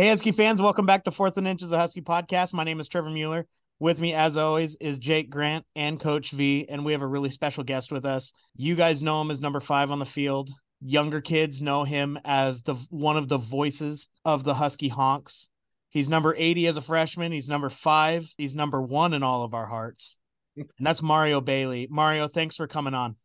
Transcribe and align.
Hey, 0.00 0.08
Husky 0.08 0.32
fans, 0.32 0.62
welcome 0.62 0.86
back 0.86 1.04
to 1.04 1.10
Fourth 1.10 1.36
and 1.36 1.46
Inches, 1.46 1.72
a 1.72 1.78
Husky 1.78 2.00
podcast. 2.00 2.54
My 2.54 2.64
name 2.64 2.80
is 2.80 2.88
Trevor 2.88 3.10
Mueller. 3.10 3.46
With 3.78 4.00
me, 4.00 4.14
as 4.14 4.38
always, 4.38 4.74
is 4.76 4.98
Jake 4.98 5.28
Grant 5.28 5.66
and 5.76 6.00
Coach 6.00 6.30
V, 6.30 6.66
and 6.70 6.86
we 6.86 6.92
have 6.92 7.02
a 7.02 7.06
really 7.06 7.28
special 7.28 7.64
guest 7.64 7.92
with 7.92 8.06
us. 8.06 8.32
You 8.56 8.76
guys 8.76 9.02
know 9.02 9.20
him 9.20 9.30
as 9.30 9.42
number 9.42 9.60
five 9.60 9.90
on 9.90 9.98
the 9.98 10.06
field. 10.06 10.48
Younger 10.80 11.20
kids 11.20 11.60
know 11.60 11.84
him 11.84 12.18
as 12.24 12.62
the 12.62 12.76
one 12.88 13.18
of 13.18 13.28
the 13.28 13.36
voices 13.36 14.08
of 14.24 14.42
the 14.42 14.54
Husky 14.54 14.88
Honks. 14.88 15.50
He's 15.90 16.08
number 16.08 16.34
80 16.34 16.68
as 16.68 16.78
a 16.78 16.80
freshman. 16.80 17.30
He's 17.30 17.50
number 17.50 17.68
five. 17.68 18.32
He's 18.38 18.54
number 18.54 18.80
one 18.80 19.12
in 19.12 19.22
all 19.22 19.42
of 19.42 19.52
our 19.52 19.66
hearts. 19.66 20.16
And 20.56 20.66
that's 20.80 21.02
Mario 21.02 21.42
Bailey. 21.42 21.88
Mario, 21.90 22.26
thanks 22.26 22.56
for 22.56 22.66
coming 22.66 22.94
on. 22.94 23.16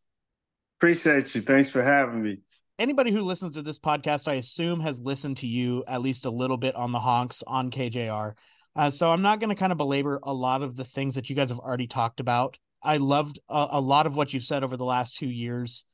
Appreciate 0.78 1.34
you. 1.34 1.40
Thanks 1.40 1.70
for 1.70 1.82
having 1.82 2.22
me 2.22 2.40
anybody 2.78 3.10
who 3.10 3.22
listens 3.22 3.56
to 3.56 3.62
this 3.62 3.78
podcast, 3.78 4.28
I 4.28 4.34
assume, 4.34 4.80
has 4.80 5.02
listened 5.02 5.38
to 5.38 5.46
you 5.46 5.84
at 5.86 6.02
least 6.02 6.24
a 6.24 6.30
little 6.30 6.56
bit 6.56 6.74
on 6.74 6.92
the 6.92 7.00
honks 7.00 7.42
on 7.46 7.70
KJR. 7.70 8.34
Uh, 8.74 8.90
so 8.90 9.10
I'm 9.10 9.22
not 9.22 9.40
going 9.40 9.48
to 9.48 9.58
kind 9.58 9.72
of 9.72 9.78
belabor 9.78 10.20
a 10.22 10.32
lot 10.32 10.62
of 10.62 10.76
the 10.76 10.84
things 10.84 11.14
that 11.14 11.30
you 11.30 11.36
guys 11.36 11.48
have 11.48 11.58
already 11.58 11.86
talked 11.86 12.20
about. 12.20 12.58
I 12.82 12.98
loved 12.98 13.38
a, 13.48 13.68
a 13.72 13.80
lot 13.80 14.06
of 14.06 14.16
what 14.16 14.32
you've 14.32 14.44
said 14.44 14.62
over 14.62 14.76
the 14.76 14.84
last 14.84 15.16
two 15.16 15.28
years 15.28 15.86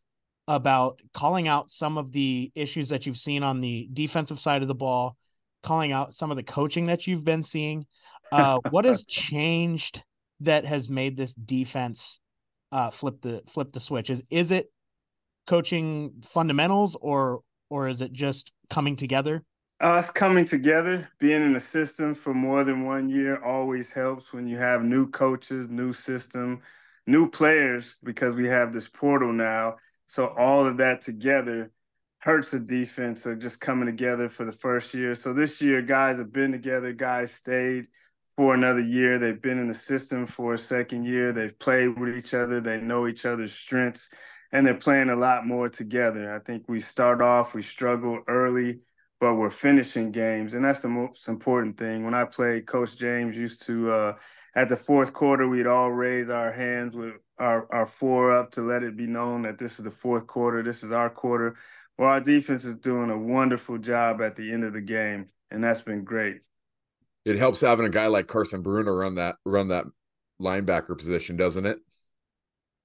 about 0.48 1.00
calling 1.14 1.46
out 1.46 1.70
some 1.70 1.96
of 1.96 2.10
the 2.12 2.50
issues 2.54 2.88
that 2.88 3.06
you've 3.06 3.16
seen 3.16 3.44
on 3.44 3.60
the 3.60 3.88
defensive 3.92 4.40
side 4.40 4.62
of 4.62 4.68
the 4.68 4.74
ball, 4.74 5.16
calling 5.62 5.92
out 5.92 6.12
some 6.12 6.30
of 6.30 6.36
the 6.36 6.42
coaching 6.42 6.86
that 6.86 7.06
you've 7.06 7.24
been 7.24 7.42
seeing. 7.42 7.86
Uh, 8.32 8.58
what 8.70 8.86
has 8.86 9.04
changed 9.04 10.02
that 10.40 10.64
has 10.64 10.88
made 10.88 11.18
this 11.18 11.34
defense 11.34 12.18
uh, 12.70 12.88
flip 12.88 13.20
the 13.20 13.42
flip 13.46 13.70
the 13.72 13.78
switch? 13.78 14.08
Is 14.08 14.24
is 14.30 14.52
it 14.52 14.72
coaching 15.46 16.22
fundamentals 16.24 16.96
or 17.00 17.40
or 17.70 17.88
is 17.88 18.02
it 18.02 18.12
just 18.12 18.52
coming 18.68 18.96
together? 18.96 19.42
Uh, 19.80 19.96
it's 19.98 20.10
coming 20.10 20.44
together. 20.44 21.08
Being 21.18 21.42
in 21.42 21.54
the 21.54 21.60
system 21.60 22.14
for 22.14 22.34
more 22.34 22.64
than 22.64 22.84
one 22.84 23.08
year 23.08 23.42
always 23.42 23.90
helps 23.90 24.32
when 24.32 24.46
you 24.46 24.58
have 24.58 24.84
new 24.84 25.08
coaches, 25.10 25.68
new 25.68 25.92
system, 25.92 26.60
new 27.06 27.28
players, 27.28 27.96
because 28.04 28.36
we 28.36 28.46
have 28.46 28.72
this 28.72 28.88
portal 28.88 29.32
now. 29.32 29.76
So 30.06 30.28
all 30.28 30.66
of 30.66 30.76
that 30.76 31.00
together 31.00 31.72
hurts 32.20 32.50
the 32.52 32.60
defense 32.60 33.26
of 33.26 33.40
just 33.40 33.58
coming 33.58 33.86
together 33.86 34.28
for 34.28 34.44
the 34.44 34.52
first 34.52 34.94
year. 34.94 35.14
So 35.14 35.32
this 35.32 35.60
year, 35.60 35.82
guys 35.82 36.18
have 36.18 36.32
been 36.32 36.52
together, 36.52 36.92
guys 36.92 37.32
stayed 37.32 37.88
for 38.36 38.54
another 38.54 38.80
year. 38.80 39.18
They've 39.18 39.40
been 39.40 39.58
in 39.58 39.66
the 39.66 39.74
system 39.74 40.26
for 40.26 40.54
a 40.54 40.58
second 40.58 41.04
year. 41.04 41.32
They've 41.32 41.58
played 41.58 41.98
with 41.98 42.16
each 42.16 42.34
other. 42.34 42.60
They 42.60 42.80
know 42.80 43.08
each 43.08 43.26
other's 43.26 43.52
strengths 43.52 44.08
and 44.52 44.66
they're 44.66 44.74
playing 44.74 45.08
a 45.08 45.16
lot 45.16 45.46
more 45.46 45.68
together. 45.68 46.34
I 46.34 46.38
think 46.38 46.68
we 46.68 46.78
start 46.78 47.22
off, 47.22 47.54
we 47.54 47.62
struggle 47.62 48.20
early, 48.28 48.80
but 49.18 49.34
we're 49.34 49.50
finishing 49.50 50.12
games, 50.12 50.54
and 50.54 50.64
that's 50.64 50.80
the 50.80 50.88
most 50.88 51.28
important 51.28 51.78
thing. 51.78 52.04
When 52.04 52.14
I 52.14 52.24
played, 52.24 52.66
Coach 52.66 52.96
James 52.96 53.36
used 53.36 53.64
to 53.66 53.90
uh, 53.90 54.14
at 54.54 54.68
the 54.68 54.76
fourth 54.76 55.12
quarter, 55.12 55.48
we'd 55.48 55.66
all 55.66 55.90
raise 55.90 56.28
our 56.28 56.52
hands 56.52 56.94
with 56.94 57.14
our, 57.38 57.66
our 57.72 57.86
four 57.86 58.36
up 58.36 58.50
to 58.52 58.60
let 58.60 58.82
it 58.82 58.96
be 58.96 59.06
known 59.06 59.42
that 59.42 59.58
this 59.58 59.78
is 59.78 59.84
the 59.84 59.90
fourth 59.90 60.26
quarter, 60.26 60.62
this 60.62 60.82
is 60.82 60.92
our 60.92 61.08
quarter. 61.08 61.56
Well, 61.96 62.08
our 62.08 62.20
defense 62.20 62.64
is 62.64 62.76
doing 62.76 63.10
a 63.10 63.18
wonderful 63.18 63.78
job 63.78 64.20
at 64.20 64.36
the 64.36 64.52
end 64.52 64.64
of 64.64 64.72
the 64.72 64.80
game, 64.80 65.28
and 65.50 65.62
that's 65.64 65.82
been 65.82 66.04
great. 66.04 66.40
It 67.24 67.38
helps 67.38 67.60
having 67.60 67.86
a 67.86 67.90
guy 67.90 68.08
like 68.08 68.26
Carson 68.26 68.62
Bruener 68.62 68.98
run 68.98 69.14
that 69.14 69.36
run 69.44 69.68
that 69.68 69.84
linebacker 70.40 70.98
position, 70.98 71.36
doesn't 71.36 71.64
it? 71.64 71.78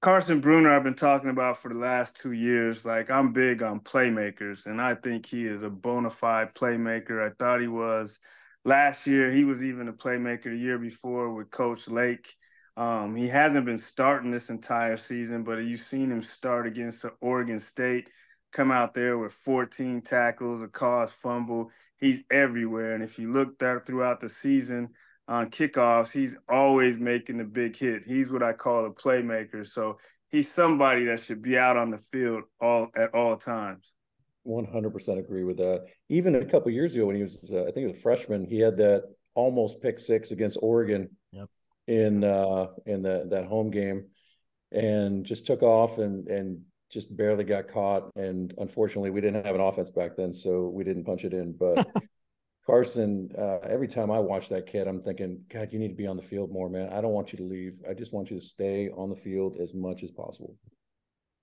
Carson 0.00 0.40
Bruener, 0.40 0.70
I've 0.70 0.84
been 0.84 0.94
talking 0.94 1.28
about 1.28 1.60
for 1.60 1.70
the 1.70 1.78
last 1.78 2.14
two 2.14 2.30
years. 2.30 2.84
Like, 2.84 3.10
I'm 3.10 3.32
big 3.32 3.64
on 3.64 3.80
playmakers, 3.80 4.66
and 4.66 4.80
I 4.80 4.94
think 4.94 5.26
he 5.26 5.44
is 5.44 5.64
a 5.64 5.70
bona 5.70 6.10
fide 6.10 6.54
playmaker. 6.54 7.20
I 7.20 7.34
thought 7.36 7.60
he 7.60 7.66
was 7.66 8.20
last 8.64 9.08
year. 9.08 9.32
He 9.32 9.42
was 9.42 9.64
even 9.64 9.88
a 9.88 9.92
playmaker 9.92 10.44
the 10.44 10.56
year 10.56 10.78
before 10.78 11.34
with 11.34 11.50
Coach 11.50 11.88
Lake. 11.88 12.32
Um, 12.76 13.16
he 13.16 13.26
hasn't 13.26 13.66
been 13.66 13.76
starting 13.78 14.30
this 14.30 14.50
entire 14.50 14.96
season, 14.96 15.42
but 15.42 15.58
you've 15.58 15.80
seen 15.80 16.12
him 16.12 16.22
start 16.22 16.68
against 16.68 17.04
Oregon 17.20 17.58
State, 17.58 18.08
come 18.52 18.70
out 18.70 18.94
there 18.94 19.18
with 19.18 19.32
14 19.32 20.02
tackles, 20.02 20.62
a 20.62 20.68
caused 20.68 21.14
fumble. 21.14 21.72
He's 21.96 22.22
everywhere. 22.30 22.94
And 22.94 23.02
if 23.02 23.18
you 23.18 23.32
look 23.32 23.58
there 23.58 23.80
throughout 23.80 24.20
the 24.20 24.28
season, 24.28 24.90
on 25.28 25.50
kickoffs, 25.50 26.10
he's 26.10 26.36
always 26.48 26.98
making 26.98 27.36
the 27.36 27.44
big 27.44 27.76
hit. 27.76 28.02
He's 28.06 28.32
what 28.32 28.42
I 28.42 28.54
call 28.54 28.86
a 28.86 28.90
playmaker. 28.90 29.66
So 29.66 29.98
he's 30.30 30.50
somebody 30.50 31.04
that 31.04 31.20
should 31.20 31.42
be 31.42 31.58
out 31.58 31.76
on 31.76 31.90
the 31.90 31.98
field 31.98 32.44
all 32.60 32.88
at 32.96 33.14
all 33.14 33.36
times. 33.36 33.94
100% 34.46 35.18
agree 35.18 35.44
with 35.44 35.58
that. 35.58 35.84
Even 36.08 36.34
a 36.36 36.44
couple 36.44 36.70
years 36.70 36.94
ago 36.94 37.06
when 37.06 37.16
he 37.16 37.22
was, 37.22 37.50
uh, 37.52 37.62
I 37.62 37.64
think 37.64 37.76
he 37.78 37.86
was 37.86 37.98
a 37.98 38.00
freshman, 38.00 38.46
he 38.46 38.58
had 38.58 38.78
that 38.78 39.04
almost 39.34 39.82
pick 39.82 39.98
six 39.98 40.30
against 40.30 40.58
Oregon 40.62 41.10
yep. 41.32 41.48
in 41.86 42.24
uh, 42.24 42.68
in 42.86 43.02
the, 43.02 43.26
that 43.28 43.44
home 43.44 43.70
game, 43.70 44.06
and 44.72 45.24
just 45.24 45.46
took 45.46 45.62
off 45.62 45.98
and 45.98 46.26
and 46.28 46.62
just 46.90 47.14
barely 47.14 47.44
got 47.44 47.68
caught. 47.68 48.10
And 48.16 48.54
unfortunately, 48.56 49.10
we 49.10 49.20
didn't 49.20 49.44
have 49.44 49.54
an 49.54 49.60
offense 49.60 49.90
back 49.90 50.16
then, 50.16 50.32
so 50.32 50.68
we 50.68 50.84
didn't 50.84 51.04
punch 51.04 51.26
it 51.26 51.34
in. 51.34 51.52
But 51.52 51.86
Carson, 52.68 53.30
uh, 53.38 53.60
every 53.62 53.88
time 53.88 54.10
I 54.10 54.18
watch 54.18 54.50
that 54.50 54.66
kid, 54.66 54.86
I'm 54.86 55.00
thinking, 55.00 55.42
God, 55.48 55.72
you 55.72 55.78
need 55.78 55.88
to 55.88 55.94
be 55.94 56.06
on 56.06 56.18
the 56.18 56.22
field 56.22 56.52
more, 56.52 56.68
man. 56.68 56.92
I 56.92 57.00
don't 57.00 57.12
want 57.14 57.32
you 57.32 57.38
to 57.38 57.42
leave. 57.42 57.80
I 57.88 57.94
just 57.94 58.12
want 58.12 58.30
you 58.30 58.38
to 58.38 58.44
stay 58.44 58.90
on 58.90 59.08
the 59.08 59.16
field 59.16 59.56
as 59.56 59.72
much 59.72 60.02
as 60.02 60.10
possible. 60.10 60.54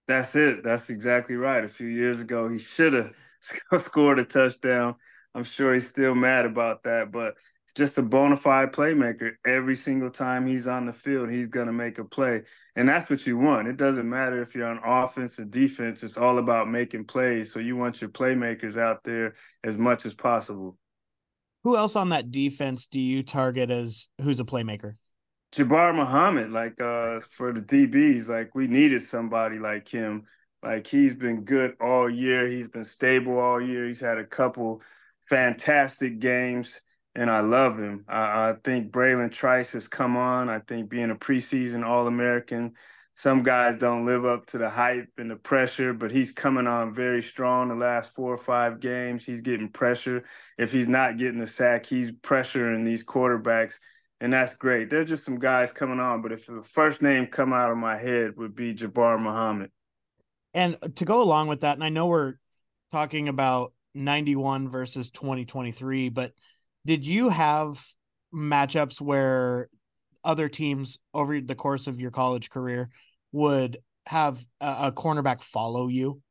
That's 0.08 0.36
it. 0.36 0.62
That's 0.62 0.92
exactly 0.92 1.36
right. 1.36 1.64
A 1.64 1.68
few 1.68 1.88
years 1.88 2.22
ago, 2.22 2.48
he 2.48 2.60
should 2.60 2.94
have 2.94 3.16
scored 3.82 4.20
a 4.20 4.24
touchdown. 4.24 4.98
I'm 5.34 5.44
sure 5.44 5.74
he's 5.74 5.90
still 5.90 6.14
mad 6.14 6.46
about 6.46 6.84
that, 6.84 7.12
but 7.12 7.34
just 7.74 7.98
a 7.98 8.04
bona 8.04 8.38
fide 8.38 8.72
playmaker. 8.72 9.32
Every 9.48 9.76
single 9.76 10.12
time 10.12 10.46
he's 10.46 10.68
on 10.68 10.86
the 10.86 10.94
field, 10.94 11.32
he's 11.32 11.48
going 11.48 11.66
to 11.66 11.74
make 11.74 11.98
a 11.98 12.06
play. 12.06 12.44
And 12.76 12.88
that's 12.88 13.10
what 13.10 13.26
you 13.26 13.40
want. 13.40 13.68
It 13.68 13.78
doesn't 13.78 14.08
matter 14.08 14.44
if 14.44 14.54
you're 14.54 14.68
on 14.68 14.80
offense 14.84 15.40
or 15.40 15.46
defense, 15.46 16.04
it's 16.04 16.18
all 16.18 16.38
about 16.38 16.70
making 16.70 17.06
plays. 17.06 17.52
So 17.52 17.60
you 17.60 17.76
want 17.76 18.00
your 18.00 18.12
playmakers 18.12 18.78
out 18.78 19.04
there 19.04 19.34
as 19.64 19.76
much 19.76 20.06
as 20.06 20.14
possible. 20.14 20.78
Who 21.66 21.76
else 21.76 21.96
on 21.96 22.10
that 22.10 22.30
defense 22.30 22.86
do 22.86 23.00
you 23.00 23.24
target 23.24 23.72
as 23.72 24.08
who's 24.22 24.40
a 24.40 24.44
playmaker? 24.44 24.94
Jabbar 25.52 25.96
Muhammad, 25.96 26.52
like 26.52 26.80
uh 26.80 27.22
for 27.22 27.52
the 27.52 27.62
DBs, 27.62 28.30
like 28.30 28.54
we 28.54 28.68
needed 28.68 29.02
somebody 29.02 29.58
like 29.58 29.88
him. 29.88 30.26
Like 30.62 30.86
he's 30.86 31.16
been 31.16 31.44
good 31.44 31.74
all 31.82 32.08
year. 32.08 32.46
He's 32.46 32.68
been 32.68 32.84
stable 32.84 33.40
all 33.40 33.60
year. 33.60 33.88
He's 33.88 34.00
had 34.00 34.20
a 34.20 34.24
couple 34.24 34.84
fantastic 35.28 36.20
games, 36.20 36.82
and 37.16 37.32
I 37.32 37.40
love 37.40 37.80
him. 37.80 38.06
I, 38.08 38.50
I 38.50 38.54
think 38.64 38.92
Bralen 38.92 39.32
Trice 39.32 39.72
has 39.72 39.88
come 39.88 40.16
on. 40.16 40.50
I 40.50 40.60
think 40.60 40.88
being 40.92 41.10
a 41.10 41.16
preseason 41.16 41.84
All 41.84 42.06
American, 42.06 42.74
some 43.16 43.44
guys 43.44 43.78
don't 43.78 44.06
live 44.06 44.26
up 44.26 44.46
to 44.48 44.58
the 44.58 44.70
hype 44.70 45.10
and 45.18 45.32
the 45.32 45.38
pressure, 45.38 45.94
but 45.94 46.12
he's 46.12 46.32
coming 46.32 46.68
on 46.68 46.94
very 46.94 47.24
strong 47.24 47.70
the 47.70 47.76
last 47.76 48.14
four 48.14 48.34
or 48.34 48.38
five 48.38 48.82
games. 48.82 49.26
He's 49.26 49.40
getting 49.40 49.70
pressure. 49.70 50.26
If 50.58 50.74
he's 50.74 50.90
not 50.90 51.18
getting 51.18 51.40
the 51.40 51.48
sack, 51.48 51.86
he's 51.86 52.12
pressuring 52.12 52.84
these 52.84 53.06
quarterbacks, 53.06 53.80
and 54.20 54.34
that's 54.34 54.56
great. 54.56 54.90
There's 54.90 55.08
just 55.08 55.24
some 55.24 55.40
guys 55.40 55.72
coming 55.72 56.02
on, 56.02 56.22
but 56.22 56.34
if 56.34 56.46
the 56.46 56.62
first 56.62 57.02
name 57.02 57.28
come 57.28 57.54
out 57.54 57.72
of 57.72 57.78
my 57.78 57.98
head 57.98 58.36
would 58.36 58.54
be 58.54 58.76
Jabbar 58.76 59.18
Muhammad. 59.18 59.72
And 60.54 60.78
to 60.96 61.06
go 61.06 61.24
along 61.24 61.48
with 61.48 61.62
that, 61.62 61.76
and 61.76 61.84
I 61.86 61.90
know 61.90 62.08
we're 62.08 62.36
talking 62.92 63.30
about 63.30 63.72
91 63.94 64.68
versus 64.68 65.10
2023, 65.12 66.10
but 66.10 66.34
did 66.86 67.06
you 67.06 67.30
have 67.30 67.82
matchups 68.34 69.00
where 69.00 69.70
other 70.26 70.50
teams 70.50 71.00
over 71.14 71.40
the 71.40 71.56
course 71.56 71.88
of 71.88 72.02
your 72.02 72.12
college 72.12 72.50
career 72.50 72.90
would 73.32 73.78
have 74.08 74.40
a, 74.60 74.76
a 74.80 74.92
cornerback 74.92 75.42
follow 75.42 75.88
you? 75.88 76.22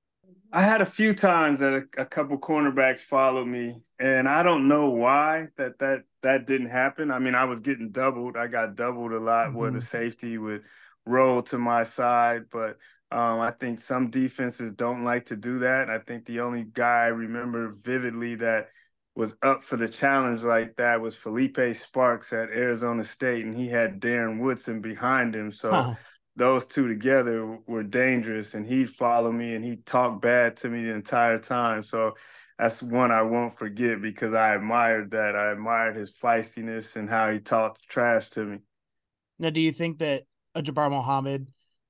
I 0.52 0.62
had 0.62 0.80
a 0.80 0.86
few 0.86 1.14
times 1.14 1.58
that 1.60 1.72
a, 1.72 2.02
a, 2.02 2.06
couple 2.06 2.38
cornerbacks 2.38 3.00
followed 3.00 3.46
me, 3.48 3.82
and 3.98 4.28
I 4.28 4.44
don't 4.44 4.68
know 4.68 4.90
why 4.90 5.48
that 5.56 5.80
that 5.80 6.04
that 6.22 6.46
didn't 6.46 6.68
happen. 6.68 7.10
I 7.10 7.18
mean, 7.18 7.34
I 7.34 7.44
was 7.44 7.60
getting 7.60 7.90
doubled. 7.90 8.36
I 8.36 8.46
got 8.46 8.76
doubled 8.76 9.12
a 9.12 9.18
lot 9.18 9.48
mm-hmm. 9.48 9.58
where 9.58 9.70
the 9.72 9.80
safety 9.80 10.38
would 10.38 10.62
roll 11.06 11.42
to 11.42 11.58
my 11.58 11.82
side, 11.82 12.44
but 12.52 12.76
um, 13.10 13.40
I 13.40 13.50
think 13.50 13.80
some 13.80 14.10
defenses 14.10 14.72
don't 14.72 15.04
like 15.04 15.26
to 15.26 15.36
do 15.36 15.58
that. 15.60 15.90
I 15.90 15.98
think 15.98 16.24
the 16.24 16.40
only 16.40 16.64
guy 16.64 17.04
I 17.04 17.08
remember 17.08 17.74
vividly 17.82 18.36
that 18.36 18.68
was 19.16 19.36
up 19.42 19.62
for 19.62 19.76
the 19.76 19.88
challenge 19.88 20.42
like 20.42 20.76
that 20.76 21.00
was 21.00 21.14
Phillippi 21.14 21.72
Sparks 21.72 22.32
at 22.32 22.50
Arizona 22.50 23.04
State, 23.04 23.44
and 23.44 23.54
he 23.54 23.68
had 23.68 24.00
Darren 24.00 24.40
Woodson 24.40 24.80
behind 24.80 25.34
him. 25.34 25.52
So 25.52 25.70
huh. 25.70 25.94
those 26.34 26.66
two 26.66 26.88
together 26.88 27.58
were 27.66 27.84
dangerous, 27.84 28.54
and 28.54 28.66
he'd 28.66 28.90
follow 28.90 29.30
me 29.30 29.54
and 29.54 29.64
he'd 29.64 29.86
talk 29.86 30.20
bad 30.20 30.56
to 30.58 30.68
me 30.68 30.84
the 30.84 30.94
entire 30.94 31.38
time. 31.38 31.82
So 31.82 32.14
that's 32.58 32.82
one 32.82 33.12
I 33.12 33.22
won't 33.22 33.56
forget 33.56 34.02
because 34.02 34.34
I 34.34 34.54
admired 34.54 35.12
that. 35.12 35.36
I 35.36 35.52
admired 35.52 35.96
his 35.96 36.12
feistiness 36.12 36.96
and 36.96 37.08
how 37.08 37.30
he 37.30 37.38
talked 37.38 37.88
trash 37.88 38.30
to 38.30 38.44
me. 38.44 38.58
Now, 39.38 39.50
do 39.50 39.60
you 39.60 39.72
think 39.72 39.98
that 39.98 40.24
Jabbar 40.56 40.90
Muhammad, 40.90 41.48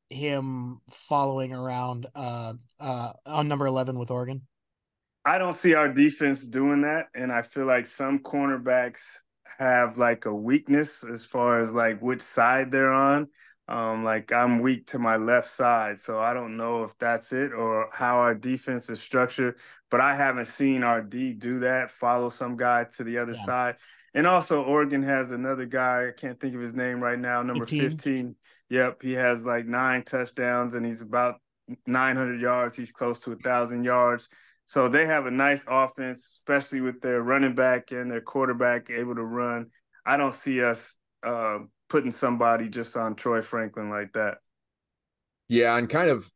him 0.08 0.80
following 0.90 1.52
around 1.52 2.06
uh, 2.14 2.54
uh, 2.80 3.12
on 3.26 3.48
number 3.48 3.66
11 3.66 3.98
with 3.98 4.10
Oregon? 4.10 4.42
I 5.24 5.38
don't 5.38 5.56
see 5.56 5.74
our 5.74 5.88
defense 5.88 6.42
doing 6.42 6.82
that, 6.82 7.06
and 7.14 7.32
I 7.32 7.42
feel 7.42 7.66
like 7.66 7.86
some 7.86 8.18
cornerbacks 8.18 9.00
have 9.58 9.98
like 9.98 10.26
a 10.26 10.34
weakness 10.34 11.04
as 11.04 11.24
far 11.24 11.60
as 11.60 11.72
like 11.72 12.00
which 12.00 12.20
side 12.20 12.70
they're 12.70 12.92
on. 12.92 13.28
Um, 13.66 14.04
like 14.04 14.30
I'm 14.30 14.58
weak 14.58 14.86
to 14.88 14.98
my 14.98 15.16
left 15.16 15.50
side, 15.50 15.98
so 15.98 16.20
I 16.20 16.34
don't 16.34 16.58
know 16.58 16.84
if 16.84 16.96
that's 16.98 17.32
it 17.32 17.54
or 17.54 17.88
how 17.92 18.18
our 18.18 18.34
defense 18.34 18.90
is 18.90 19.00
structured. 19.00 19.56
But 19.90 20.02
I 20.02 20.14
haven't 20.14 20.46
seen 20.46 20.82
our 20.82 21.00
D 21.00 21.32
do 21.32 21.60
that, 21.60 21.90
follow 21.90 22.28
some 22.28 22.56
guy 22.56 22.84
to 22.96 23.04
the 23.04 23.16
other 23.16 23.32
yeah. 23.32 23.44
side. 23.44 23.76
And 24.12 24.26
also, 24.26 24.62
Oregon 24.62 25.02
has 25.02 25.32
another 25.32 25.64
guy. 25.64 26.08
I 26.08 26.12
can't 26.12 26.38
think 26.38 26.54
of 26.54 26.60
his 26.60 26.74
name 26.74 27.02
right 27.02 27.18
now. 27.18 27.42
Number 27.42 27.64
15. 27.64 27.90
15. 27.90 28.36
Yep, 28.70 29.02
he 29.02 29.12
has 29.12 29.44
like 29.44 29.66
nine 29.66 30.02
touchdowns 30.02 30.74
and 30.74 30.84
he's 30.84 31.00
about 31.00 31.40
900 31.86 32.40
yards. 32.40 32.76
He's 32.76 32.92
close 32.92 33.18
to 33.20 33.32
a 33.32 33.36
thousand 33.36 33.84
yards. 33.84 34.28
So 34.66 34.88
they 34.88 35.06
have 35.06 35.26
a 35.26 35.30
nice 35.30 35.62
offense, 35.68 36.20
especially 36.38 36.80
with 36.80 37.00
their 37.00 37.22
running 37.22 37.54
back 37.54 37.90
and 37.92 38.10
their 38.10 38.20
quarterback 38.20 38.90
able 38.90 39.14
to 39.14 39.24
run. 39.24 39.66
I 40.06 40.16
don't 40.16 40.34
see 40.34 40.62
us 40.62 40.94
uh, 41.22 41.58
putting 41.88 42.10
somebody 42.10 42.68
just 42.68 42.96
on 42.96 43.14
Troy 43.14 43.42
Franklin 43.42 43.90
like 43.90 44.12
that. 44.14 44.38
Yeah, 45.48 45.76
and 45.76 45.88
kind 45.88 46.10
of 46.10 46.30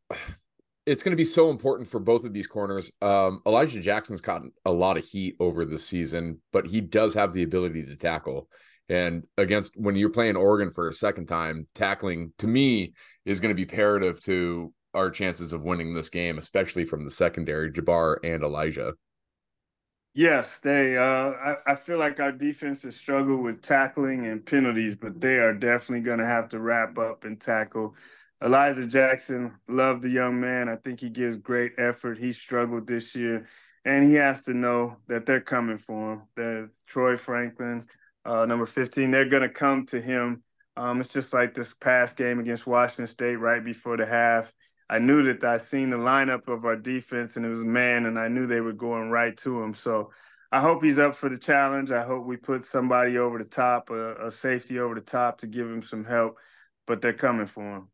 it's 0.85 1.03
going 1.03 1.11
to 1.11 1.17
be 1.17 1.23
so 1.23 1.49
important 1.49 1.89
for 1.89 1.99
both 1.99 2.23
of 2.23 2.33
these 2.33 2.47
corners. 2.47 2.91
Um, 3.01 3.41
Elijah 3.45 3.79
Jackson's 3.79 4.21
gotten 4.21 4.51
a 4.65 4.71
lot 4.71 4.97
of 4.97 5.05
heat 5.05 5.35
over 5.39 5.65
the 5.65 5.79
season, 5.79 6.41
but 6.51 6.67
he 6.67 6.81
does 6.81 7.13
have 7.13 7.33
the 7.33 7.43
ability 7.43 7.85
to 7.85 7.95
tackle. 7.95 8.47
And 8.89 9.23
against 9.37 9.73
when 9.75 9.95
you're 9.95 10.09
playing 10.09 10.35
Oregon 10.35 10.71
for 10.71 10.87
a 10.87 10.93
second 10.93 11.27
time, 11.27 11.67
tackling 11.75 12.33
to 12.39 12.47
me 12.47 12.93
is 13.23 13.39
going 13.39 13.49
to 13.49 13.55
be 13.55 13.71
imperative 13.71 14.19
to 14.23 14.73
our 14.93 15.11
chances 15.11 15.53
of 15.53 15.63
winning 15.63 15.93
this 15.93 16.09
game, 16.09 16.37
especially 16.37 16.85
from 16.85 17.05
the 17.05 17.11
secondary, 17.11 17.71
Jabbar 17.71 18.17
and 18.23 18.43
Elijah. 18.43 18.93
Yes, 20.13 20.57
they. 20.59 20.97
Uh, 20.97 21.31
I, 21.31 21.55
I 21.67 21.75
feel 21.75 21.97
like 21.99 22.19
our 22.19 22.31
defense 22.31 22.83
has 22.83 22.95
struggled 22.95 23.41
with 23.41 23.61
tackling 23.61 24.25
and 24.25 24.45
penalties, 24.45 24.95
but 24.95 25.21
they 25.21 25.37
are 25.37 25.53
definitely 25.53 26.01
going 26.01 26.19
to 26.19 26.25
have 26.25 26.49
to 26.49 26.59
wrap 26.59 26.97
up 26.97 27.23
and 27.25 27.39
tackle. 27.39 27.95
Elijah 28.43 28.85
Jackson, 28.87 29.53
love 29.67 30.01
the 30.01 30.09
young 30.09 30.39
man. 30.39 30.67
I 30.69 30.77
think 30.77 30.99
he 30.99 31.09
gives 31.09 31.37
great 31.37 31.73
effort. 31.77 32.17
He 32.17 32.33
struggled 32.33 32.87
this 32.87 33.15
year, 33.15 33.47
and 33.85 34.03
he 34.05 34.15
has 34.15 34.43
to 34.43 34.53
know 34.53 34.97
that 35.07 35.25
they're 35.25 35.41
coming 35.41 35.77
for 35.77 36.13
him. 36.13 36.21
They're 36.35 36.71
Troy 36.87 37.15
Franklin, 37.15 37.85
uh, 38.25 38.45
number 38.45 38.65
15. 38.65 39.11
They're 39.11 39.29
going 39.29 39.43
to 39.43 39.49
come 39.49 39.85
to 39.87 40.01
him. 40.01 40.43
Um, 40.75 40.99
it's 41.01 41.13
just 41.13 41.33
like 41.33 41.53
this 41.53 41.73
past 41.73 42.15
game 42.15 42.39
against 42.39 42.65
Washington 42.65 43.07
State 43.07 43.35
right 43.35 43.63
before 43.63 43.97
the 43.97 44.05
half. 44.05 44.53
I 44.89 44.97
knew 44.97 45.21
that 45.23 45.43
I 45.43 45.59
seen 45.59 45.91
the 45.91 45.97
lineup 45.97 46.47
of 46.47 46.65
our 46.65 46.75
defense 46.75 47.37
and 47.37 47.45
it 47.45 47.49
was 47.49 47.63
man, 47.63 48.05
and 48.07 48.17
I 48.17 48.27
knew 48.27 48.47
they 48.47 48.61
were 48.61 48.73
going 48.73 49.09
right 49.11 49.37
to 49.37 49.61
him. 49.61 49.73
So 49.75 50.11
I 50.51 50.61
hope 50.61 50.83
he's 50.83 50.97
up 50.97 51.15
for 51.15 51.29
the 51.29 51.37
challenge. 51.37 51.91
I 51.91 52.03
hope 52.03 52.25
we 52.25 52.37
put 52.37 52.65
somebody 52.65 53.19
over 53.19 53.37
the 53.37 53.45
top, 53.45 53.91
a, 53.91 54.15
a 54.27 54.31
safety 54.31 54.79
over 54.79 54.95
the 54.95 55.01
top 55.01 55.39
to 55.39 55.47
give 55.47 55.67
him 55.67 55.83
some 55.83 56.03
help, 56.03 56.37
but 56.87 57.01
they're 57.01 57.13
coming 57.13 57.45
for 57.45 57.77
him. 57.77 57.87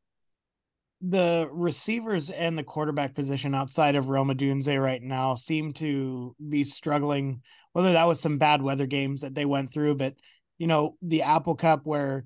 The 1.01 1.49
receivers 1.51 2.29
and 2.29 2.57
the 2.57 2.63
quarterback 2.63 3.13
position 3.13 3.53
outside 3.53 3.97
of 3.97 4.07
Rome 4.07 4.29
Odunze 4.29 4.81
right 4.81 5.01
now 5.01 5.35
seem 5.35 5.73
to 5.73 6.33
be 6.49 6.63
struggling, 6.63 7.41
whether 7.73 7.91
that 7.91 8.07
was 8.07 8.21
some 8.21 8.37
bad 8.37 8.61
weather 8.61 8.85
games 8.85 9.21
that 9.21 9.35
they 9.35 9.45
went 9.45 9.71
through, 9.71 9.95
but 9.95 10.15
you 10.57 10.67
know, 10.67 10.95
the 11.01 11.23
Apple 11.23 11.55
Cup 11.55 11.81
where 11.83 12.23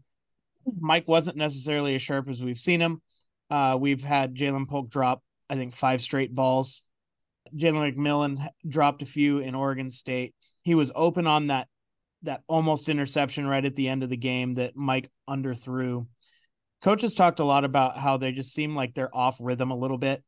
Mike 0.80 1.08
wasn't 1.08 1.38
necessarily 1.38 1.96
as 1.96 2.04
sharp 2.04 2.30
as 2.30 2.44
we've 2.44 2.60
seen 2.60 2.80
him 2.80 3.02
uh, 3.50 3.78
we've 3.80 4.04
had 4.04 4.36
Ja'Lynn 4.36 4.68
Polk 4.68 4.90
drop, 4.90 5.24
I 5.50 5.56
think, 5.56 5.74
five 5.74 6.02
straight 6.02 6.34
balls. 6.34 6.84
Jalen 7.56 7.96
McMillan 7.96 8.48
dropped 8.68 9.02
a 9.02 9.08
few 9.08 9.40
in 9.40 9.56
Oregon 9.56 9.90
State. 9.90 10.36
He 10.62 10.76
was 10.76 10.92
open 10.96 11.28
on 11.28 11.48
that 11.48 11.68
that 12.24 12.42
almost 12.48 12.90
interception 12.90 13.48
right 13.48 13.64
at 13.64 13.76
the 13.78 13.88
end 13.88 14.04
of 14.04 14.10
the 14.10 14.18
game 14.18 14.56
that 14.56 14.76
Mike 14.76 15.10
underthrew. 15.30 16.06
Coaches 16.82 17.16
talked 17.16 17.40
a 17.40 17.46
lot 17.46 17.64
about 17.64 17.98
how 17.98 18.18
they 18.18 18.34
just 18.34 18.54
seem 18.54 18.76
like 18.76 18.94
they're 18.94 19.16
off 19.16 19.38
rhythm 19.40 19.72
a 19.72 19.78
little 19.78 19.98
bit. 19.98 20.22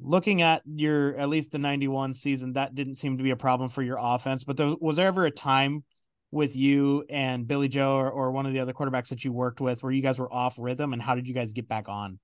Looking 0.00 0.42
at 0.42 0.62
your 0.64 1.16
at 1.16 1.28
least 1.28 1.52
the 1.52 1.58
91 1.58 2.14
season, 2.14 2.54
that 2.54 2.74
didn't 2.74 2.94
seem 2.94 3.18
to 3.18 3.24
be 3.24 3.30
a 3.30 3.36
problem 3.36 3.68
for 3.68 3.82
your 3.82 3.98
offense. 4.00 4.44
But 4.44 4.56
there, 4.56 4.74
was 4.80 4.96
there 4.96 5.06
ever 5.06 5.26
a 5.26 5.30
time 5.30 5.84
with 6.30 6.56
you 6.56 7.04
and 7.08 7.46
Billy 7.46 7.68
Joe 7.68 7.96
or, 7.96 8.10
or 8.10 8.30
one 8.30 8.46
of 8.46 8.52
the 8.52 8.60
other 8.60 8.72
quarterbacks 8.72 9.08
that 9.08 9.24
you 9.24 9.32
worked 9.32 9.60
with 9.60 9.82
where 9.82 9.92
you 9.92 10.02
guys 10.02 10.18
were 10.18 10.32
off 10.32 10.56
rhythm 10.58 10.92
and 10.92 11.02
how 11.02 11.14
did 11.14 11.26
you 11.28 11.34
guys 11.34 11.52
get 11.52 11.68
back 11.68 11.88
on? 11.88 12.18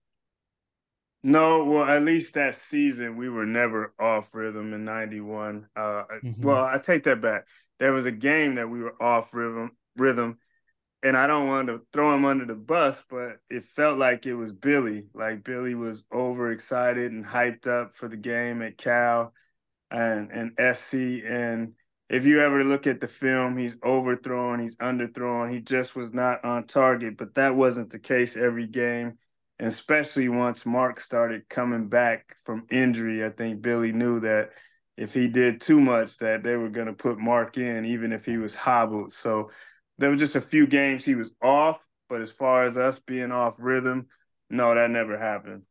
No, 1.26 1.64
well, 1.64 1.84
at 1.84 2.02
least 2.02 2.34
that 2.34 2.54
season 2.54 3.16
we 3.16 3.30
were 3.30 3.46
never 3.46 3.94
off 3.98 4.34
rhythm 4.34 4.74
in 4.74 4.84
'91. 4.84 5.66
Uh, 5.74 5.80
mm-hmm. 5.80 6.42
Well, 6.42 6.62
I 6.62 6.78
take 6.78 7.04
that 7.04 7.22
back. 7.22 7.48
There 7.78 7.94
was 7.94 8.04
a 8.04 8.12
game 8.12 8.56
that 8.56 8.68
we 8.68 8.80
were 8.80 8.94
off 9.02 9.32
rhythm, 9.32 9.70
rhythm, 9.96 10.38
and 11.02 11.16
I 11.16 11.26
don't 11.26 11.48
want 11.48 11.68
to 11.68 11.80
throw 11.94 12.14
him 12.14 12.26
under 12.26 12.44
the 12.44 12.54
bus, 12.54 13.02
but 13.08 13.38
it 13.48 13.64
felt 13.64 13.98
like 13.98 14.26
it 14.26 14.34
was 14.34 14.52
Billy. 14.52 15.08
Like 15.14 15.44
Billy 15.44 15.74
was 15.74 16.04
overexcited 16.12 17.10
and 17.10 17.24
hyped 17.24 17.66
up 17.66 17.96
for 17.96 18.06
the 18.06 18.18
game 18.18 18.60
at 18.60 18.76
Cal 18.76 19.32
and 19.90 20.30
and 20.30 20.76
SC. 20.76 21.24
And 21.24 21.72
if 22.10 22.26
you 22.26 22.42
ever 22.42 22.62
look 22.64 22.86
at 22.86 23.00
the 23.00 23.08
film, 23.08 23.56
he's 23.56 23.78
overthrown, 23.82 24.60
he's 24.60 24.76
underthrown, 24.76 25.50
he 25.50 25.60
just 25.62 25.96
was 25.96 26.12
not 26.12 26.44
on 26.44 26.66
target. 26.66 27.16
But 27.16 27.36
that 27.36 27.56
wasn't 27.56 27.88
the 27.88 27.98
case 27.98 28.36
every 28.36 28.66
game 28.66 29.16
especially 29.58 30.28
once 30.28 30.66
Mark 30.66 31.00
started 31.00 31.48
coming 31.48 31.88
back 31.88 32.36
from 32.44 32.66
injury, 32.70 33.24
I 33.24 33.30
think 33.30 33.62
Billy 33.62 33.92
knew 33.92 34.20
that 34.20 34.50
if 34.96 35.12
he 35.12 35.28
did 35.28 35.60
too 35.60 35.80
much, 35.80 36.18
that 36.18 36.42
they 36.42 36.56
were 36.56 36.68
going 36.68 36.86
to 36.86 36.92
put 36.92 37.18
Mark 37.18 37.58
in, 37.58 37.84
even 37.84 38.12
if 38.12 38.24
he 38.24 38.38
was 38.38 38.54
hobbled. 38.54 39.12
So 39.12 39.50
there 39.98 40.10
were 40.10 40.16
just 40.16 40.36
a 40.36 40.40
few 40.40 40.66
games 40.66 41.04
he 41.04 41.14
was 41.14 41.32
off, 41.42 41.84
but 42.08 42.20
as 42.20 42.30
far 42.30 42.64
as 42.64 42.76
us 42.76 42.98
being 43.00 43.32
off 43.32 43.56
rhythm, 43.58 44.06
no, 44.50 44.74
that 44.74 44.90
never 44.90 45.18
happened. 45.18 45.62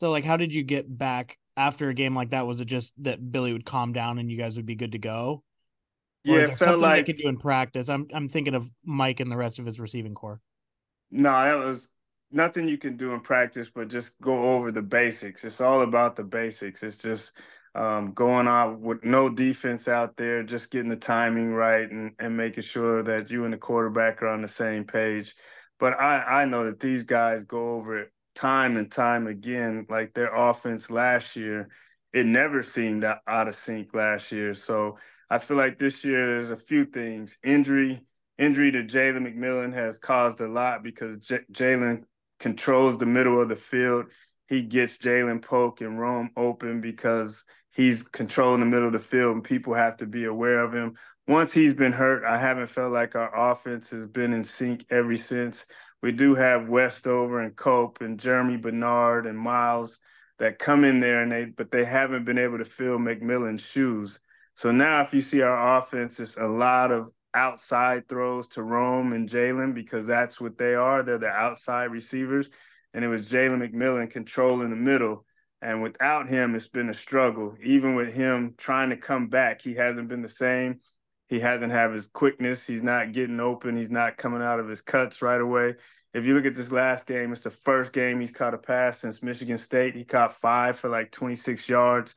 So, 0.00 0.10
like, 0.10 0.24
how 0.24 0.36
did 0.36 0.52
you 0.52 0.62
get 0.64 0.86
back 0.98 1.38
after 1.56 1.88
a 1.88 1.94
game 1.94 2.14
like 2.14 2.30
that? 2.30 2.46
Was 2.46 2.60
it 2.60 2.66
just 2.66 3.02
that 3.04 3.30
Billy 3.30 3.52
would 3.52 3.64
calm 3.64 3.92
down 3.92 4.18
and 4.18 4.30
you 4.30 4.36
guys 4.36 4.56
would 4.56 4.66
be 4.66 4.74
good 4.74 4.92
to 4.92 4.98
go? 4.98 5.44
Or 6.26 6.36
yeah, 6.36 6.44
it 6.44 6.58
felt 6.58 6.80
like 6.80 7.06
they 7.06 7.12
could 7.12 7.22
do 7.22 7.28
in 7.28 7.36
practice. 7.36 7.88
I'm 7.88 8.06
I'm 8.12 8.28
thinking 8.28 8.54
of 8.54 8.70
Mike 8.84 9.20
and 9.20 9.30
the 9.30 9.36
rest 9.36 9.58
of 9.58 9.66
his 9.66 9.80
receiving 9.80 10.14
corps. 10.14 10.40
No, 11.10 11.30
that 11.30 11.54
was 11.54 11.88
nothing 12.32 12.68
you 12.68 12.78
can 12.78 12.96
do 12.96 13.12
in 13.12 13.20
practice 13.20 13.70
but 13.70 13.88
just 13.88 14.20
go 14.20 14.54
over 14.54 14.70
the 14.72 14.82
basics. 14.82 15.44
It's 15.44 15.60
all 15.60 15.82
about 15.82 16.16
the 16.16 16.24
basics. 16.24 16.82
It's 16.82 16.96
just 16.96 17.38
um, 17.74 18.12
going 18.12 18.48
out 18.48 18.80
with 18.80 19.04
no 19.04 19.28
defense 19.28 19.88
out 19.88 20.16
there, 20.16 20.42
just 20.42 20.70
getting 20.70 20.90
the 20.90 20.96
timing 20.96 21.54
right 21.54 21.90
and, 21.90 22.12
and 22.18 22.36
making 22.36 22.64
sure 22.64 23.02
that 23.02 23.30
you 23.30 23.44
and 23.44 23.52
the 23.52 23.58
quarterback 23.58 24.22
are 24.22 24.28
on 24.28 24.42
the 24.42 24.48
same 24.48 24.84
page. 24.84 25.34
But 25.78 25.98
I, 26.00 26.42
I 26.42 26.44
know 26.44 26.64
that 26.64 26.80
these 26.80 27.04
guys 27.04 27.44
go 27.44 27.70
over 27.70 27.98
it 27.98 28.12
time 28.34 28.76
and 28.76 28.90
time 28.90 29.26
again. 29.26 29.86
Like 29.88 30.14
their 30.14 30.34
offense 30.34 30.90
last 30.90 31.36
year, 31.36 31.68
it 32.12 32.26
never 32.26 32.62
seemed 32.62 33.04
out 33.04 33.48
of 33.48 33.54
sync 33.54 33.94
last 33.94 34.32
year. 34.32 34.54
So 34.54 34.98
I 35.30 35.38
feel 35.38 35.56
like 35.56 35.78
this 35.78 36.04
year 36.04 36.26
there's 36.26 36.50
a 36.50 36.56
few 36.56 36.84
things. 36.84 37.38
Injury, 37.42 38.02
injury 38.38 38.70
to 38.72 38.84
Jalen 38.84 39.26
McMillan 39.26 39.72
has 39.72 39.98
caused 39.98 40.40
a 40.40 40.48
lot 40.48 40.82
because 40.82 41.16
J- 41.18 41.46
Jalen 41.52 42.04
controls 42.42 42.98
the 42.98 43.06
middle 43.06 43.40
of 43.40 43.48
the 43.48 43.56
field. 43.56 44.06
He 44.48 44.62
gets 44.62 44.98
Ja'Lynn 44.98 45.40
Polk 45.40 45.80
and 45.80 45.98
Rome 45.98 46.30
open 46.36 46.80
because 46.80 47.44
he's 47.74 48.02
controlling 48.02 48.60
the 48.60 48.66
middle 48.66 48.88
of 48.88 48.92
the 48.92 48.98
field 48.98 49.36
and 49.36 49.44
people 49.44 49.72
have 49.72 49.96
to 49.98 50.06
be 50.06 50.24
aware 50.24 50.58
of 50.58 50.74
him. 50.74 50.96
Once 51.28 51.52
he's 51.52 51.72
been 51.72 51.92
hurt, 51.92 52.24
I 52.24 52.36
haven't 52.36 52.66
felt 52.66 52.92
like 52.92 53.14
our 53.14 53.52
offense 53.52 53.90
has 53.90 54.06
been 54.06 54.32
in 54.32 54.42
sync 54.42 54.84
ever 54.90 55.16
since. 55.16 55.64
We 56.02 56.10
do 56.10 56.34
have 56.34 56.68
Westover 56.68 57.40
and 57.40 57.54
Cope 57.54 58.00
and 58.00 58.18
Germie 58.18 58.60
Bernard 58.60 59.26
and 59.26 59.38
Miles 59.38 60.00
that 60.40 60.58
come 60.58 60.82
in 60.84 60.98
there 60.98 61.22
and 61.22 61.30
they 61.30 61.44
but 61.44 61.70
they 61.70 61.84
haven't 61.84 62.24
been 62.24 62.38
able 62.38 62.58
to 62.58 62.64
fill 62.64 62.98
McMillan's 62.98 63.62
shoes. 63.62 64.18
So 64.56 64.72
now 64.72 65.00
if 65.00 65.14
you 65.14 65.20
see 65.20 65.42
our 65.42 65.78
offense, 65.78 66.18
it's 66.18 66.36
a 66.36 66.46
lot 66.46 66.90
of 66.90 67.12
outside 67.34 68.08
throws 68.08 68.48
to 68.48 68.62
Rome 68.62 69.12
and 69.12 69.28
Jalen 69.28 69.74
because 69.74 70.06
that's 70.06 70.40
what 70.40 70.58
they 70.58 70.74
are. 70.74 71.02
They're 71.02 71.18
the 71.18 71.28
outside 71.28 71.86
receivers. 71.86 72.50
And 72.94 73.04
it 73.04 73.08
was 73.08 73.30
Jalen 73.30 73.66
McMillan 73.66 74.10
controlling 74.10 74.70
the 74.70 74.76
middle. 74.76 75.24
And 75.60 75.82
without 75.82 76.28
him, 76.28 76.54
it's 76.54 76.66
been 76.66 76.90
a 76.90 76.94
struggle. 76.94 77.54
Even 77.62 77.94
with 77.94 78.12
him 78.12 78.54
trying 78.58 78.90
to 78.90 78.96
come 78.96 79.28
back, 79.28 79.62
he 79.62 79.74
hasn't 79.74 80.08
been 80.08 80.22
the 80.22 80.28
same. 80.28 80.80
He 81.28 81.40
hasn't 81.40 81.72
have 81.72 81.92
his 81.92 82.08
quickness. 82.08 82.66
He's 82.66 82.82
not 82.82 83.12
getting 83.12 83.40
open. 83.40 83.76
He's 83.76 83.90
not 83.90 84.18
coming 84.18 84.42
out 84.42 84.60
of 84.60 84.68
his 84.68 84.82
cuts 84.82 85.22
right 85.22 85.40
away. 85.40 85.76
If 86.12 86.26
you 86.26 86.34
look 86.34 86.44
at 86.44 86.54
this 86.54 86.70
last 86.70 87.06
game, 87.06 87.32
it's 87.32 87.42
the 87.42 87.50
first 87.50 87.94
game 87.94 88.20
he's 88.20 88.32
caught 88.32 88.52
a 88.52 88.58
pass 88.58 88.98
since 88.98 89.22
Michigan 89.22 89.56
State. 89.56 89.94
He 89.94 90.04
caught 90.04 90.32
five 90.32 90.78
for 90.78 90.90
like 90.90 91.10
26 91.10 91.68
yards. 91.68 92.14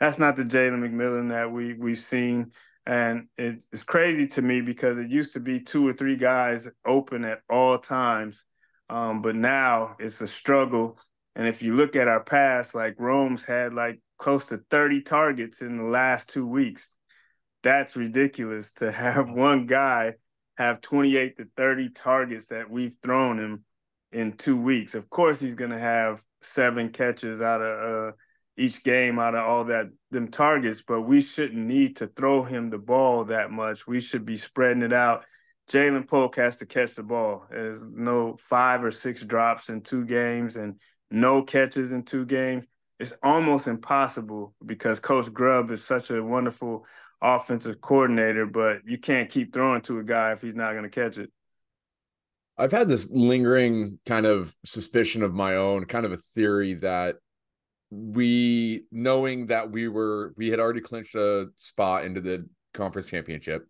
That's 0.00 0.18
not 0.18 0.34
the 0.34 0.42
Jalen 0.42 0.80
McMillan 0.80 1.28
that 1.28 1.52
we 1.52 1.74
we've 1.74 1.96
seen 1.96 2.52
and 2.86 3.26
it's 3.36 3.82
crazy 3.82 4.28
to 4.28 4.42
me 4.42 4.60
because 4.60 4.98
it 4.98 5.10
used 5.10 5.32
to 5.32 5.40
be 5.40 5.60
two 5.60 5.86
or 5.86 5.92
three 5.92 6.16
guys 6.16 6.68
open 6.84 7.24
at 7.24 7.40
all 7.50 7.78
times. 7.78 8.44
Um, 8.88 9.22
but 9.22 9.34
now 9.34 9.96
it's 9.98 10.20
a 10.20 10.26
struggle. 10.26 10.98
And 11.34 11.48
if 11.48 11.62
you 11.62 11.74
look 11.74 11.96
at 11.96 12.06
our 12.06 12.22
past, 12.22 12.74
like 12.74 12.94
Rome's 12.98 13.44
had 13.44 13.74
like 13.74 14.00
close 14.18 14.46
to 14.48 14.62
30 14.70 15.02
targets 15.02 15.62
in 15.62 15.76
the 15.78 15.84
last 15.84 16.28
two 16.28 16.46
weeks. 16.46 16.90
That's 17.62 17.96
ridiculous 17.96 18.72
to 18.74 18.92
have 18.92 19.28
one 19.32 19.66
guy 19.66 20.14
have 20.56 20.80
28 20.80 21.36
to 21.36 21.48
30 21.56 21.90
targets 21.90 22.46
that 22.46 22.70
we've 22.70 22.96
thrown 23.02 23.38
him 23.38 23.64
in 24.12 24.32
two 24.32 24.58
weeks. 24.58 24.94
Of 24.94 25.10
course, 25.10 25.38
he's 25.38 25.54
going 25.54 25.70
to 25.70 25.78
have 25.78 26.22
seven 26.40 26.90
catches 26.90 27.42
out 27.42 27.60
of 27.60 28.08
uh, 28.08 28.16
each 28.56 28.82
game 28.82 29.18
out 29.18 29.34
of 29.34 29.44
all 29.44 29.64
that 29.64 29.86
them 30.10 30.28
targets, 30.28 30.82
but 30.86 31.02
we 31.02 31.20
shouldn't 31.20 31.66
need 31.66 31.96
to 31.96 32.06
throw 32.06 32.42
him 32.42 32.70
the 32.70 32.78
ball 32.78 33.24
that 33.24 33.50
much. 33.50 33.86
We 33.86 34.00
should 34.00 34.24
be 34.24 34.36
spreading 34.36 34.82
it 34.82 34.92
out. 34.92 35.24
Ja'Lynn 35.70 36.08
Polk 36.08 36.36
has 36.36 36.56
to 36.56 36.66
catch 36.66 36.94
the 36.94 37.02
ball. 37.02 37.46
There's 37.50 37.84
no 37.84 38.36
five 38.48 38.84
or 38.84 38.92
six 38.92 39.22
drops 39.22 39.68
in 39.68 39.80
two 39.82 40.04
games 40.06 40.56
and 40.56 40.78
no 41.10 41.42
catches 41.42 41.92
in 41.92 42.04
two 42.04 42.24
games. 42.24 42.66
It's 42.98 43.12
almost 43.22 43.66
impossible 43.66 44.54
because 44.64 45.00
Coach 45.00 45.32
Grubb 45.32 45.70
is 45.70 45.84
such 45.84 46.10
a 46.10 46.22
wonderful 46.22 46.86
offensive 47.20 47.80
coordinator, 47.80 48.46
but 48.46 48.82
you 48.86 48.98
can't 48.98 49.28
keep 49.28 49.52
throwing 49.52 49.82
to 49.82 49.98
a 49.98 50.04
guy 50.04 50.32
if 50.32 50.40
he's 50.40 50.54
not 50.54 50.72
going 50.72 50.84
to 50.84 50.88
catch 50.88 51.18
it. 51.18 51.30
I've 52.56 52.72
had 52.72 52.88
this 52.88 53.10
lingering 53.10 53.98
kind 54.06 54.24
of 54.24 54.54
suspicion 54.64 55.22
of 55.22 55.34
my 55.34 55.56
own, 55.56 55.84
kind 55.84 56.06
of 56.06 56.12
a 56.12 56.16
theory 56.16 56.74
that 56.74 57.16
we 57.90 58.84
knowing 58.90 59.46
that 59.46 59.70
we 59.70 59.88
were 59.88 60.34
we 60.36 60.48
had 60.48 60.60
already 60.60 60.80
clinched 60.80 61.14
a 61.14 61.46
spot 61.56 62.04
into 62.04 62.20
the 62.20 62.46
conference 62.74 63.08
championship 63.08 63.66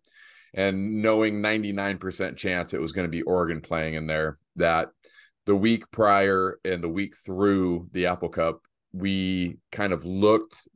and 0.53 1.01
knowing 1.01 1.41
99% 1.41 2.35
chance 2.35 2.73
it 2.73 2.81
was 2.81 2.91
going 2.91 3.05
to 3.05 3.11
be 3.11 3.21
Oregon 3.21 3.61
playing 3.61 3.93
in 3.93 4.07
there 4.07 4.39
that 4.55 4.89
the 5.45 5.55
week 5.55 5.89
prior 5.91 6.59
and 6.65 6.83
the 6.83 6.89
week 6.89 7.15
through 7.15 7.89
the 7.91 8.07
Apple 8.07 8.29
Cup 8.29 8.61
we 8.91 9.57
kind 9.71 9.93
of 9.93 10.03
looked 10.03 10.67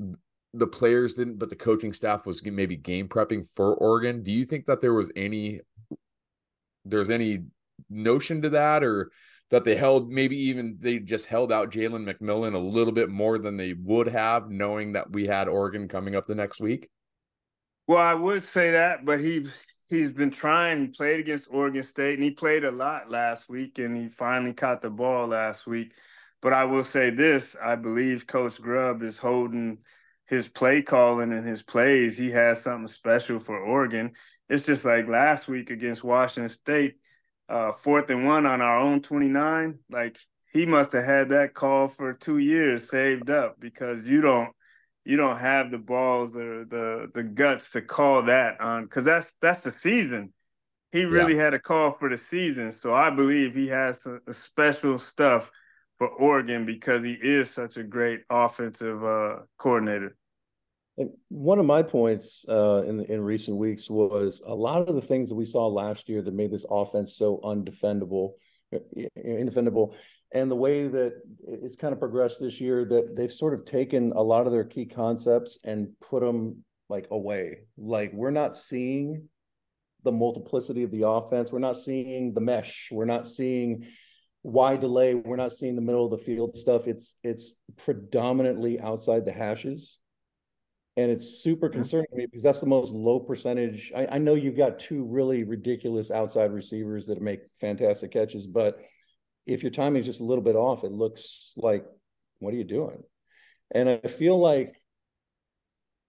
the 0.54 0.68
players 0.68 1.14
didn't 1.14 1.38
but 1.38 1.50
the 1.50 1.56
coaching 1.56 1.94
staff 1.94 2.26
was 2.26 2.46
maybe 2.46 2.76
game 2.76 3.08
prepping 3.08 3.48
for 3.56 3.74
Oregon. 3.76 4.22
Do 4.22 4.32
you 4.32 4.46
think 4.46 4.66
that 4.68 4.82
there 4.82 4.94
was 4.94 5.12
any 5.16 5.62
there's 6.86 7.10
any 7.10 7.40
notion 7.90 8.42
to 8.42 8.50
that 8.52 8.84
or 8.84 9.12
that 9.52 9.66
they 9.66 9.76
held 9.76 10.10
maybe 10.10 10.36
even 10.36 10.78
they 10.80 10.98
just 10.98 11.28
held 11.28 11.52
out 11.52 11.72
Jalen 11.72 12.10
McMillan 12.10 12.56
a 12.56 12.60
little 12.60 12.94
bit 12.94 13.10
more 13.10 13.38
than 13.38 13.58
they 13.58 13.74
would 13.74 14.08
have, 14.08 14.50
knowing 14.50 14.94
that 14.94 15.12
we 15.12 15.28
had 15.28 15.48
Oregon 15.48 15.88
coming 15.88 16.16
up 16.16 16.26
the 16.26 16.36
next 16.36 16.60
week? 16.62 16.90
Well, 17.86 18.00
I 18.00 18.14
would 18.14 18.44
say 18.44 18.72
that, 18.72 19.06
but 19.06 19.20
he 19.20 19.48
he's 19.90 20.14
been 20.14 20.32
trying. 20.32 20.80
He 20.80 20.88
played 20.88 21.20
against 21.20 21.50
Oregon 21.52 21.84
State 21.84 22.16
and 22.16 22.24
he 22.24 22.32
played 22.32 22.64
a 22.64 22.72
lot 22.72 23.10
last 23.10 23.50
week 23.50 23.78
and 23.78 23.96
he 23.96 24.08
finally 24.08 24.54
caught 24.54 24.82
the 24.82 24.90
ball 24.90 25.28
last 25.28 25.68
week. 25.68 25.94
But 26.42 26.54
I 26.54 26.64
will 26.64 26.86
say 26.86 27.10
this, 27.10 27.56
I 27.62 27.76
believe 27.76 28.26
Coach 28.26 28.60
Grubb 28.60 29.04
is 29.04 29.18
holding 29.18 29.80
his 30.26 30.48
play 30.48 30.82
calling 30.82 31.34
and 31.34 31.46
his 31.46 31.62
plays. 31.62 32.18
He 32.18 32.32
has 32.32 32.62
something 32.62 32.88
special 32.88 33.38
for 33.38 33.60
Oregon. 33.60 34.14
It's 34.48 34.66
just 34.66 34.86
like 34.86 35.10
last 35.10 35.50
week 35.50 35.70
against 35.70 36.06
Washington 36.06 36.50
State 36.50 36.96
uh, 37.52 37.72
fourth 37.74 38.10
and 38.10 38.26
one 38.26 38.46
on 38.46 38.62
our 38.62 38.78
own 38.78 39.02
29, 39.02 39.78
like 39.90 40.18
he 40.54 40.66
must 40.66 40.94
have 40.94 41.04
had 41.04 41.30
that 41.30 41.54
call 41.54 41.90
for 41.90 42.14
two 42.14 42.38
years 42.38 42.90
saved 42.90 43.30
up 43.30 43.60
because 43.60 44.08
you 44.08 44.22
don't 44.22 44.52
you 45.04 45.18
don't 45.18 45.40
have 45.40 45.70
the 45.72 45.78
balls 45.78 46.38
or 46.38 46.64
the 46.64 47.10
the 47.14 47.24
guts 47.24 47.72
to 47.72 47.82
call 47.82 48.24
that 48.24 48.62
on 48.62 48.84
because 48.84 49.04
that's 49.04 49.36
that's 49.42 49.64
the 49.64 49.72
season. 49.72 50.32
He 50.94 51.04
really 51.04 51.36
yeah. 51.36 51.44
had 51.44 51.54
a 51.54 51.60
call 51.60 51.92
for 51.92 52.10
the 52.10 52.18
season, 52.18 52.72
so 52.72 52.94
I 52.94 53.10
believe 53.10 53.54
he 53.54 53.68
has 53.68 54.06
a 54.06 54.34
special 54.34 54.98
stuff 54.98 55.52
for 55.98 56.08
Oregon 56.08 56.66
because 56.66 57.04
he 57.04 57.14
is 57.14 57.50
such 57.50 57.78
a 57.78 57.84
great 57.84 58.22
offensive 58.30 59.04
uh, 59.04 59.40
coordinator. 59.58 60.16
And 60.98 61.12
one 61.30 61.60
of 61.60 61.66
my 61.66 61.84
points 61.84 62.46
uh, 62.50 62.84
in 62.86 63.02
in 63.06 63.22
recent 63.22 63.58
weeks 63.58 63.90
was 63.90 64.42
a 64.46 64.54
lot 64.54 64.88
of 64.88 64.96
the 64.96 65.02
things 65.02 65.30
that 65.30 65.36
we 65.36 65.46
saw 65.46 65.68
last 65.68 66.10
year 66.10 66.22
that 66.22 66.34
made 66.34 66.52
this 66.52 66.66
offense 66.70 67.16
so 67.16 67.40
undefendable, 67.44 68.34
indefendable, 69.16 69.96
and 70.34 70.52
the 70.52 70.56
way 70.56 70.88
that 70.88 71.14
it's 71.48 71.78
kind 71.78 71.94
of 71.94 72.00
progressed 72.00 72.40
this 72.40 72.60
year 72.60 72.84
that 72.86 73.16
they've 73.16 73.32
sort 73.32 73.54
of 73.54 73.64
taken 73.64 74.12
a 74.12 74.22
lot 74.22 74.46
of 74.46 74.52
their 74.52 74.66
key 74.66 74.86
concepts 74.86 75.58
and 75.64 75.88
put 76.02 76.22
them 76.22 76.64
like 76.90 77.08
away. 77.10 77.60
Like 77.78 78.12
we're 78.14 78.32
not 78.32 78.58
seeing 78.58 79.30
the 80.04 80.12
multiplicity 80.12 80.84
of 80.84 80.92
the 80.92 81.08
offense. 81.08 81.54
We're 81.54 81.60
not 81.60 81.78
seeing 81.78 82.34
the 82.34 82.42
mesh. 82.42 82.90
We're 82.92 83.06
not 83.06 83.28
seeing 83.28 83.88
wide 84.44 84.82
delay. 84.82 85.16
We're 85.16 85.38
not 85.38 85.54
seeing 85.54 85.76
the 85.76 85.82
middle 85.82 86.04
of 86.04 86.12
the 86.12 86.26
field 86.26 86.58
stuff. 86.58 86.88
It's 86.88 87.18
it's 87.24 87.56
predominantly 87.78 88.82
outside 88.82 89.26
the 89.26 89.32
hashes 89.32 90.00
and 90.98 91.10
it's 91.10 91.42
super 91.42 91.70
concerning 91.70 92.08
to 92.12 92.18
me 92.18 92.26
because 92.26 92.44
that's 92.44 92.60
the 92.60 92.66
most 92.66 92.92
low 92.94 93.20
percentage. 93.20 93.92
I, 93.96 94.08
I, 94.14 94.18
know 94.18 94.34
you've 94.34 94.58
got 94.58 94.80
two 94.80 95.06
really 95.06 95.44
ridiculous 95.44 96.12
outside 96.12 96.52
receivers 96.52 97.06
that 97.06 97.22
make 97.22 97.40
fantastic 97.60 98.12
catches, 98.12 98.46
but 98.46 98.80
if 99.46 99.64
your 99.64 99.72
timing 99.72 100.02
is 100.02 100.06
just 100.06 100.20
a 100.20 100.26
little 100.26 100.44
bit 100.44 100.56
off, 100.56 100.84
it 100.84 100.92
looks 100.92 101.54
like 101.56 101.86
what 102.40 102.54
are 102.54 102.58
you 102.58 102.66
doing? 102.66 103.02
And 103.74 103.90
I 103.90 104.00
feel 104.00 104.38
like 104.38 104.74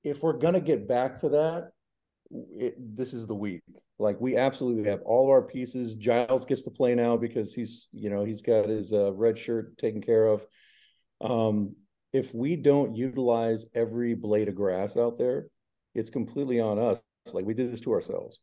if 0.02 0.22
we're 0.22 0.32
gonna 0.32 0.60
get 0.60 0.88
back 0.88 1.18
to 1.18 1.28
that, 1.30 1.70
it, 2.30 2.74
this 2.96 3.12
is 3.12 3.26
the 3.26 3.34
week. 3.36 3.62
Like 3.98 4.20
we 4.20 4.36
absolutely 4.36 4.90
have 4.90 5.02
all 5.02 5.24
of 5.24 5.30
our 5.30 5.42
pieces. 5.42 5.94
Giles 5.94 6.44
gets 6.44 6.62
to 6.62 6.70
play 6.70 6.94
now 6.96 7.16
because 7.16 7.54
he's 7.54 7.88
you 7.92 8.10
know 8.10 8.24
he's 8.24 8.42
got 8.42 8.68
his 8.68 8.92
uh, 8.92 9.12
red 9.12 9.38
shirt 9.38 9.78
taken 9.78 10.02
care 10.02 10.26
of. 10.26 10.44
Um, 11.20 11.76
if 12.12 12.34
we 12.34 12.56
don't 12.56 12.94
utilize 12.94 13.66
every 13.74 14.14
blade 14.14 14.48
of 14.48 14.54
grass 14.54 14.96
out 14.96 15.16
there, 15.16 15.46
it's 15.94 16.10
completely 16.10 16.60
on 16.60 16.78
us. 16.78 17.00
Like 17.32 17.44
we 17.44 17.54
did 17.54 17.72
this 17.72 17.80
to 17.82 17.92
ourselves. 17.92 18.40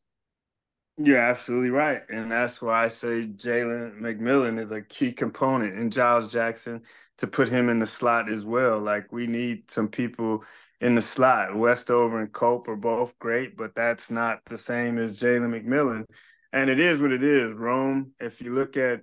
You're 0.97 1.17
absolutely 1.17 1.69
right. 1.69 2.01
And 2.09 2.29
that's 2.29 2.61
why 2.61 2.83
I 2.83 2.89
say 2.89 3.25
Jalen 3.25 4.01
McMillan 4.01 4.59
is 4.59 4.71
a 4.71 4.81
key 4.81 5.13
component 5.13 5.75
and 5.75 5.93
Giles 5.93 6.31
Jackson 6.31 6.81
to 7.19 7.27
put 7.27 7.47
him 7.47 7.69
in 7.69 7.79
the 7.79 7.85
slot 7.85 8.29
as 8.29 8.45
well. 8.45 8.79
Like 8.79 9.11
we 9.11 9.27
need 9.27 9.69
some 9.71 9.87
people 9.87 10.43
in 10.81 10.95
the 10.95 11.01
slot. 11.01 11.55
Westover 11.55 12.19
and 12.19 12.31
Cope 12.31 12.67
are 12.67 12.75
both 12.75 13.17
great, 13.19 13.55
but 13.55 13.75
that's 13.75 14.09
not 14.09 14.41
the 14.45 14.57
same 14.57 14.97
as 14.97 15.19
Jalen 15.19 15.63
McMillan. 15.63 16.05
And 16.51 16.69
it 16.69 16.79
is 16.79 16.99
what 16.99 17.11
it 17.11 17.23
is. 17.23 17.53
Rome, 17.53 18.11
if 18.19 18.41
you 18.41 18.53
look 18.53 18.75
at 18.75 19.01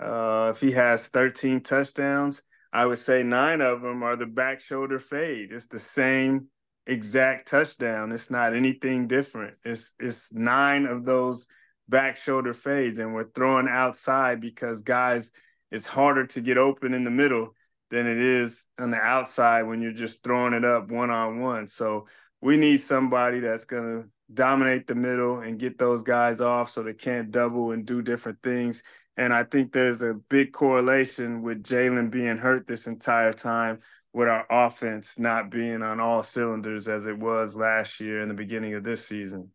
uh, 0.00 0.52
if 0.54 0.60
he 0.60 0.72
has 0.72 1.06
13 1.06 1.60
touchdowns, 1.60 2.42
I 2.74 2.86
would 2.86 2.98
say 2.98 3.22
nine 3.22 3.60
of 3.60 3.82
them 3.82 4.02
are 4.02 4.16
the 4.16 4.26
back 4.26 4.60
shoulder 4.60 4.98
fade. 4.98 5.52
It's 5.52 5.68
the 5.68 5.78
same 5.78 6.48
exact 6.88 7.46
touchdown. 7.46 8.10
It's 8.10 8.30
not 8.30 8.52
anything 8.52 9.06
different. 9.06 9.56
It's 9.64 9.94
it's 10.00 10.32
nine 10.32 10.84
of 10.84 11.04
those 11.04 11.46
back 11.88 12.16
shoulder 12.16 12.52
fades, 12.52 12.98
and 12.98 13.14
we're 13.14 13.30
throwing 13.30 13.68
outside 13.68 14.40
because 14.40 14.80
guys, 14.80 15.30
it's 15.70 15.86
harder 15.86 16.26
to 16.26 16.40
get 16.40 16.58
open 16.58 16.94
in 16.94 17.04
the 17.04 17.10
middle 17.12 17.54
than 17.90 18.08
it 18.08 18.18
is 18.18 18.66
on 18.76 18.90
the 18.90 18.96
outside 18.98 19.62
when 19.62 19.80
you're 19.80 19.92
just 19.92 20.24
throwing 20.24 20.52
it 20.52 20.64
up 20.64 20.90
one 20.90 21.10
on 21.10 21.38
one. 21.38 21.68
So 21.68 22.06
we 22.40 22.56
need 22.56 22.78
somebody 22.78 23.38
that's 23.38 23.66
gonna 23.66 24.06
dominate 24.32 24.88
the 24.88 24.96
middle 24.96 25.38
and 25.38 25.60
get 25.60 25.78
those 25.78 26.02
guys 26.02 26.40
off 26.40 26.72
so 26.72 26.82
they 26.82 26.94
can't 26.94 27.30
double 27.30 27.70
and 27.70 27.86
do 27.86 28.02
different 28.02 28.42
things 28.42 28.82
and 29.16 29.32
I 29.32 29.44
think 29.44 29.72
there's 29.72 30.02
a 30.02 30.14
big 30.14 30.52
correlation 30.52 31.42
with 31.42 31.62
Jalen 31.62 32.10
being 32.10 32.36
hurt 32.36 32.66
this 32.66 32.86
entire 32.86 33.32
time, 33.32 33.80
with 34.12 34.28
our 34.28 34.46
offense 34.50 35.18
not 35.18 35.50
being 35.50 35.82
on 35.82 36.00
all 36.00 36.22
cylinders 36.22 36.88
as 36.88 37.06
it 37.06 37.18
was 37.18 37.56
last 37.56 38.00
year 38.00 38.20
in 38.20 38.28
the 38.28 38.34
beginning 38.34 38.74
of 38.74 38.84
this 38.84 39.06
season. 39.06 39.50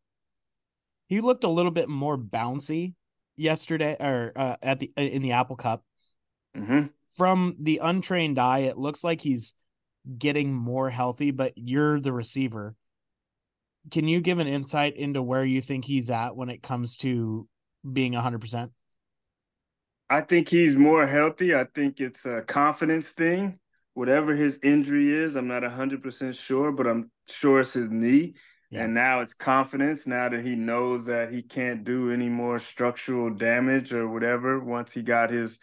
He 1.07 1.21
looked 1.21 1.43
a 1.43 1.49
little 1.49 1.71
bit 1.71 1.89
more 1.89 2.17
bouncy 2.17 2.93
yesterday, 3.35 3.97
or 3.99 4.31
uh, 4.35 4.57
at 4.61 4.79
the 4.79 4.91
uh, 4.97 5.01
in 5.01 5.21
the 5.21 5.31
Apple 5.31 5.55
Cup. 5.55 5.83
Mm-hmm. 6.55 6.87
From 7.09 7.55
the 7.59 7.79
untrained 7.81 8.37
eye, 8.37 8.59
it 8.59 8.77
looks 8.77 9.03
like 9.03 9.21
he's 9.21 9.53
getting 10.17 10.53
more 10.53 10.89
healthy. 10.89 11.31
But 11.31 11.53
you're 11.55 11.99
the 11.99 12.13
receiver. 12.13 12.75
Can 13.91 14.07
you 14.07 14.21
give 14.21 14.39
an 14.39 14.47
insight 14.47 14.95
into 14.95 15.21
where 15.21 15.43
you 15.43 15.61
think 15.61 15.85
he's 15.85 16.09
at 16.09 16.35
when 16.35 16.49
it 16.49 16.61
comes 16.61 16.97
to 16.97 17.47
being 17.91 18.13
100%? 18.13 18.69
I 20.09 20.21
think 20.21 20.49
he's 20.49 20.75
more 20.75 21.05
healthy. 21.05 21.55
I 21.55 21.65
think 21.65 21.99
it's 21.99 22.25
a 22.25 22.41
confidence 22.41 23.09
thing. 23.09 23.59
Whatever 23.93 24.35
his 24.35 24.59
injury 24.63 25.11
is, 25.11 25.35
I'm 25.35 25.47
not 25.47 25.63
100% 25.63 26.39
sure, 26.39 26.71
but 26.71 26.87
I'm 26.87 27.11
sure 27.27 27.59
it's 27.59 27.73
his 27.73 27.89
knee. 27.89 28.33
Yeah. 28.71 28.83
And 28.83 28.93
now 28.93 29.21
it's 29.21 29.33
confidence 29.33 30.05
now 30.05 30.29
that 30.29 30.43
he 30.45 30.55
knows 30.55 31.05
that 31.07 31.31
he 31.31 31.41
can't 31.41 31.83
do 31.83 32.11
any 32.11 32.29
more 32.29 32.59
structural 32.59 33.29
damage 33.31 33.93
or 33.93 34.07
whatever 34.07 34.59
once 34.59 34.91
he 34.91 35.01
got 35.01 35.31
his 35.31 35.59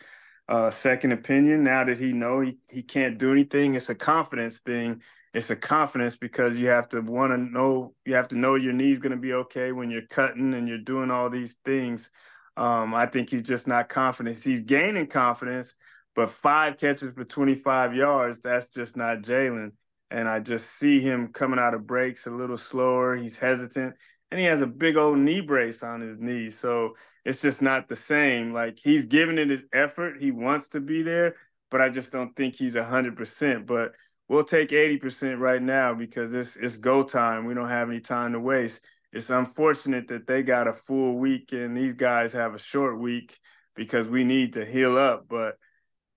uh, 0.48 0.70
second 0.70 1.12
opinion. 1.12 1.64
Now 1.64 1.84
that 1.84 1.98
he 1.98 2.12
know 2.12 2.40
he, 2.40 2.58
he 2.70 2.82
can't 2.82 3.18
do 3.18 3.32
anything, 3.32 3.74
it's 3.74 3.88
a 3.88 3.94
confidence 3.94 4.58
thing. 4.58 5.02
It's 5.32 5.50
a 5.50 5.56
confidence 5.56 6.16
because 6.16 6.58
you 6.58 6.68
have 6.68 6.88
to 6.90 7.00
want 7.00 7.32
to 7.32 7.36
know 7.36 7.94
you 8.04 8.14
have 8.14 8.28
to 8.28 8.36
know 8.38 8.54
your 8.54 8.72
knee's 8.72 8.98
going 8.98 9.12
to 9.12 9.18
be 9.18 9.34
okay 9.34 9.70
when 9.70 9.90
you're 9.90 10.06
cutting 10.06 10.54
and 10.54 10.66
you're 10.66 10.78
doing 10.78 11.10
all 11.10 11.30
these 11.30 11.54
things. 11.64 12.10
Um, 12.56 12.94
I 12.94 13.06
think 13.06 13.30
he's 13.30 13.42
just 13.42 13.66
not 13.66 13.88
confident. 13.88 14.42
He's 14.42 14.62
gaining 14.62 15.06
confidence, 15.08 15.74
but 16.14 16.30
five 16.30 16.78
catches 16.78 17.14
for 17.14 17.24
25 17.24 17.94
yards, 17.94 18.40
that's 18.40 18.68
just 18.68 18.96
not 18.96 19.18
Jalen. 19.18 19.72
And 20.10 20.28
I 20.28 20.40
just 20.40 20.78
see 20.78 21.00
him 21.00 21.28
coming 21.32 21.58
out 21.58 21.74
of 21.74 21.86
breaks 21.86 22.26
a 22.26 22.30
little 22.30 22.56
slower. 22.56 23.16
He's 23.16 23.36
hesitant 23.36 23.96
and 24.30 24.40
he 24.40 24.46
has 24.46 24.60
a 24.60 24.66
big 24.66 24.96
old 24.96 25.18
knee 25.18 25.40
brace 25.40 25.82
on 25.82 26.00
his 26.00 26.18
knee. 26.18 26.48
So 26.48 26.96
it's 27.24 27.40
just 27.40 27.62
not 27.62 27.88
the 27.88 27.96
same. 27.96 28.52
Like 28.52 28.78
he's 28.78 29.04
giving 29.04 29.38
it 29.38 29.50
his 29.50 29.64
effort. 29.72 30.18
He 30.18 30.30
wants 30.30 30.68
to 30.70 30.80
be 30.80 31.02
there, 31.02 31.36
but 31.70 31.80
I 31.80 31.88
just 31.88 32.12
don't 32.12 32.34
think 32.36 32.56
he's 32.56 32.74
100%. 32.74 33.66
But 33.66 33.92
we'll 34.28 34.44
take 34.44 34.70
80% 34.70 35.38
right 35.38 35.62
now 35.62 35.94
because 35.94 36.34
it's, 36.34 36.56
it's 36.56 36.76
go 36.76 37.02
time. 37.02 37.46
We 37.46 37.54
don't 37.54 37.68
have 37.68 37.88
any 37.88 38.00
time 38.00 38.32
to 38.32 38.40
waste. 38.40 38.84
It's 39.12 39.30
unfortunate 39.30 40.08
that 40.08 40.26
they 40.26 40.42
got 40.42 40.68
a 40.68 40.72
full 40.72 41.16
week 41.16 41.52
and 41.52 41.76
these 41.76 41.94
guys 41.94 42.32
have 42.32 42.54
a 42.54 42.58
short 42.58 43.00
week 43.00 43.38
because 43.74 44.08
we 44.08 44.24
need 44.24 44.54
to 44.54 44.64
heal 44.64 44.98
up. 44.98 45.26
But 45.28 45.56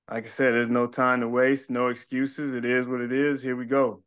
like 0.09 0.25
I 0.25 0.29
said, 0.29 0.53
there's 0.53 0.69
no 0.69 0.87
time 0.87 1.21
to 1.21 1.29
waste, 1.29 1.69
no 1.69 1.87
excuses. 1.87 2.53
It 2.53 2.65
is 2.65 2.87
what 2.87 3.01
it 3.01 3.11
is. 3.11 3.43
Here 3.43 3.55
we 3.55 3.65
go. 3.65 4.03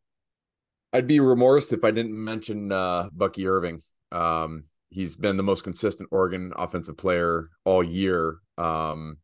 I'd 0.91 1.07
be 1.07 1.19
remorse 1.19 1.71
if 1.71 1.83
I 1.83 1.91
didn't 1.91 2.13
mention 2.13 2.71
uh, 2.71 3.09
Bucky 3.11 3.47
Irving. 3.47 3.81
Um, 4.11 4.65
he's 4.89 5.15
been 5.15 5.37
the 5.37 5.43
most 5.43 5.63
consistent 5.63 6.09
Oregon 6.11 6.53
offensive 6.55 6.97
player 6.97 7.49
all 7.65 7.83
year. 7.83 8.37
Um, 8.57 9.17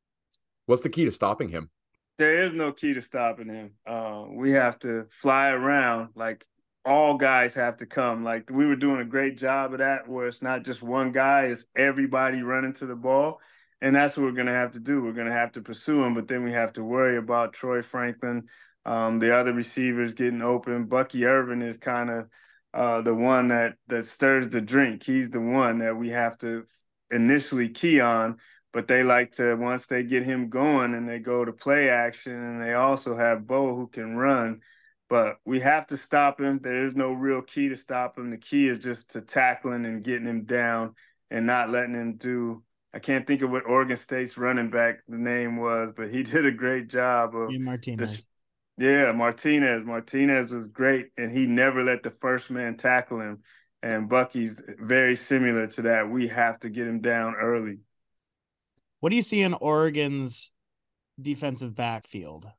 what's 0.65 0.81
the 0.81 0.89
key 0.89 1.05
to 1.05 1.11
stopping 1.11 1.49
him? 1.49 1.69
There 2.17 2.43
is 2.43 2.53
no 2.53 2.71
key 2.71 2.93
to 2.95 3.01
stopping 3.01 3.49
him. 3.49 3.73
Uh, 3.85 4.25
we 4.29 4.51
have 4.51 4.79
to 4.79 5.05
fly 5.11 5.51
around 5.51 6.09
like 6.15 6.45
all 6.89 7.15
guys 7.15 7.53
have 7.53 7.77
to 7.77 7.85
come. 7.85 8.23
Like 8.23 8.49
we 8.49 8.65
were 8.65 8.75
doing 8.75 8.99
a 8.99 9.05
great 9.05 9.37
job 9.37 9.73
of 9.73 9.79
that, 9.79 10.07
where 10.09 10.27
it's 10.27 10.41
not 10.41 10.65
just 10.65 10.81
one 10.81 11.11
guy; 11.11 11.43
it's 11.45 11.65
everybody 11.75 12.41
running 12.41 12.73
to 12.73 12.87
the 12.87 12.95
ball, 12.95 13.39
and 13.79 13.95
that's 13.95 14.17
what 14.17 14.23
we're 14.23 14.31
going 14.31 14.47
to 14.47 14.53
have 14.53 14.71
to 14.73 14.79
do. 14.79 15.01
We're 15.03 15.13
going 15.13 15.27
to 15.27 15.33
have 15.33 15.51
to 15.53 15.61
pursue 15.61 16.03
him, 16.03 16.15
but 16.15 16.27
then 16.27 16.43
we 16.43 16.51
have 16.51 16.73
to 16.73 16.83
worry 16.83 17.17
about 17.17 17.53
Troy 17.53 17.83
Franklin, 17.83 18.47
um, 18.85 19.19
the 19.19 19.35
other 19.35 19.53
receivers 19.53 20.15
getting 20.15 20.41
open. 20.41 20.85
Bucky 20.85 21.25
Irving 21.25 21.61
is 21.61 21.77
kind 21.77 22.09
of 22.09 22.27
uh, 22.73 23.01
the 23.01 23.15
one 23.15 23.49
that 23.49 23.75
that 23.87 24.05
stirs 24.07 24.49
the 24.49 24.61
drink. 24.61 25.03
He's 25.03 25.29
the 25.29 25.41
one 25.41 25.77
that 25.79 25.95
we 25.95 26.09
have 26.09 26.39
to 26.39 26.65
initially 27.11 27.69
key 27.69 28.01
on, 28.01 28.37
but 28.73 28.87
they 28.87 29.03
like 29.03 29.31
to 29.33 29.55
once 29.55 29.85
they 29.85 30.03
get 30.03 30.23
him 30.23 30.49
going 30.49 30.95
and 30.95 31.07
they 31.07 31.19
go 31.19 31.45
to 31.45 31.53
play 31.53 31.89
action, 31.89 32.33
and 32.33 32.59
they 32.59 32.73
also 32.73 33.15
have 33.15 33.45
Bo 33.45 33.75
who 33.75 33.87
can 33.87 34.17
run. 34.17 34.61
But 35.09 35.37
we 35.43 35.59
have 35.59 35.87
to 35.87 35.97
stop 35.97 36.39
him. 36.39 36.59
There 36.61 36.85
is 36.85 36.95
no 36.95 37.11
real 37.11 37.41
key 37.41 37.69
to 37.69 37.75
stop 37.75 38.17
him. 38.17 38.29
The 38.29 38.37
key 38.37 38.67
is 38.67 38.77
just 38.77 39.11
to 39.11 39.21
tackling 39.21 39.85
and 39.85 40.03
getting 40.03 40.27
him 40.27 40.45
down 40.45 40.93
and 41.31 41.47
not 41.47 41.69
letting 41.69 41.95
him 41.95 42.15
do. 42.15 42.63
I 42.93 42.99
can't 42.99 43.25
think 43.25 43.41
of 43.41 43.51
what 43.51 43.67
Oregon 43.67 43.97
State's 43.97 44.37
running 44.37 44.69
back 44.69 45.01
the 45.07 45.17
name 45.17 45.57
was, 45.57 45.91
but 45.91 46.11
he 46.11 46.23
did 46.23 46.45
a 46.45 46.51
great 46.51 46.89
job 46.89 47.35
of 47.35 47.51
Martinez. 47.59 48.23
Yeah, 48.77 49.11
Martinez. 49.11 49.83
Martinez 49.83 50.51
was 50.51 50.67
great, 50.67 51.07
and 51.17 51.31
he 51.31 51.47
never 51.47 51.83
let 51.83 52.03
the 52.03 52.11
first 52.11 52.49
man 52.49 52.77
tackle 52.77 53.19
him. 53.19 53.39
And 53.81 54.07
Bucky's 54.07 54.61
very 54.79 55.15
similar 55.15 55.67
to 55.67 55.81
that. 55.83 56.09
We 56.09 56.27
have 56.27 56.59
to 56.59 56.69
get 56.69 56.87
him 56.87 57.01
down 57.01 57.35
early. 57.35 57.79
What 58.99 59.09
do 59.09 59.15
you 59.15 59.21
see 59.21 59.41
in 59.41 59.53
Oregon's 59.53 60.51
defensive 61.21 61.75
backfield? 61.75 62.49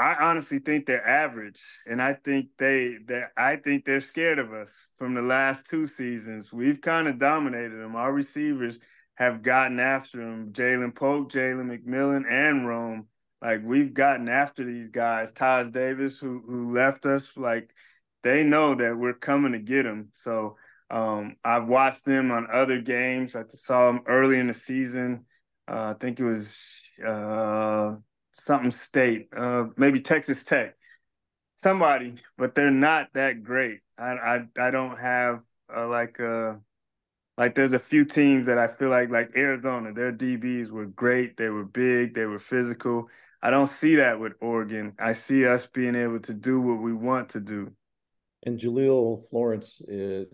I 0.00 0.16
honestly 0.30 0.58
think 0.58 0.86
they're 0.86 1.06
average, 1.06 1.60
and 1.86 2.00
I 2.02 2.14
think 2.14 2.48
they 2.58 2.98
that 3.06 3.30
I 3.36 3.56
think 3.56 3.84
they're 3.84 4.00
scared 4.00 4.38
of 4.38 4.52
us 4.52 4.86
from 4.96 5.14
the 5.14 5.22
last 5.22 5.66
two 5.68 5.86
seasons. 5.86 6.52
We've 6.52 6.80
kind 6.80 7.08
of 7.08 7.18
dominated 7.18 7.76
them. 7.76 7.96
Our 7.96 8.12
receivers 8.12 8.80
have 9.16 9.42
gotten 9.42 9.78
after 9.78 10.18
them. 10.18 10.52
Ja'Lynn 10.52 10.94
Polk, 10.94 11.30
Jalen 11.30 11.68
McMillan, 11.70 12.24
and 12.28 12.66
Rome 12.66 13.06
like 13.42 13.62
we've 13.64 13.94
gotten 13.94 14.28
after 14.28 14.64
these 14.64 14.90
guys, 14.90 15.32
Taj 15.32 15.70
Davis, 15.70 16.18
who 16.18 16.42
who 16.46 16.72
left 16.72 17.06
us. 17.06 17.36
Like 17.36 17.74
they 18.22 18.44
know 18.44 18.74
that 18.74 18.96
we're 18.98 19.14
coming 19.14 19.52
to 19.52 19.58
get 19.58 19.84
them. 19.84 20.10
So 20.12 20.56
um, 20.90 21.36
I've 21.44 21.66
watched 21.66 22.04
them 22.04 22.30
on 22.30 22.48
other 22.52 22.80
games. 22.80 23.34
I 23.34 23.44
saw 23.48 23.86
them 23.90 24.02
early 24.06 24.38
in 24.38 24.46
the 24.46 24.54
season. 24.54 25.24
Uh, 25.68 25.94
I 25.94 25.98
think 25.98 26.20
it 26.20 26.24
was 26.24 26.82
uh, 27.04 27.96
something 28.44 28.70
state, 28.70 29.28
uh, 29.36 29.66
maybe 29.76 30.00
Texas 30.00 30.44
Tech, 30.44 30.76
somebody, 31.54 32.16
but 32.36 32.54
they're 32.54 32.70
not 32.70 33.08
that 33.14 33.42
great. 33.42 33.80
I 33.98 34.12
I, 34.12 34.40
I 34.58 34.70
don't 34.70 34.98
have 34.98 35.42
uh, 35.74 35.88
like 35.88 36.18
uh 36.20 36.56
like 37.38 37.54
there's 37.54 37.72
a 37.72 37.78
few 37.78 38.04
teams 38.04 38.46
that 38.46 38.58
I 38.58 38.68
feel 38.68 38.90
like 38.90 39.10
like 39.10 39.30
Arizona, 39.36 39.92
their 39.92 40.12
DBs 40.12 40.70
were 40.70 40.86
great. 40.86 41.36
They 41.36 41.48
were 41.48 41.64
big. 41.64 42.14
They 42.14 42.26
were 42.26 42.38
physical. 42.38 43.08
I 43.42 43.50
don't 43.50 43.70
see 43.70 43.96
that 43.96 44.20
with 44.20 44.34
Oregon. 44.40 44.94
I 44.98 45.14
see 45.14 45.46
us 45.46 45.66
being 45.66 45.94
able 45.94 46.20
to 46.20 46.34
do 46.34 46.60
what 46.60 46.82
we 46.82 46.92
want 46.92 47.30
to 47.30 47.40
do. 47.40 47.72
And 48.44 48.58
Jahlil 48.58 49.22
Florence 49.28 49.82
uh, 49.82 50.24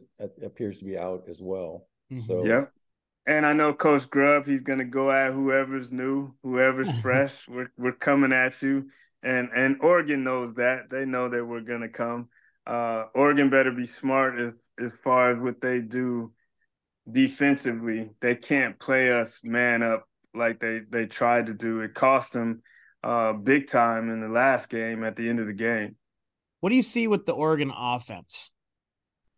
appears 0.44 0.78
to 0.78 0.84
be 0.84 0.98
out 0.98 1.24
as 1.28 1.40
well. 1.40 1.86
Mm-hmm. 2.12 2.20
So 2.20 2.44
yeah, 2.44 2.66
and 3.26 3.44
I 3.44 3.52
know 3.52 3.72
Coach 3.72 4.08
Grubb. 4.08 4.46
He's 4.46 4.60
going 4.60 4.78
to 4.78 4.84
go 4.84 5.10
at 5.10 5.32
whoever's 5.32 5.90
new, 5.90 6.34
whoever's 6.42 6.90
fresh. 7.02 7.48
We're 7.48 7.70
we're 7.76 7.92
coming 7.92 8.32
at 8.32 8.60
you, 8.62 8.90
and 9.22 9.50
and 9.54 9.78
Oregon 9.80 10.24
knows 10.24 10.54
that. 10.54 10.90
They 10.90 11.04
know 11.04 11.28
that 11.28 11.44
we're 11.44 11.60
going 11.60 11.82
to 11.82 11.88
come. 11.88 12.28
Uh, 12.66 13.04
Oregon 13.14 13.50
better 13.50 13.72
be 13.72 13.86
smart 13.86 14.38
as 14.38 14.62
as 14.78 14.92
far 15.02 15.32
as 15.32 15.40
what 15.40 15.60
they 15.60 15.80
do 15.80 16.32
defensively. 17.10 18.10
They 18.20 18.36
can't 18.36 18.78
play 18.78 19.12
us 19.12 19.40
man 19.42 19.82
up 19.82 20.08
like 20.34 20.60
they 20.60 20.80
they 20.88 21.06
tried 21.06 21.46
to 21.46 21.54
do. 21.54 21.80
It 21.80 21.94
cost 21.94 22.32
them 22.32 22.62
uh, 23.02 23.32
big 23.32 23.66
time 23.66 24.10
in 24.10 24.20
the 24.20 24.28
last 24.28 24.68
game 24.68 25.04
at 25.04 25.16
the 25.16 25.28
end 25.28 25.40
of 25.40 25.46
the 25.46 25.52
game. 25.52 25.96
What 26.60 26.70
do 26.70 26.76
you 26.76 26.82
see 26.82 27.06
with 27.06 27.26
the 27.26 27.32
Oregon 27.32 27.72
offense? 27.76 28.52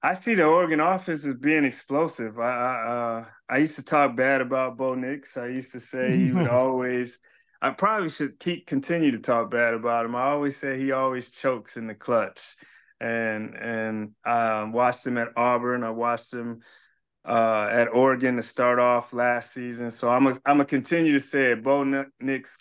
I 0.03 0.15
see 0.15 0.35
the 0.35 0.45
Oregon 0.45 0.81
offense 0.81 1.25
as 1.25 1.35
being 1.35 1.65
explosive. 1.65 2.39
I 2.39 2.43
I, 2.43 2.87
uh, 2.87 3.25
I 3.49 3.59
used 3.59 3.77
to 3.77 3.83
talk 3.83 4.15
bad 4.17 4.41
about 4.41 4.77
Bo 4.77 4.95
Nix. 4.95 5.37
I 5.37 5.47
used 5.47 5.73
to 5.73 5.81
say 5.81 6.19
he 6.19 6.33
would 6.33 6.47
always. 6.51 7.19
I 7.61 7.71
probably 7.73 8.09
should 8.09 8.39
keep 8.39 8.67
continue 8.69 9.11
to 9.11 9.19
talk 9.19 9.51
bad 9.51 9.75
about 9.75 10.05
him. 10.05 10.15
I 10.15 10.23
always 10.23 10.57
say 10.57 10.79
he 10.79 10.93
always 10.93 11.31
chokes 11.31 11.77
in 11.77 11.89
the 11.89 11.95
clutch, 11.95 12.55
and 13.01 13.55
and 13.57 14.11
I 14.25 14.63
watched 14.65 15.07
him 15.07 15.19
at 15.19 15.37
Auburn. 15.37 15.83
I 15.83 15.91
watched 15.91 16.33
him 16.33 16.61
uh, 17.25 17.69
at 17.71 17.89
Oregon 17.93 18.37
to 18.37 18.43
start 18.43 18.79
off 18.79 19.13
last 19.13 19.53
season. 19.53 19.91
So 19.91 20.09
I'm 20.09 20.29
a, 20.29 20.31
I'm 20.47 20.59
gonna 20.59 20.65
continue 20.65 21.13
to 21.13 21.21
say 21.21 21.53
it. 21.53 21.65
Bo 21.65 21.83
Nix 22.21 22.59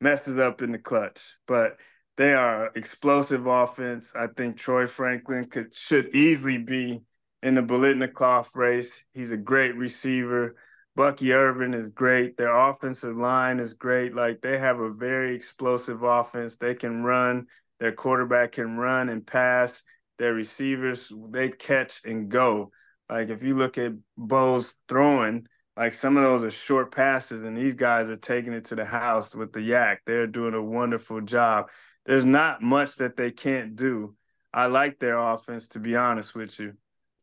messes 0.00 0.38
up 0.38 0.62
in 0.62 0.72
the 0.72 0.78
clutch. 0.78 1.34
But 1.46 1.76
they 2.18 2.34
are 2.34 2.72
explosive 2.74 3.46
offense. 3.46 4.12
I 4.14 4.26
think 4.26 4.56
Troy 4.56 4.88
Franklin 4.88 5.46
could 5.46 5.72
should 5.72 6.14
easily 6.14 6.58
be 6.58 7.00
in 7.44 7.54
the 7.54 7.62
Biletnikoff 7.62 8.56
race. 8.56 9.04
He's 9.14 9.30
a 9.30 9.36
great 9.36 9.76
receiver. 9.76 10.56
Bucky 10.96 11.32
Irving 11.32 11.74
is 11.74 11.90
great. 11.90 12.36
Their 12.36 12.54
offensive 12.54 13.16
line 13.16 13.60
is 13.60 13.74
great. 13.74 14.14
Like 14.14 14.40
they 14.40 14.58
have 14.58 14.80
a 14.80 14.90
very 14.90 15.36
explosive 15.36 16.02
offense. 16.02 16.56
They 16.56 16.74
can 16.74 17.04
run. 17.04 17.46
Their 17.78 17.92
quarterback 17.92 18.52
can 18.52 18.76
run 18.76 19.08
and 19.08 19.24
pass. 19.24 19.80
Their 20.18 20.34
receivers, 20.34 21.12
they 21.30 21.50
catch 21.50 22.00
and 22.04 22.28
go. 22.28 22.72
Like 23.08 23.28
if 23.28 23.44
you 23.44 23.54
look 23.54 23.78
at 23.78 23.92
Bo's 24.16 24.74
throwing, 24.88 25.46
like 25.76 25.94
some 25.94 26.16
of 26.16 26.24
those 26.24 26.42
are 26.42 26.50
short 26.50 26.92
passes, 26.92 27.44
and 27.44 27.56
these 27.56 27.76
guys 27.76 28.08
are 28.08 28.16
taking 28.16 28.52
it 28.52 28.64
to 28.64 28.74
the 28.74 28.84
house 28.84 29.36
with 29.36 29.52
the 29.52 29.60
YAC. 29.60 29.98
They're 30.04 30.26
doing 30.26 30.54
a 30.54 30.62
wonderful 30.62 31.20
job. 31.20 31.68
There's 32.08 32.24
not 32.24 32.62
much 32.62 32.96
that 32.96 33.16
they 33.16 33.30
can't 33.30 33.76
do. 33.76 34.16
I 34.50 34.64
like 34.66 34.98
their 34.98 35.18
offense, 35.18 35.68
to 35.68 35.78
be 35.78 35.94
honest 35.94 36.34
with 36.34 36.58
you. 36.58 36.72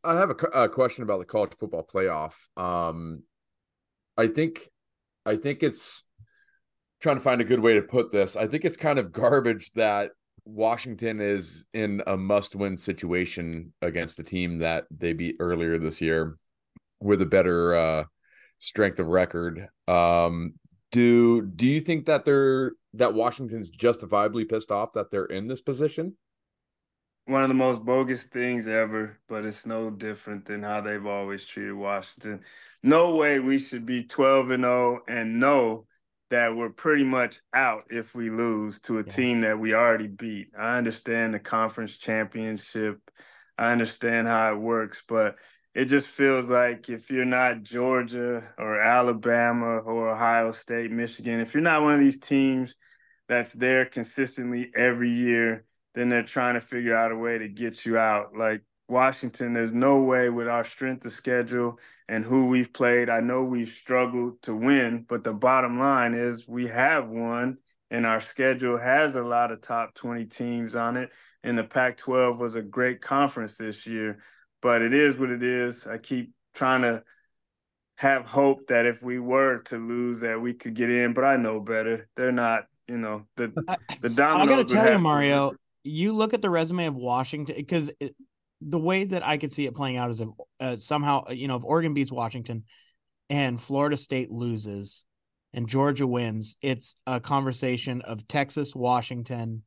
I 0.04 0.14
have 0.14 0.30
a, 0.30 0.46
a 0.66 0.70
question 0.70 1.04
about 1.04 1.18
the 1.18 1.26
college 1.26 1.54
football 1.60 1.84
playoff. 1.92 2.34
Um, 2.56 3.24
I 4.16 4.28
think, 4.28 4.70
I 5.26 5.38
think 5.38 5.64
it's 5.64 6.06
trying 7.02 7.16
to 7.16 7.22
find 7.24 7.42
a 7.42 7.46
good 7.46 7.62
way 7.62 7.74
to 7.74 7.82
put 7.82 8.12
this. 8.12 8.36
I 8.36 8.46
think 8.46 8.64
it's 8.64 8.78
kind 8.78 9.00
of 9.00 9.12
garbage 9.12 9.72
that 9.74 10.12
Washington 10.46 11.20
is 11.20 11.66
in 11.74 12.04
a 12.06 12.16
must-win 12.16 12.78
situation 12.78 13.74
against 13.82 14.18
the 14.18 14.24
team 14.24 14.60
that 14.60 14.84
they 14.92 15.14
beat 15.14 15.38
earlier 15.40 15.80
this 15.80 16.00
year 16.00 16.38
with 17.00 17.24
a 17.24 17.26
better 17.26 17.76
uh, 17.76 18.04
strength 18.60 19.00
of 19.00 19.08
record. 19.08 19.68
Um, 19.88 20.54
do 20.92 21.42
do 21.42 21.66
you 21.66 21.82
think 21.82 22.06
that 22.06 22.26
they're 22.26 22.74
that 22.94 23.14
Washington's 23.14 23.70
justifiably 23.70 24.46
pissed 24.46 24.72
off 24.72 24.94
that 24.94 25.12
they're 25.12 25.26
in 25.26 25.48
this 25.48 25.62
position? 25.62 26.16
One 27.28 27.42
of 27.42 27.48
the 27.48 27.56
most 27.56 27.84
bogus 27.84 28.24
things 28.24 28.68
ever, 28.68 29.20
but 29.28 29.46
it's 29.46 29.66
no 29.66 29.90
different 29.90 30.46
than 30.46 30.62
how 30.62 30.82
they've 30.82 31.06
always 31.06 31.48
treated 31.48 31.74
Washington. 31.74 32.42
No 32.84 33.16
way 33.16 33.40
we 33.40 33.58
should 33.58 33.86
be 33.86 34.04
12 34.04 34.52
and 34.52 34.64
0 34.64 35.00
and 35.08 35.40
know 35.40 35.88
that 36.30 36.56
we're 36.56 36.70
pretty 36.70 37.04
much 37.04 37.40
out 37.54 37.84
if 37.90 38.14
we 38.14 38.30
lose 38.30 38.80
to 38.82 39.00
a 39.00 39.04
yeah. 39.04 39.12
team 39.12 39.42
that 39.42 39.60
we 39.60 39.74
already 39.74 40.08
beat. 40.08 40.50
I 40.58 40.78
understand 40.78 41.34
the 41.34 41.40
conference 41.40 41.98
championship. 41.98 43.00
I 43.58 43.72
understand 43.72 44.28
how 44.28 44.54
it 44.54 44.60
works, 44.60 45.04
but 45.08 45.38
it 45.76 45.86
just 45.86 46.08
feels 46.08 46.50
like 46.50 46.90
if 46.90 47.12
you're 47.12 47.26
not 47.26 47.64
Georgia 47.64 48.50
or 48.58 48.80
Alabama 48.80 49.80
or 49.80 50.10
Ohio 50.10 50.54
State, 50.54 50.90
Michigan, 50.90 51.42
if 51.42 51.54
you're 51.54 51.62
not 51.62 51.82
one 51.82 51.96
of 51.96 52.00
these 52.00 52.20
teams 52.20 52.78
that's 53.28 53.52
there 53.52 53.86
consistently 53.86 54.72
every 54.74 55.10
year, 55.10 55.66
then 55.94 56.08
they're 56.08 56.24
trying 56.24 56.54
to 56.54 56.62
figure 56.62 56.96
out 56.96 57.12
a 57.12 57.18
way 57.18 57.38
to 57.38 57.50
get 57.50 57.86
you 57.86 57.98
out. 57.98 58.34
Like 58.34 58.62
Washington, 58.88 59.52
there's 59.52 59.74
no 59.74 60.00
way 60.02 60.30
with 60.30 60.48
our 60.48 60.64
strength 60.64 61.06
of 61.06 61.12
schedule 61.12 61.78
and 62.08 62.24
who 62.24 62.48
we've 62.48 62.72
played. 62.72 63.10
I 63.10 63.20
know 63.20 63.44
we've 63.44 63.68
struggled 63.68 64.42
to 64.44 64.56
win, 64.56 65.06
but 65.10 65.26
the 65.26 65.34
bottom 65.34 65.78
line 65.78 66.14
is 66.14 66.48
we 66.48 66.68
have 66.68 67.10
won, 67.10 67.58
and 67.92 68.06
our 68.06 68.22
schedule 68.22 68.78
has 68.78 69.16
a 69.16 69.24
lot 69.24 69.52
of 69.52 69.60
top 69.60 69.94
20 69.96 70.26
teams 70.26 70.76
on 70.76 70.96
it. 70.96 71.12
And 71.44 71.58
the 71.58 71.64
Pac 71.66 71.98
12 71.98 72.40
was 72.40 72.56
a 72.56 72.62
great 72.62 73.02
conference 73.02 73.58
this 73.58 73.86
year, 73.86 74.20
but 74.66 74.82
it 74.82 74.96
is 74.96 75.16
what 75.16 75.30
it 75.30 75.44
is. 75.44 75.86
I 75.86 76.00
keep 76.00 76.32
trying 76.56 76.82
to 76.82 77.04
have 77.98 78.26
hope 78.26 78.66
that 78.70 78.88
if 78.88 79.04
we 79.04 79.20
were 79.20 79.60
to 79.66 79.78
lose 79.78 80.22
that 80.22 80.42
we 80.42 80.56
could 80.56 80.74
get 80.74 80.90
in, 80.90 81.14
but 81.14 81.24
I 81.24 81.36
know 81.36 81.60
better. 81.60 82.10
They're 82.16 82.32
not, 82.32 82.64
you 82.88 82.98
know, 82.98 83.28
the 83.36 83.50
the 84.02 84.10
dominoes. 84.10 84.48
I 84.48 84.58
got 84.58 84.68
to 84.68 84.74
tell 84.74 84.92
you, 84.94 84.98
Mario, 84.98 85.54
you 85.84 86.14
look 86.14 86.34
at 86.34 86.42
the 86.42 86.50
resume 86.50 86.88
of 86.88 86.96
Washington 86.96 87.56
because 87.56 87.92
the 88.60 88.80
way 88.80 89.04
that 89.04 89.24
I 89.24 89.38
could 89.38 89.54
see 89.54 89.68
it 89.68 89.76
playing 89.76 89.98
out 89.98 90.10
is 90.10 90.22
if 90.22 90.30
uh, 90.60 90.76
somehow 90.78 91.30
you 91.30 91.48
know 91.48 91.58
if 91.58 91.64
Oregon 91.64 91.94
beats 91.94 92.12
Washington 92.12 92.64
and 93.30 93.62
Florida 93.62 93.98
State 93.98 94.32
loses 94.32 95.06
and 95.54 95.70
Georgia 95.70 96.08
wins, 96.08 96.58
it's 96.64 96.96
a 97.06 97.20
conversation 97.20 98.02
of 98.02 98.28
Texas, 98.28 98.74
Washington, 98.74 99.62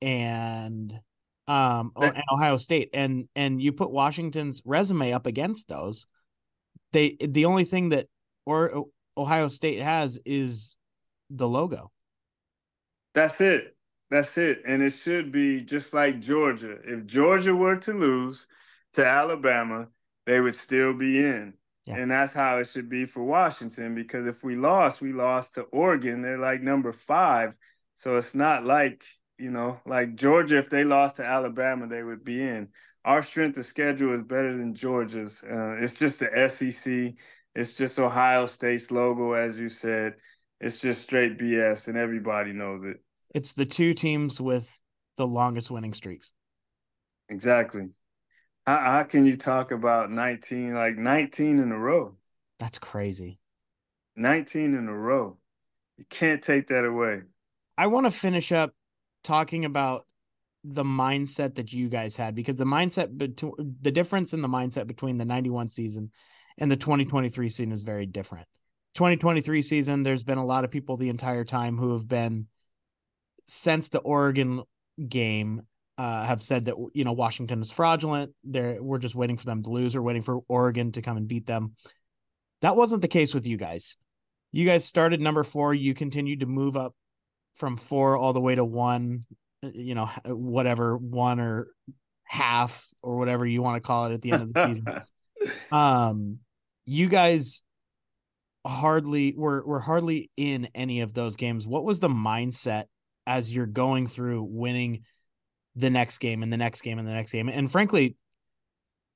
and 0.00 0.98
um 1.48 1.92
and 1.96 2.22
Ohio 2.30 2.56
State, 2.56 2.90
and 2.94 3.28
and 3.34 3.60
you 3.60 3.72
put 3.72 3.90
Washington's 3.90 4.62
resume 4.64 5.12
up 5.12 5.26
against 5.26 5.68
those. 5.68 6.06
They 6.92 7.16
the 7.20 7.46
only 7.46 7.64
thing 7.64 7.90
that 7.90 8.06
or 8.46 8.86
Ohio 9.16 9.48
State 9.48 9.80
has 9.80 10.18
is 10.24 10.76
the 11.30 11.48
logo. 11.48 11.90
That's 13.14 13.40
it. 13.40 13.76
That's 14.10 14.36
it. 14.36 14.62
And 14.66 14.82
it 14.82 14.92
should 14.92 15.32
be 15.32 15.62
just 15.62 15.94
like 15.94 16.20
Georgia. 16.20 16.78
If 16.84 17.06
Georgia 17.06 17.54
were 17.54 17.76
to 17.78 17.92
lose 17.92 18.46
to 18.94 19.06
Alabama, 19.06 19.88
they 20.26 20.40
would 20.40 20.54
still 20.54 20.92
be 20.92 21.18
in. 21.18 21.54
Yeah. 21.84 21.96
And 21.96 22.10
that's 22.10 22.32
how 22.32 22.58
it 22.58 22.68
should 22.68 22.88
be 22.88 23.06
for 23.06 23.24
Washington 23.24 23.94
because 23.94 24.26
if 24.26 24.44
we 24.44 24.54
lost, 24.54 25.00
we 25.00 25.12
lost 25.12 25.54
to 25.54 25.62
Oregon. 25.62 26.22
They're 26.22 26.38
like 26.38 26.62
number 26.62 26.92
five. 26.92 27.56
So 27.96 28.18
it's 28.18 28.34
not 28.34 28.64
like, 28.64 29.04
you 29.38 29.50
know, 29.50 29.80
like 29.86 30.14
Georgia, 30.14 30.58
if 30.58 30.70
they 30.70 30.84
lost 30.84 31.16
to 31.16 31.24
Alabama, 31.24 31.86
they 31.86 32.02
would 32.02 32.24
be 32.24 32.42
in. 32.42 32.68
Our 33.04 33.22
strength 33.22 33.58
of 33.58 33.64
schedule 33.64 34.12
is 34.12 34.22
better 34.22 34.56
than 34.56 34.74
Georgia's. 34.74 35.42
Uh, 35.42 35.76
it's 35.80 35.94
just 35.94 36.20
the 36.20 36.48
SEC. 36.48 37.14
It's 37.54 37.74
just 37.74 37.98
Ohio 37.98 38.46
State's 38.46 38.90
logo, 38.90 39.32
as 39.32 39.58
you 39.58 39.68
said. 39.68 40.14
It's 40.60 40.80
just 40.80 41.02
straight 41.02 41.38
BS, 41.38 41.88
and 41.88 41.98
everybody 41.98 42.52
knows 42.52 42.84
it. 42.84 42.98
It's 43.34 43.54
the 43.54 43.66
two 43.66 43.94
teams 43.94 44.40
with 44.40 44.82
the 45.16 45.26
longest 45.26 45.70
winning 45.70 45.92
streaks. 45.92 46.34
Exactly. 47.28 47.88
How, 48.66 48.78
how 48.78 49.02
can 49.02 49.26
you 49.26 49.36
talk 49.36 49.72
about 49.72 50.10
19, 50.10 50.74
like 50.74 50.96
19 50.96 51.58
in 51.58 51.72
a 51.72 51.78
row? 51.78 52.16
That's 52.60 52.78
crazy. 52.78 53.40
19 54.14 54.74
in 54.74 54.88
a 54.88 54.96
row. 54.96 55.38
You 55.96 56.04
can't 56.08 56.42
take 56.42 56.68
that 56.68 56.84
away. 56.84 57.22
I 57.76 57.88
want 57.88 58.06
to 58.06 58.10
finish 58.10 58.52
up 58.52 58.72
talking 59.22 59.64
about 59.64 60.04
the 60.64 60.84
mindset 60.84 61.56
that 61.56 61.72
you 61.72 61.88
guys 61.88 62.16
had 62.16 62.34
because 62.34 62.56
the 62.56 62.64
mindset 62.64 63.16
between 63.16 63.76
the 63.80 63.90
difference 63.90 64.32
in 64.32 64.42
the 64.42 64.48
mindset 64.48 64.86
between 64.86 65.18
the 65.18 65.24
91 65.24 65.68
season 65.68 66.10
and 66.58 66.70
the 66.70 66.76
2023 66.76 67.48
season 67.48 67.72
is 67.72 67.82
very 67.82 68.06
different. 68.06 68.46
2023 68.94 69.62
season, 69.62 70.02
there's 70.02 70.22
been 70.22 70.38
a 70.38 70.44
lot 70.44 70.64
of 70.64 70.70
people 70.70 70.96
the 70.96 71.08
entire 71.08 71.44
time 71.44 71.76
who 71.78 71.92
have 71.92 72.06
been 72.06 72.46
since 73.46 73.88
the 73.88 74.00
Oregon 74.00 74.62
game 75.08 75.62
uh, 75.98 76.24
have 76.24 76.42
said 76.42 76.66
that 76.66 76.76
you 76.94 77.04
know 77.04 77.12
Washington 77.12 77.60
is 77.62 77.70
fraudulent. 77.70 78.32
They're 78.44 78.82
we're 78.82 78.98
just 78.98 79.14
waiting 79.14 79.36
for 79.36 79.46
them 79.46 79.62
to 79.62 79.70
lose 79.70 79.96
or 79.96 80.02
waiting 80.02 80.22
for 80.22 80.40
Oregon 80.48 80.92
to 80.92 81.02
come 81.02 81.16
and 81.16 81.28
beat 81.28 81.46
them. 81.46 81.74
That 82.60 82.76
wasn't 82.76 83.02
the 83.02 83.08
case 83.08 83.34
with 83.34 83.46
you 83.46 83.56
guys. 83.56 83.96
You 84.52 84.66
guys 84.66 84.84
started 84.84 85.20
number 85.20 85.42
four. 85.42 85.74
You 85.74 85.94
continued 85.94 86.40
to 86.40 86.46
move 86.46 86.76
up 86.76 86.94
from 87.54 87.76
four 87.76 88.16
all 88.16 88.32
the 88.32 88.40
way 88.40 88.54
to 88.54 88.64
one. 88.64 89.24
You 89.62 89.94
know, 89.94 90.06
whatever 90.24 90.96
one 90.96 91.38
or 91.38 91.68
half 92.24 92.88
or 93.02 93.16
whatever 93.16 93.46
you 93.46 93.62
want 93.62 93.82
to 93.82 93.86
call 93.86 94.06
it 94.06 94.14
at 94.14 94.22
the 94.22 94.32
end 94.32 94.42
of 94.42 94.52
the 94.52 94.66
season. 94.66 95.02
um, 95.72 96.38
you 96.84 97.08
guys 97.08 97.62
hardly 98.66 99.34
were 99.36 99.64
were 99.64 99.80
hardly 99.80 100.30
in 100.36 100.68
any 100.74 101.00
of 101.00 101.14
those 101.14 101.36
games. 101.36 101.66
What 101.66 101.84
was 101.84 102.00
the 102.00 102.08
mindset 102.08 102.84
as 103.26 103.54
you're 103.54 103.66
going 103.66 104.06
through 104.06 104.42
winning 104.42 105.04
the 105.76 105.90
next 105.90 106.18
game 106.18 106.42
and 106.42 106.52
the 106.52 106.56
next 106.56 106.82
game 106.82 106.98
and 106.98 107.06
the 107.06 107.12
next 107.12 107.32
game. 107.32 107.48
And 107.48 107.70
frankly, 107.70 108.16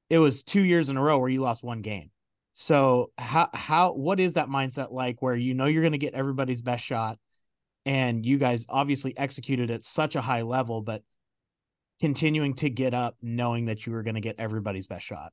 it 0.09 0.19
was 0.19 0.43
two 0.43 0.63
years 0.63 0.91
in 0.91 0.97
a 0.97 1.03
row 1.03 1.19
where 1.19 1.29
you 1.29 1.41
lost 1.41 1.63
one 1.63 1.83
game. 1.83 2.11
So 2.53 3.11
how 3.19 3.51
how 3.53 3.93
what 3.93 4.19
is 4.19 4.35
that 4.35 4.49
mindset 4.49 4.91
like 4.91 5.21
where 5.21 5.37
you 5.37 5.55
know 5.55 5.67
you're 5.67 5.83
going 5.83 5.93
to 5.93 5.99
get 5.99 6.15
everybody's 6.15 6.63
best 6.63 6.85
shot 6.85 7.19
and 7.87 8.27
you 8.27 8.37
guys 8.37 8.67
obviously 8.69 9.17
executed 9.17 9.71
at 9.71 9.85
such 9.85 10.17
a 10.17 10.21
high 10.21 10.43
level 10.43 10.83
but 10.83 11.03
continuing 12.01 12.53
to 12.53 12.69
get 12.69 12.93
up 12.93 13.17
knowing 13.23 13.67
that 13.67 13.87
you 13.87 13.93
were 13.93 14.03
going 14.03 14.17
to 14.17 14.21
get 14.21 14.37
everybody's 14.39 14.87
best 14.87 15.07
shot? 15.07 15.33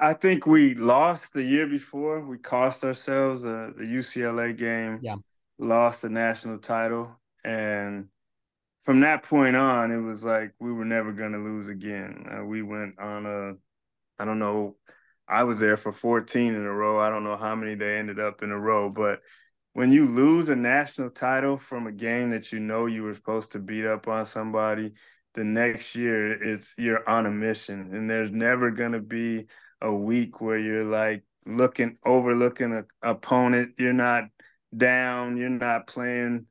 I 0.00 0.14
think 0.14 0.46
we 0.46 0.74
lost 0.74 1.34
the 1.34 1.42
year 1.42 1.66
before. 1.66 2.24
We 2.24 2.38
cost 2.38 2.84
ourselves 2.84 3.44
uh, 3.44 3.72
the 3.76 3.84
UCLA 3.84 4.56
game. 4.56 5.00
Yeah. 5.02 5.16
Lost 5.58 6.02
the 6.02 6.08
national 6.08 6.58
title 6.58 7.18
and 7.44 8.08
from 8.80 9.00
that 9.00 9.22
point 9.22 9.56
on, 9.56 9.90
it 9.90 9.98
was 9.98 10.24
like 10.24 10.54
we 10.60 10.72
were 10.72 10.84
never 10.84 11.12
going 11.12 11.32
to 11.32 11.38
lose 11.38 11.68
again. 11.68 12.26
Uh, 12.30 12.44
we 12.44 12.62
went 12.62 12.98
on 12.98 13.26
a, 13.26 13.54
I 14.18 14.24
don't 14.24 14.38
know, 14.38 14.76
I 15.28 15.44
was 15.44 15.58
there 15.58 15.76
for 15.76 15.92
14 15.92 16.54
in 16.54 16.64
a 16.64 16.72
row. 16.72 16.98
I 16.98 17.10
don't 17.10 17.24
know 17.24 17.36
how 17.36 17.54
many 17.54 17.74
they 17.74 17.98
ended 17.98 18.18
up 18.18 18.42
in 18.42 18.50
a 18.50 18.58
row, 18.58 18.88
but 18.88 19.20
when 19.78 19.92
you 19.92 20.06
lose 20.06 20.48
a 20.48 20.56
national 20.56 21.08
title 21.08 21.56
from 21.56 21.86
a 21.86 21.92
game 21.92 22.30
that 22.30 22.50
you 22.50 22.58
know 22.58 22.86
you 22.86 23.04
were 23.04 23.14
supposed 23.14 23.52
to 23.52 23.60
beat 23.60 23.86
up 23.86 24.08
on 24.08 24.26
somebody, 24.26 24.92
the 25.34 25.44
next 25.44 25.94
year 25.94 26.32
it's 26.32 26.74
you're 26.76 27.08
on 27.08 27.26
a 27.26 27.30
mission, 27.30 27.88
and 27.92 28.10
there's 28.10 28.32
never 28.32 28.72
going 28.72 28.90
to 28.90 29.00
be 29.00 29.46
a 29.80 29.94
week 29.94 30.40
where 30.40 30.58
you're 30.58 30.82
like 30.82 31.22
looking 31.46 31.96
overlooking 32.04 32.72
a 32.74 32.86
opponent. 33.08 33.74
You're 33.78 33.92
not 33.92 34.24
down. 34.76 35.36
You're 35.36 35.48
not 35.48 35.86
playing 35.86 36.46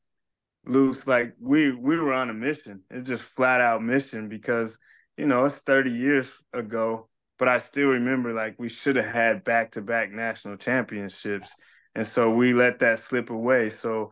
loose. 0.66 1.06
Like 1.06 1.36
we 1.38 1.74
we 1.74 2.00
were 2.00 2.14
on 2.14 2.30
a 2.30 2.34
mission. 2.34 2.84
It's 2.90 3.10
just 3.10 3.24
flat 3.24 3.60
out 3.60 3.84
mission 3.84 4.30
because 4.30 4.80
you 5.18 5.28
know 5.28 5.44
it's 5.44 5.58
30 5.58 5.92
years 5.92 6.32
ago, 6.54 7.10
but 7.38 7.50
I 7.50 7.58
still 7.58 7.90
remember 7.90 8.32
like 8.32 8.56
we 8.58 8.70
should 8.70 8.96
have 8.96 9.14
had 9.14 9.44
back 9.44 9.72
to 9.72 9.82
back 9.82 10.12
national 10.12 10.56
championships, 10.56 11.58
and 11.98 12.06
so 12.06 12.30
we 12.30 12.54
let 12.54 12.78
that 12.80 13.00
slip 13.00 13.32
away. 13.32 13.72
So 13.72 14.12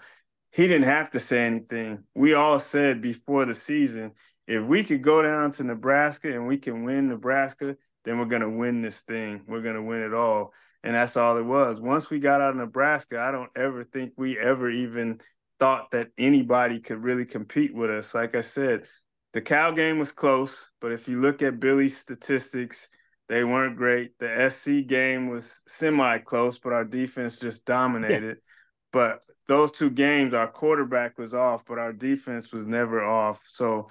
he 0.51 0.67
didn't 0.67 0.87
have 0.87 1.11
to 1.11 1.19
say 1.19 1.45
anything. 1.45 2.03
We 2.15 2.33
all 2.33 2.59
said 2.59 2.99
before 2.99 3.45
the 3.45 3.53
season, 3.53 4.13
if 4.47 4.63
we 4.65 4.83
could 4.83 5.03
go 5.03 5.21
down 5.21 5.51
to 5.51 5.63
Nebraska 5.63 6.33
and 6.33 6.47
we 6.47 6.57
can 6.57 6.83
win 6.83 7.09
Nebraska, 7.09 7.77
then 8.03 8.17
we're 8.17 8.25
gonna 8.25 8.49
win 8.49 8.81
this 8.81 9.01
thing. 9.01 9.43
We're 9.47 9.61
gonna 9.61 9.83
win 9.83 10.01
it 10.01 10.15
all. 10.15 10.51
And 10.83 10.95
that's 10.95 11.15
all 11.15 11.37
it 11.37 11.45
was. 11.45 11.79
Once 11.79 12.09
we 12.09 12.17
got 12.17 12.41
out 12.41 12.51
of 12.51 12.55
Nebraska, 12.55 13.19
I 13.19 13.29
don't 13.31 13.51
ever 13.55 13.83
think 13.83 14.13
we 14.17 14.35
ever 14.39 14.67
even 14.67 15.21
thought 15.59 15.91
that 15.91 16.09
anybody 16.17 16.79
could 16.79 17.03
really 17.03 17.25
compete 17.25 17.75
with 17.75 17.91
us. 17.91 18.15
Like 18.15 18.33
I 18.33 18.41
said, 18.41 18.87
the 19.33 19.41
Cal 19.41 19.73
game 19.73 19.99
was 19.99 20.11
close, 20.11 20.71
but 20.81 20.91
if 20.91 21.07
you 21.07 21.21
look 21.21 21.43
at 21.43 21.59
Billy's 21.59 21.97
statistics, 21.97 22.89
they 23.27 23.43
weren't 23.43 23.75
great. 23.75 24.17
The 24.19 24.49
SC 24.49 24.88
game 24.88 25.29
was 25.29 25.61
semi 25.67 26.19
close, 26.19 26.57
but 26.59 26.73
our 26.73 26.85
defense 26.85 27.39
just 27.39 27.65
dominated. 27.65 28.38
Yeah. 28.38 28.53
But 28.91 29.21
those 29.47 29.71
two 29.71 29.89
games, 29.89 30.33
our 30.33 30.47
quarterback 30.47 31.17
was 31.17 31.33
off, 31.33 31.65
but 31.65 31.79
our 31.79 31.93
defense 31.93 32.51
was 32.51 32.65
never 32.65 33.03
off. 33.03 33.45
So 33.49 33.89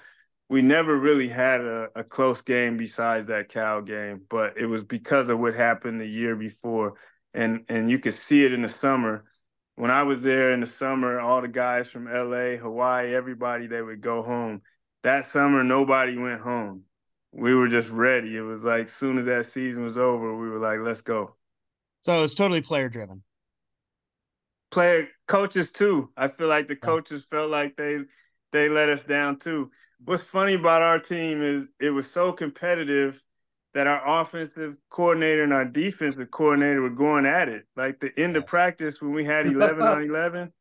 we 0.49 0.63
never 0.63 0.97
really 0.99 1.29
had 1.29 1.61
a, 1.61 1.89
a 1.97 2.05
close 2.05 2.41
game 2.43 2.77
besides 2.77 3.27
that 3.27 3.49
Cal 3.49 3.83
game. 3.83 4.23
But 4.29 4.57
it 4.57 4.67
was 4.67 4.85
because 4.85 5.29
of 5.29 5.39
what 5.39 5.55
happened 5.55 6.01
the 6.01 6.07
year 6.07 6.37
before. 6.37 6.95
And 7.33 7.65
and 7.69 7.91
you 7.91 7.99
could 7.99 8.15
see 8.15 8.45
it 8.45 8.53
in 8.53 8.63
the 8.63 8.69
summer 8.69 9.25
when 9.77 9.91
I 9.91 10.05
was 10.05 10.23
there 10.23 10.53
in 10.53 10.61
the 10.61 10.67
summer, 10.67 11.19
all 11.19 11.41
the 11.41 11.49
guys 11.49 11.89
from 11.89 12.05
LA, 12.05 12.57
Hawaii, 12.57 13.15
everybody, 13.15 13.67
they 13.67 13.83
would 13.83 14.01
go 14.01 14.23
home. 14.23 14.63
That 15.03 15.27
summer, 15.27 15.65
nobody 15.65 16.17
went 16.17 16.41
home. 16.41 16.85
We 17.37 17.53
were 17.55 17.67
just 17.67 17.91
ready. 17.91 18.37
It 18.37 18.43
was 18.43 18.65
like 18.65 18.89
soon 18.89 19.19
as 19.19 19.27
that 19.27 19.47
season 19.47 19.85
was 19.85 19.99
over, 19.99 20.37
we 20.37 20.49
were 20.49 20.61
like, 20.61 20.79
let's 20.81 21.03
go. 21.03 21.35
So 22.03 22.17
it 22.17 22.23
was 22.23 22.35
totally 22.35 22.61
player 22.61 22.89
driven. 22.89 23.23
Player 24.71 25.09
coaches 25.27 25.71
too. 25.71 26.11
I 26.17 26.29
feel 26.29 26.49
like 26.49 26.69
the 26.69 26.77
coaches 26.77 27.25
felt 27.25 27.51
like 27.51 27.77
they 27.77 28.01
they 28.53 28.69
let 28.69 28.89
us 28.89 29.05
down 29.05 29.39
too. 29.39 29.71
What's 30.05 30.23
funny 30.23 30.55
about 30.55 30.83
our 30.83 30.99
team 30.99 31.43
is 31.43 31.71
it 31.81 31.91
was 31.91 32.09
so 32.09 32.33
competitive 32.33 33.23
that 33.73 33.87
our 33.89 34.21
offensive 34.21 34.77
coordinator 34.91 35.43
and 35.43 35.53
our 35.53 35.65
defensive 35.65 36.31
coordinator 36.31 36.81
were 36.81 36.91
going 36.91 37.27
at 37.27 37.49
it. 37.49 37.65
Like 37.75 37.99
the 37.99 38.13
end 38.17 38.37
of 38.37 38.47
practice 38.47 39.03
when 39.03 39.13
we 39.13 39.25
had 39.25 39.47
11 39.49 39.83
on 39.83 40.03
11, 40.03 40.53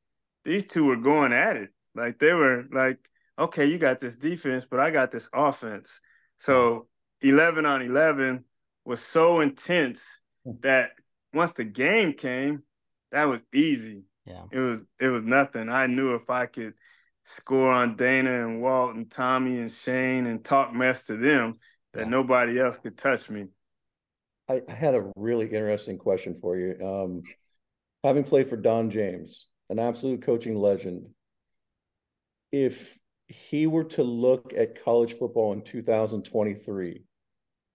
these 0.44 0.66
two 0.66 0.86
were 0.86 0.98
going 0.98 1.34
at 1.34 1.56
it. 1.56 1.70
Like 1.94 2.18
they 2.18 2.34
were 2.34 2.66
like 2.72 2.98
okay, 3.38 3.66
you 3.66 3.78
got 3.78 4.00
this 4.00 4.16
defense, 4.16 4.66
but 4.70 4.80
I 4.80 4.92
got 4.92 5.12
this 5.12 5.28
offense. 5.34 6.02
So 6.38 6.88
11 7.22 7.66
on 7.66 7.82
11 7.82 8.44
was 8.86 9.00
so 9.02 9.40
intense 9.40 10.04
that 10.62 10.92
once 11.34 11.54
the 11.54 11.64
game 11.64 12.14
came, 12.14 12.64
that 13.12 13.26
was 13.26 13.44
easy. 13.54 14.04
Yeah. 14.26 14.44
It 14.52 14.60
was 14.60 14.86
it 15.00 15.08
was 15.08 15.24
nothing. 15.24 15.70
I 15.70 15.88
knew 15.88 16.16
if 16.16 16.30
I 16.30 16.46
could 16.46 16.74
score 17.26 17.72
on 17.72 17.96
Dana 17.96 18.46
and 18.46 18.62
Walt 18.62 18.96
and 18.96 19.10
Tommy 19.10 19.60
and 19.60 19.72
Shane 19.72 20.26
and 20.26 20.44
talk 20.44 20.74
mess 20.74 21.06
to 21.08 21.16
them, 21.16 21.60
that 21.94 22.04
yeah. 22.04 22.10
nobody 22.10 22.60
else 22.60 22.78
could 22.78 22.98
touch 22.98 23.30
me. 23.30 23.48
I 24.50 24.62
had 24.68 24.96
a 24.96 25.12
really 25.16 25.46
interesting 25.46 25.98
question 25.98 26.36
for 26.36 26.58
you. 26.58 26.76
Um, 26.86 27.24
having 28.04 28.24
played 28.24 28.50
for 28.50 28.58
Don 28.58 28.90
James, 28.90 29.48
an 29.70 29.80
absolute 29.80 30.22
coaching 30.22 30.56
legend, 30.56 31.08
if 32.52 33.00
he 33.34 33.68
were 33.68 33.84
to 33.84 34.04
look 34.04 34.54
at 34.56 34.84
college 34.84 35.14
football 35.14 35.54
in 35.54 35.62
2023 35.62 37.04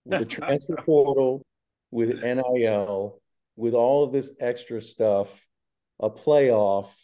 with 0.05 0.19
the 0.19 0.25
transfer 0.41 0.77
portal, 0.77 1.45
with 1.91 2.23
NIL, 2.23 3.21
with 3.57 3.75
all 3.75 4.05
of 4.05 4.13
this 4.13 4.33
extra 4.41 4.81
stuff, 4.81 5.47
a 6.01 6.09
playoff, 6.09 6.95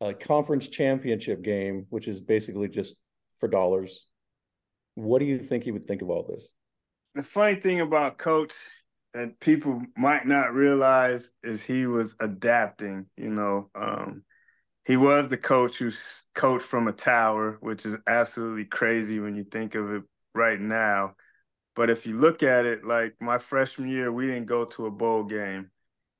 a 0.00 0.14
conference 0.14 0.68
championship 0.68 1.42
game, 1.42 1.86
which 1.90 2.06
is 2.06 2.20
basically 2.20 2.68
just 2.68 2.96
for 3.38 3.48
dollars. 3.48 4.06
What 4.94 5.20
do 5.20 5.24
you 5.24 5.38
think 5.38 5.64
he 5.64 5.70
would 5.70 5.84
think 5.84 6.02
of 6.02 6.10
all 6.10 6.24
this? 6.28 6.52
The 7.14 7.22
funny 7.22 7.56
thing 7.56 7.80
about 7.80 8.18
Coach 8.18 8.52
that 9.14 9.40
people 9.40 9.82
might 9.96 10.26
not 10.26 10.54
realize 10.54 11.32
is 11.42 11.62
he 11.62 11.86
was 11.86 12.14
adapting. 12.20 13.06
You 13.16 13.30
know, 13.30 13.70
um, 13.74 14.22
he 14.88 14.96
was 14.96 15.28
the 15.28 15.36
coach 15.36 15.76
who 15.76 15.90
coached 16.34 16.64
from 16.64 16.88
a 16.88 16.92
tower, 16.92 17.58
which 17.60 17.84
is 17.84 17.98
absolutely 18.06 18.64
crazy 18.64 19.20
when 19.20 19.36
you 19.36 19.44
think 19.44 19.74
of 19.74 19.92
it 19.92 20.02
right 20.34 20.58
now. 20.58 21.14
But 21.76 21.90
if 21.90 22.06
you 22.06 22.16
look 22.16 22.42
at 22.42 22.64
it, 22.64 22.86
like 22.86 23.14
my 23.20 23.36
freshman 23.36 23.90
year, 23.90 24.10
we 24.10 24.28
didn't 24.28 24.46
go 24.46 24.64
to 24.64 24.86
a 24.86 24.90
bowl 24.90 25.24
game. 25.24 25.70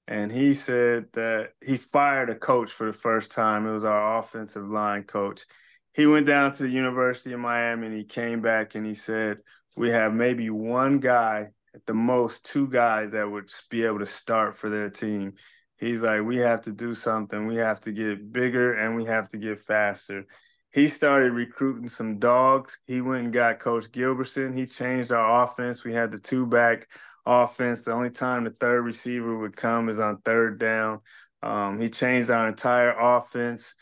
And 0.07 0.31
he 0.31 0.53
said 0.53 1.07
that 1.15 1.55
he 1.65 1.79
fired 1.79 2.29
a 2.29 2.35
coach 2.35 2.71
for 2.71 2.87
the 2.87 2.93
first 2.93 3.31
time. 3.31 3.67
It 3.67 3.73
was 3.73 3.85
our 3.85 4.19
offensive 4.19 4.69
line 4.69 5.05
coach. 5.05 5.47
He 5.95 6.07
went 6.07 6.27
down 6.27 6.53
to 6.53 6.65
the 6.65 6.69
University 6.69 7.33
of 7.33 7.41
Miami 7.41 7.87
and 7.87 7.97
he 7.97 8.05
came 8.05 8.43
back 8.43 8.75
and 8.75 8.85
he 8.85 8.95
said, 8.95 9.39
We 9.79 9.89
have 9.89 10.13
maybe 10.13 10.51
one 10.51 11.01
guy, 11.01 11.53
at 11.75 11.87
the 11.87 11.95
most 11.95 12.45
two 12.45 12.69
guys 12.69 13.13
that 13.13 13.31
would 13.31 13.51
be 13.71 13.85
able 13.85 14.01
to 14.01 14.07
start 14.07 14.57
for 14.57 14.69
their 14.69 14.91
team 14.91 15.35
he's 15.79 16.03
like, 16.03 16.23
we 16.23 16.37
have 16.37 16.63
to 16.63 16.73
do 16.73 16.95
something. 16.95 17.47
We 17.47 17.57
have 17.57 17.81
to 17.83 17.93
get 17.93 18.33
bigger 18.33 18.75
and 18.75 18.95
we 18.95 19.05
have 19.07 19.29
to 19.29 19.39
get 19.39 19.59
faster. 19.59 20.27
He 20.73 20.89
started 20.89 21.33
recruiting 21.33 21.89
some 21.89 22.19
dogs. 22.19 22.79
He 22.87 23.01
went 23.01 23.25
and 23.25 23.33
got 23.33 23.59
Coach 23.59 23.91
Gilbertson. 23.91 24.55
He 24.55 24.67
changed 24.67 25.13
our 25.13 25.45
offense. 25.45 25.83
We 25.83 25.95
had 25.95 26.11
the 26.11 26.19
two 26.19 26.47
back 26.47 26.89
offense. 27.25 27.83
The 27.83 27.93
only 27.93 28.11
time 28.11 28.45
the 28.45 28.51
third 28.51 28.83
receiver 28.83 29.39
would 29.39 29.57
come 29.57 29.89
is 29.89 29.99
on 29.99 30.19
third 30.19 30.59
down. 30.59 31.01
Um, 31.43 31.79
he 31.79 31.89
changed 31.89 32.31
our 32.31 32.49
entire 32.49 32.91
offense. 32.91 33.75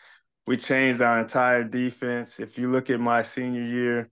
We 0.46 0.56
changed 0.56 1.02
our 1.02 1.18
entire 1.18 1.64
defense. 1.64 2.38
If 2.38 2.56
you 2.56 2.68
look 2.68 2.88
at 2.88 3.00
my 3.00 3.22
senior 3.22 3.62
year, 3.62 4.10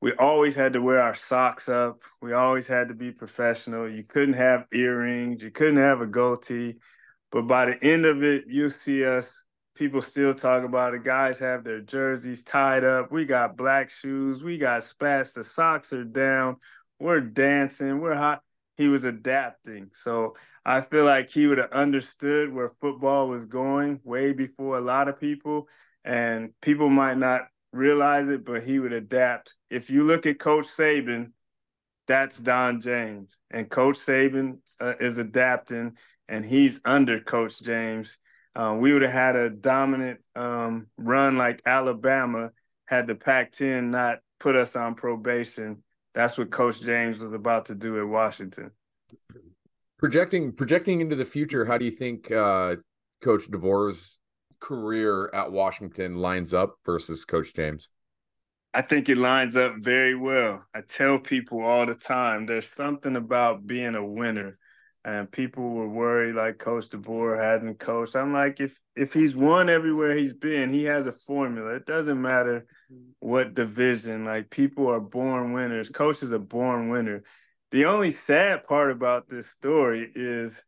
we 0.00 0.12
always 0.14 0.54
had 0.54 0.72
to 0.74 0.80
wear 0.80 1.00
our 1.00 1.14
socks 1.14 1.68
up. 1.68 2.02
We 2.22 2.32
always 2.32 2.66
had 2.66 2.88
to 2.88 2.94
be 2.94 3.12
professional. 3.12 3.88
You 3.88 4.04
couldn't 4.04 4.34
have 4.34 4.66
earrings. 4.72 5.42
You 5.42 5.50
couldn't 5.50 5.78
have 5.78 6.00
a 6.00 6.06
goatee. 6.06 6.76
But 7.30 7.42
by 7.42 7.66
the 7.66 7.84
end 7.84 8.06
of 8.06 8.22
it, 8.22 8.44
you'll 8.46 8.70
see 8.70 9.04
us. 9.04 9.44
People 9.74 10.00
still 10.00 10.32
talk 10.32 10.64
about 10.64 10.94
it. 10.94 11.04
Guys 11.04 11.38
have 11.38 11.62
their 11.62 11.80
jerseys 11.80 12.42
tied 12.42 12.82
up. 12.82 13.12
We 13.12 13.26
got 13.26 13.56
black 13.56 13.90
shoes. 13.90 14.42
We 14.42 14.56
got 14.56 14.84
spats. 14.84 15.32
The 15.32 15.44
socks 15.44 15.92
are 15.92 16.04
down. 16.04 16.56
We're 16.98 17.20
dancing. 17.20 18.00
We're 18.00 18.14
hot. 18.14 18.42
He 18.78 18.88
was 18.88 19.04
adapting. 19.04 19.90
So 19.92 20.34
I 20.64 20.80
feel 20.80 21.04
like 21.04 21.28
he 21.28 21.46
would 21.46 21.58
have 21.58 21.72
understood 21.72 22.52
where 22.52 22.70
football 22.80 23.28
was 23.28 23.44
going 23.44 24.00
way 24.02 24.32
before 24.32 24.78
a 24.78 24.82
lot 24.82 25.08
of 25.08 25.20
people. 25.20 25.68
And 26.04 26.52
people 26.62 26.88
might 26.88 27.18
not 27.18 27.48
realize 27.72 28.28
it, 28.28 28.44
but 28.44 28.62
he 28.62 28.78
would 28.78 28.92
adapt. 28.92 29.54
If 29.68 29.90
you 29.90 30.04
look 30.04 30.24
at 30.24 30.38
Coach 30.38 30.66
Saban, 30.66 31.32
that's 32.06 32.38
Don 32.38 32.80
James. 32.80 33.40
And 33.50 33.68
Coach 33.68 33.98
Saban 33.98 34.58
uh, 34.80 34.94
is 35.00 35.18
adapting 35.18 35.98
and 36.28 36.44
he's 36.44 36.80
under 36.84 37.20
Coach 37.20 37.62
James. 37.62 38.18
Uh, 38.54 38.76
we 38.78 38.92
would 38.92 39.02
have 39.02 39.12
had 39.12 39.36
a 39.36 39.50
dominant 39.50 40.20
um, 40.34 40.86
run 40.96 41.36
like 41.36 41.60
Alabama 41.66 42.50
had 42.86 43.06
the 43.06 43.14
Pac-10 43.14 43.90
not 43.90 44.18
put 44.40 44.56
us 44.56 44.76
on 44.76 44.94
probation. 44.94 45.82
That's 46.14 46.38
what 46.38 46.50
Coach 46.50 46.80
James 46.80 47.18
was 47.18 47.32
about 47.32 47.66
to 47.66 47.74
do 47.74 47.98
at 48.00 48.08
Washington. 48.08 48.70
Projecting 49.98 50.52
projecting 50.52 51.00
into 51.00 51.16
the 51.16 51.24
future, 51.24 51.64
how 51.64 51.78
do 51.78 51.84
you 51.84 51.90
think 51.90 52.30
uh, 52.30 52.76
Coach 53.22 53.50
DeBoer's 53.50 54.18
career 54.60 55.30
at 55.34 55.52
Washington 55.52 56.18
lines 56.18 56.54
up 56.54 56.76
versus 56.84 57.24
Coach 57.24 57.54
James? 57.54 57.90
I 58.74 58.82
think 58.82 59.08
it 59.08 59.16
lines 59.16 59.56
up 59.56 59.76
very 59.78 60.14
well. 60.14 60.64
I 60.74 60.82
tell 60.82 61.18
people 61.18 61.62
all 61.62 61.86
the 61.86 61.94
time 61.94 62.44
there's 62.44 62.70
something 62.70 63.16
about 63.16 63.66
being 63.66 63.94
a 63.94 64.04
winner 64.04 64.58
and 65.06 65.30
people 65.30 65.70
were 65.70 65.88
worried 65.88 66.34
like 66.34 66.58
Coach 66.58 66.88
DeBoer 66.88 67.38
hadn't 67.38 67.78
coached. 67.78 68.16
I'm 68.16 68.32
like, 68.32 68.58
if 68.58 68.80
if 68.96 69.12
he's 69.12 69.36
won 69.36 69.68
everywhere 69.68 70.16
he's 70.16 70.34
been, 70.34 70.68
he 70.68 70.82
has 70.84 71.06
a 71.06 71.12
formula. 71.12 71.76
It 71.76 71.86
doesn't 71.86 72.20
matter 72.20 72.66
what 73.20 73.54
division. 73.54 74.24
Like 74.24 74.50
people 74.50 74.88
are 74.88 75.00
born 75.00 75.52
winners. 75.52 75.90
Coaches 75.90 76.32
are 76.32 76.40
born 76.40 76.88
winner. 76.88 77.22
The 77.70 77.84
only 77.84 78.10
sad 78.10 78.64
part 78.64 78.90
about 78.90 79.28
this 79.28 79.48
story 79.48 80.10
is 80.12 80.64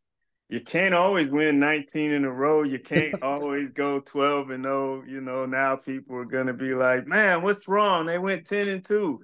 you 0.47 0.61
can't 0.61 0.95
always 0.95 1.29
win 1.29 1.59
19 1.59 2.11
in 2.11 2.23
a 2.23 2.31
row. 2.31 2.63
You 2.63 2.79
can't 2.79 3.15
always 3.21 3.71
go 3.71 3.99
12 3.99 4.51
and 4.51 4.63
0. 4.63 5.03
You 5.05 5.19
know, 5.19 5.45
now 5.47 5.75
people 5.75 6.15
are 6.15 6.23
gonna 6.23 6.53
be 6.53 6.73
like, 6.73 7.05
man, 7.07 7.41
what's 7.41 7.67
wrong? 7.67 8.05
They 8.05 8.17
went 8.17 8.47
10 8.47 8.69
and 8.69 8.85
2. 8.85 9.19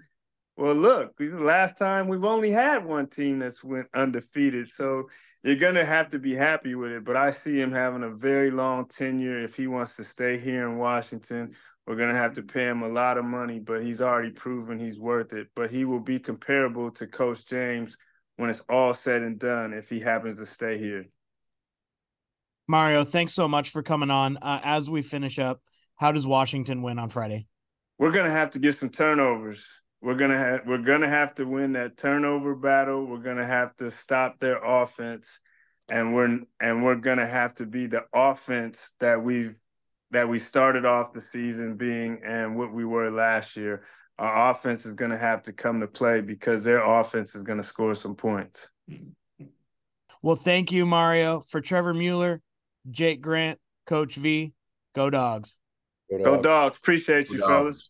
Well, 0.58 0.76
look, 0.76 1.16
last 1.20 1.78
time 1.78 2.08
we've 2.08 2.24
only 2.24 2.50
had 2.50 2.86
one 2.86 3.08
team 3.08 3.40
that's 3.40 3.62
went 3.62 3.88
undefeated, 3.94 4.70
so 4.70 5.10
you're 5.44 5.58
gonna 5.58 5.84
have 5.84 6.08
to 6.10 6.20
be 6.20 6.34
happy 6.34 6.76
with 6.76 6.92
it. 6.92 7.04
But 7.04 7.18
I 7.18 7.32
see 7.32 7.60
him 7.60 7.74
having 7.74 8.04
a 8.04 8.10
very 8.10 8.52
long 8.52 8.88
tenure 8.88 9.44
if 9.44 9.56
he 9.56 9.68
wants 9.68 9.98
to 9.98 10.04
stay 10.06 10.40
here 10.40 10.70
in 10.70 10.78
Washington. 10.78 11.52
We're 11.86 11.98
gonna 11.98 12.14
have 12.14 12.34
to 12.34 12.42
pay 12.42 12.68
him 12.70 12.84
a 12.84 12.88
lot 12.88 13.18
of 13.18 13.26
money, 13.26 13.60
but 13.60 13.84
he's 13.84 14.02
already 14.02 14.32
proven 14.32 14.80
he's 14.80 14.98
worth 14.98 15.34
it. 15.34 15.50
But 15.56 15.72
he 15.72 15.84
will 15.84 16.00
be 16.00 16.20
comparable 16.20 16.90
to 16.92 17.06
Coach 17.06 17.46
James 17.46 17.98
when 18.38 18.50
it's 18.50 18.64
all 18.70 18.94
said 18.94 19.24
and 19.24 19.38
done 19.38 19.74
if 19.74 19.90
he 19.90 20.00
happens 20.00 20.40
to 20.40 20.46
stay 20.46 20.78
here. 20.78 21.04
Mario, 22.66 23.04
thanks 23.04 23.34
so 23.34 23.50
much 23.50 23.72
for 23.72 23.84
coming 23.84 24.10
on. 24.10 24.38
Uh, 24.38 24.62
as 24.64 24.90
we 24.90 25.02
finish 25.02 25.38
up, 25.38 25.62
how 25.98 26.14
does 26.14 26.26
Washington 26.26 26.82
win 26.82 26.98
on 26.98 27.10
Friday? 27.10 27.46
We're 28.00 28.14
gonna 28.14 28.32
have 28.32 28.52
to 28.52 28.60
get 28.60 28.78
some 28.78 28.90
turnovers 28.90 29.82
we're 30.06 30.16
gonna 30.16 30.38
have 30.38 30.62
we're 30.68 30.84
gonna 30.84 31.10
have 31.10 31.34
to 31.34 31.46
win 31.46 31.74
that 31.74 31.98
turnover 31.98 32.54
battle. 32.54 33.08
We're 33.08 33.24
gonna 33.24 33.48
have 33.48 33.76
to 33.78 33.90
stop 33.90 34.38
their 34.38 34.64
offense, 34.64 35.40
and 35.90 36.14
we're 36.14 36.42
and 36.62 36.84
we're 36.84 36.98
gonna 36.98 37.26
have 37.26 37.56
to 37.56 37.66
be 37.66 37.88
the 37.88 38.06
offense 38.14 38.92
that 39.00 39.24
we've 39.24 39.60
that 40.12 40.30
we 40.30 40.38
started 40.38 40.86
off 40.86 41.14
the 41.14 41.22
season 41.22 41.76
being 41.76 42.22
and 42.24 42.56
what 42.56 42.72
we 42.72 42.86
were 42.86 43.10
last 43.10 43.58
year. 43.58 43.84
Our 44.20 44.52
offense 44.52 44.86
is 44.86 44.94
gonna 44.94 45.18
have 45.18 45.42
to 45.42 45.54
come 45.54 45.80
to 45.80 45.88
play 45.88 46.22
because 46.22 46.64
their 46.64 46.86
offense 46.86 47.34
is 47.34 47.42
gonna 47.42 47.64
score 47.64 47.96
some 47.96 48.16
points. 48.16 48.70
Well, 50.22 50.36
thank 50.36 50.72
you, 50.72 50.86
Mario, 50.86 51.40
for 51.40 51.62
Trevor 51.62 51.96
Mueller, 51.96 52.44
Jake 52.92 53.22
Grant, 53.22 53.60
Coach 53.88 54.14
V. 54.14 54.54
Go 54.94 55.10
dogs. 55.10 55.60
Go 56.12 56.18
dogs. 56.20 56.26
Go 56.26 56.42
dogs. 56.44 56.78
Appreciate 56.78 57.32
you, 57.32 57.40
fellas. 57.40 57.90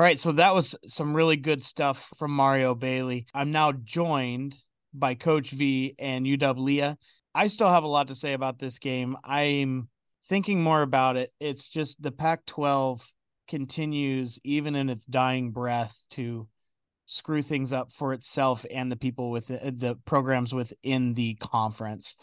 All 0.00 0.04
right, 0.04 0.18
so 0.18 0.32
that 0.32 0.54
was 0.54 0.74
some 0.86 1.12
really 1.12 1.36
good 1.36 1.62
stuff 1.62 2.10
from 2.16 2.30
Mario 2.30 2.74
Bailey. 2.74 3.26
I'm 3.34 3.52
now 3.52 3.72
joined 3.72 4.56
by 4.94 5.14
Coach 5.14 5.50
V 5.50 5.94
and 5.98 6.24
UW 6.24 6.56
Leah. 6.56 6.96
I 7.34 7.48
still 7.48 7.68
have 7.68 7.84
a 7.84 7.86
lot 7.86 8.08
to 8.08 8.14
say 8.14 8.32
about 8.32 8.58
this 8.58 8.78
game. 8.78 9.14
I'm 9.22 9.90
thinking 10.24 10.62
more 10.62 10.80
about 10.80 11.18
it. 11.18 11.34
It's 11.38 11.68
just 11.68 12.00
the 12.00 12.12
Pac 12.12 12.46
12 12.46 13.12
continues, 13.46 14.40
even 14.42 14.74
in 14.74 14.88
its 14.88 15.04
dying 15.04 15.50
breath, 15.50 16.06
to 16.12 16.48
screw 17.04 17.42
things 17.42 17.74
up 17.74 17.92
for 17.92 18.14
itself 18.14 18.64
and 18.70 18.90
the 18.90 18.96
people 18.96 19.30
with 19.30 19.48
the 19.48 19.98
programs 20.06 20.54
within 20.54 21.12
the 21.12 21.34
conference. 21.34 22.16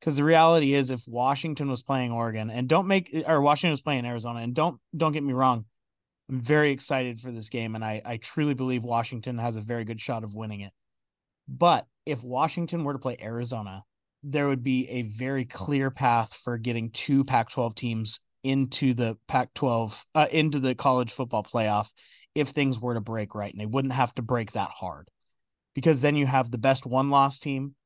Because 0.00 0.16
the 0.16 0.24
reality 0.24 0.74
is, 0.74 0.90
if 0.90 1.08
Washington 1.08 1.70
was 1.70 1.82
playing 1.82 2.12
Oregon 2.12 2.50
and 2.50 2.68
don't 2.68 2.88
make, 2.88 3.24
or 3.26 3.40
Washington 3.40 3.70
was 3.70 3.80
playing 3.80 4.04
Arizona, 4.04 4.40
and 4.40 4.52
don't 4.54 4.78
don't 4.94 5.12
get 5.12 5.24
me 5.24 5.32
wrong, 5.32 5.64
I'm 6.32 6.40
very 6.40 6.70
excited 6.70 7.20
for 7.20 7.30
this 7.30 7.50
game, 7.50 7.74
and 7.74 7.84
I, 7.84 8.00
I 8.06 8.16
truly 8.16 8.54
believe 8.54 8.84
Washington 8.84 9.36
has 9.36 9.56
a 9.56 9.60
very 9.60 9.84
good 9.84 10.00
shot 10.00 10.24
of 10.24 10.34
winning 10.34 10.60
it. 10.60 10.72
But 11.46 11.86
if 12.06 12.24
Washington 12.24 12.84
were 12.84 12.94
to 12.94 12.98
play 12.98 13.18
Arizona, 13.20 13.82
there 14.22 14.48
would 14.48 14.62
be 14.62 14.88
a 14.88 15.02
very 15.02 15.44
clear 15.44 15.90
path 15.90 16.32
for 16.32 16.56
getting 16.56 16.90
two 16.90 17.22
Pac 17.22 17.50
12 17.50 17.74
teams 17.74 18.20
into 18.42 18.94
the 18.94 19.18
Pac-12 19.28 20.04
uh, 20.14 20.26
into 20.32 20.58
the 20.58 20.74
college 20.74 21.12
football 21.12 21.44
playoff 21.44 21.92
if 22.34 22.48
things 22.48 22.80
were 22.80 22.94
to 22.94 23.00
break 23.00 23.34
right 23.34 23.52
and 23.52 23.60
they 23.60 23.66
wouldn't 23.66 23.92
have 23.92 24.14
to 24.14 24.22
break 24.22 24.52
that 24.52 24.70
hard 24.70 25.08
because 25.74 26.00
then 26.00 26.16
you 26.16 26.26
have 26.26 26.50
the 26.50 26.58
best 26.58 26.84
one 26.84 27.10
loss 27.10 27.38
team 27.38 27.76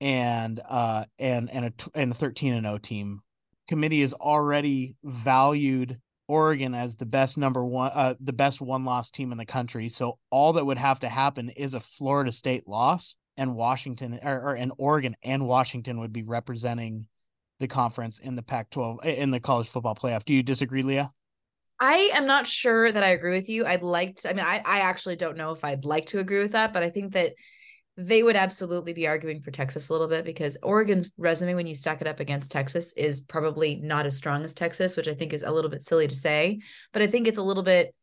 and 0.00 0.60
uh 0.68 1.04
and 1.18 1.50
and 1.50 1.66
a 1.66 1.72
and 1.94 2.12
a 2.12 2.14
13 2.14 2.52
and 2.52 2.64
0 2.64 2.78
team 2.78 3.22
committee 3.66 4.02
is 4.02 4.14
already 4.14 4.94
valued 5.02 5.98
Oregon 6.32 6.74
as 6.74 6.96
the 6.96 7.04
best 7.04 7.36
number 7.36 7.62
one 7.62 7.90
uh 7.94 8.14
the 8.18 8.32
best 8.32 8.62
one 8.62 8.86
loss 8.86 9.10
team 9.10 9.32
in 9.32 9.38
the 9.38 9.44
country. 9.44 9.90
So 9.90 10.18
all 10.30 10.54
that 10.54 10.64
would 10.64 10.78
have 10.78 11.00
to 11.00 11.08
happen 11.10 11.50
is 11.50 11.74
a 11.74 11.80
Florida 11.80 12.32
State 12.32 12.66
loss 12.66 13.18
and 13.36 13.54
Washington 13.54 14.18
or, 14.22 14.40
or 14.40 14.54
and 14.54 14.72
Oregon 14.78 15.14
and 15.22 15.46
Washington 15.46 16.00
would 16.00 16.12
be 16.12 16.22
representing 16.22 17.06
the 17.60 17.68
conference 17.68 18.18
in 18.18 18.34
the 18.34 18.42
Pac-12 18.42 19.04
in 19.04 19.30
the 19.30 19.40
college 19.40 19.68
football 19.68 19.94
playoff. 19.94 20.24
Do 20.24 20.32
you 20.32 20.42
disagree 20.42 20.82
Leah? 20.82 21.12
I 21.78 22.10
am 22.14 22.26
not 22.26 22.46
sure 22.46 22.90
that 22.90 23.02
I 23.02 23.08
agree 23.08 23.36
with 23.36 23.50
you. 23.50 23.66
I'd 23.66 23.82
like 23.82 24.16
to, 24.16 24.30
I 24.30 24.32
mean, 24.32 24.44
I, 24.44 24.62
I 24.64 24.80
actually 24.80 25.16
don't 25.16 25.36
know 25.36 25.50
if 25.50 25.64
I'd 25.64 25.84
like 25.84 26.06
to 26.06 26.20
agree 26.20 26.40
with 26.40 26.52
that, 26.52 26.72
but 26.72 26.82
I 26.82 26.90
think 26.90 27.12
that 27.12 27.34
they 27.96 28.22
would 28.22 28.36
absolutely 28.36 28.92
be 28.94 29.06
arguing 29.06 29.42
for 29.42 29.50
Texas 29.50 29.88
a 29.88 29.92
little 29.92 30.08
bit 30.08 30.24
because 30.24 30.56
Oregon's 30.62 31.10
resume, 31.18 31.54
when 31.54 31.66
you 31.66 31.74
stack 31.74 32.00
it 32.00 32.06
up 32.06 32.20
against 32.20 32.50
Texas, 32.50 32.92
is 32.94 33.20
probably 33.20 33.76
not 33.76 34.06
as 34.06 34.16
strong 34.16 34.44
as 34.44 34.54
Texas, 34.54 34.96
which 34.96 35.08
I 35.08 35.14
think 35.14 35.32
is 35.32 35.42
a 35.42 35.50
little 35.50 35.70
bit 35.70 35.82
silly 35.82 36.08
to 36.08 36.14
say. 36.14 36.60
But 36.92 37.02
I 37.02 37.06
think 37.06 37.28
it's 37.28 37.38
a 37.38 37.42
little 37.42 37.62
bit 37.62 37.94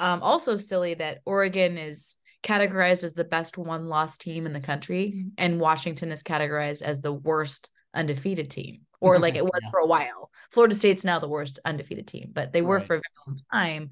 um, 0.00 0.22
also 0.22 0.56
silly 0.56 0.94
that 0.94 1.18
Oregon 1.26 1.76
is 1.76 2.16
categorized 2.42 3.04
as 3.04 3.12
the 3.12 3.24
best 3.24 3.58
one 3.58 3.88
loss 3.88 4.18
team 4.18 4.46
in 4.46 4.52
the 4.52 4.60
country, 4.60 5.26
and 5.36 5.60
Washington 5.60 6.10
is 6.10 6.22
categorized 6.22 6.82
as 6.82 7.00
the 7.00 7.12
worst 7.12 7.70
undefeated 7.92 8.50
team 8.50 8.80
or 9.00 9.18
like 9.18 9.36
it 9.36 9.44
was 9.44 9.60
yeah. 9.62 9.70
for 9.70 9.80
a 9.80 9.86
while. 9.86 10.30
Florida 10.50 10.74
State's 10.74 11.04
now 11.04 11.18
the 11.18 11.28
worst 11.28 11.58
undefeated 11.64 12.06
team, 12.06 12.30
but 12.32 12.52
they 12.52 12.62
were 12.62 12.78
right. 12.78 12.86
for 12.86 12.94
a 12.94 12.98
very 12.98 13.26
long 13.26 13.36
time. 13.52 13.90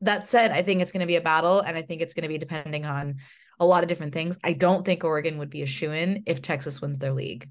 That 0.00 0.26
said, 0.26 0.50
I 0.50 0.62
think 0.62 0.82
it's 0.82 0.90
going 0.90 1.00
to 1.00 1.06
be 1.06 1.16
a 1.16 1.20
battle, 1.20 1.60
and 1.60 1.76
I 1.76 1.82
think 1.82 2.02
it's 2.02 2.14
going 2.14 2.22
to 2.22 2.28
be 2.28 2.38
depending 2.38 2.84
on 2.84 3.16
a 3.62 3.64
lot 3.64 3.84
of 3.84 3.88
different 3.88 4.12
things. 4.12 4.38
I 4.42 4.54
don't 4.54 4.84
think 4.84 5.04
Oregon 5.04 5.38
would 5.38 5.48
be 5.48 5.62
a 5.62 5.66
shoe 5.66 5.92
in 5.92 6.24
if 6.26 6.42
Texas 6.42 6.80
wins 6.80 6.98
their 6.98 7.12
league, 7.12 7.48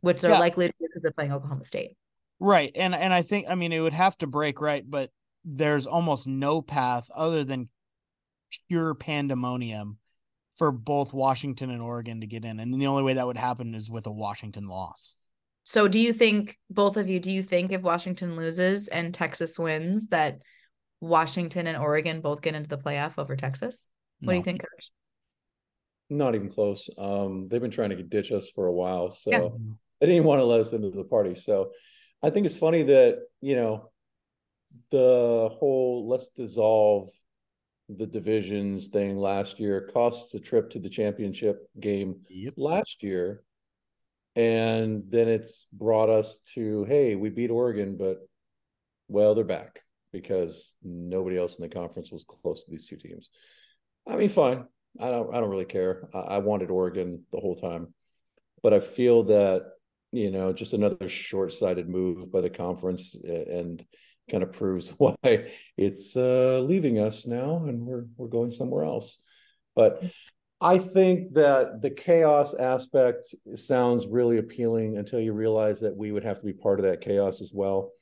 which 0.00 0.20
they're 0.20 0.32
yeah. 0.32 0.38
likely 0.38 0.66
to 0.66 0.74
because 0.80 1.00
they're 1.00 1.12
playing 1.12 1.32
Oklahoma 1.32 1.64
State. 1.64 1.96
Right, 2.40 2.72
and 2.74 2.94
and 2.94 3.14
I 3.14 3.22
think 3.22 3.46
I 3.48 3.54
mean 3.54 3.72
it 3.72 3.80
would 3.80 3.92
have 3.92 4.18
to 4.18 4.26
break 4.26 4.60
right, 4.60 4.84
but 4.88 5.10
there's 5.44 5.86
almost 5.86 6.26
no 6.26 6.60
path 6.60 7.08
other 7.14 7.44
than 7.44 7.68
pure 8.68 8.94
pandemonium 8.94 9.98
for 10.56 10.72
both 10.72 11.14
Washington 11.14 11.70
and 11.70 11.80
Oregon 11.80 12.20
to 12.20 12.26
get 12.26 12.44
in, 12.44 12.58
and 12.58 12.74
the 12.74 12.88
only 12.88 13.04
way 13.04 13.14
that 13.14 13.26
would 13.26 13.38
happen 13.38 13.76
is 13.76 13.88
with 13.88 14.06
a 14.06 14.12
Washington 14.12 14.66
loss. 14.66 15.14
So 15.62 15.86
do 15.86 16.00
you 16.00 16.12
think 16.12 16.58
both 16.68 16.96
of 16.96 17.08
you 17.08 17.20
do 17.20 17.30
you 17.30 17.44
think 17.44 17.70
if 17.70 17.82
Washington 17.82 18.34
loses 18.36 18.88
and 18.88 19.14
Texas 19.14 19.56
wins 19.56 20.08
that 20.08 20.42
Washington 21.00 21.68
and 21.68 21.76
Oregon 21.76 22.22
both 22.22 22.42
get 22.42 22.56
into 22.56 22.68
the 22.68 22.78
playoff 22.78 23.12
over 23.18 23.36
Texas? 23.36 23.88
What 24.20 24.26
no. 24.26 24.32
do 24.32 24.36
you 24.38 24.42
think? 24.42 24.62
Not 26.10 26.34
even 26.34 26.48
close. 26.48 26.88
Um, 26.96 27.48
they've 27.48 27.60
been 27.60 27.70
trying 27.70 27.90
to 27.90 28.02
ditch 28.02 28.32
us 28.32 28.50
for 28.50 28.66
a 28.66 28.72
while, 28.72 29.10
so 29.10 29.30
yeah. 29.30 29.48
they 30.00 30.06
didn't 30.06 30.24
want 30.24 30.40
to 30.40 30.44
let 30.44 30.60
us 30.60 30.72
into 30.72 30.90
the 30.90 31.04
party. 31.04 31.34
So 31.34 31.72
I 32.22 32.30
think 32.30 32.46
it's 32.46 32.56
funny 32.56 32.82
that 32.84 33.18
you 33.40 33.56
know 33.56 33.90
the 34.90 35.48
whole 35.52 36.08
let's 36.08 36.28
dissolve 36.28 37.10
the 37.88 38.06
divisions 38.06 38.88
thing 38.88 39.16
last 39.16 39.58
year 39.58 39.90
costs 39.92 40.34
a 40.34 40.40
trip 40.40 40.70
to 40.70 40.78
the 40.78 40.88
championship 40.88 41.68
game 41.80 42.20
yep. 42.28 42.54
last 42.56 43.02
year 43.02 43.42
and 44.36 45.04
then 45.08 45.26
it's 45.26 45.66
brought 45.72 46.10
us 46.10 46.38
to 46.54 46.84
hey 46.84 47.14
we 47.14 47.30
beat 47.30 47.50
oregon 47.50 47.96
but 47.96 48.18
well 49.08 49.34
they're 49.34 49.44
back 49.44 49.80
because 50.12 50.74
nobody 50.82 51.38
else 51.38 51.56
in 51.56 51.62
the 51.62 51.74
conference 51.74 52.12
was 52.12 52.24
close 52.24 52.64
to 52.64 52.70
these 52.70 52.86
two 52.86 52.96
teams 52.96 53.30
i 54.06 54.16
mean 54.16 54.28
fine 54.28 54.64
i 55.00 55.10
don't 55.10 55.34
i 55.34 55.40
don't 55.40 55.50
really 55.50 55.64
care 55.64 56.08
I, 56.14 56.18
I 56.18 56.38
wanted 56.38 56.70
oregon 56.70 57.24
the 57.32 57.40
whole 57.40 57.56
time 57.56 57.94
but 58.62 58.72
i 58.72 58.80
feel 58.80 59.24
that 59.24 59.62
you 60.12 60.30
know 60.30 60.52
just 60.52 60.72
another 60.72 61.08
short-sighted 61.08 61.88
move 61.88 62.32
by 62.32 62.40
the 62.40 62.50
conference 62.50 63.14
and 63.14 63.84
kind 64.30 64.42
of 64.42 64.52
proves 64.52 64.90
why 64.98 65.16
it's 65.76 66.16
uh, 66.16 66.60
leaving 66.60 66.98
us 66.98 67.26
now 67.26 67.64
and 67.66 67.80
we're 67.80 68.06
we're 68.16 68.28
going 68.28 68.52
somewhere 68.52 68.84
else 68.84 69.18
but 69.74 70.02
I 70.60 70.78
think 70.78 71.34
that 71.34 71.82
the 71.82 71.90
chaos 71.90 72.52
aspect 72.54 73.32
sounds 73.54 74.08
really 74.08 74.38
appealing 74.38 74.96
until 74.96 75.20
you 75.20 75.32
realize 75.32 75.80
that 75.80 75.96
we 75.96 76.10
would 76.10 76.24
have 76.24 76.40
to 76.40 76.44
be 76.46 76.52
part 76.52 76.80
of 76.80 76.86
that 76.86 77.00
chaos 77.00 77.40
as 77.40 77.52
well. 77.54 77.92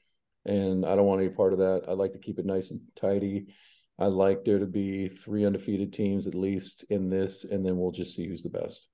And 0.47 0.87
I 0.87 0.97
don't 0.97 1.05
want 1.05 1.21
to 1.21 1.29
be 1.29 1.35
part 1.35 1.53
of 1.53 1.59
that. 1.59 1.83
I'd 1.87 1.99
like 1.99 2.13
to 2.13 2.19
keep 2.19 2.39
it 2.39 2.47
nice 2.47 2.71
and 2.71 2.81
tidy. 2.95 3.49
I 3.99 4.07
like 4.07 4.45
there 4.45 4.59
to 4.59 4.67
be 4.67 5.09
three 5.09 5.47
undefeated 5.47 5.93
teams 5.93 6.27
at 6.27 6.35
least 6.35 6.85
in 6.91 7.09
this, 7.09 7.45
and 7.45 7.65
then 7.65 7.79
we'll 7.79 7.93
just 7.93 8.15
see 8.15 8.27
who's 8.27 8.43
the 8.43 8.51
best. 8.51 8.89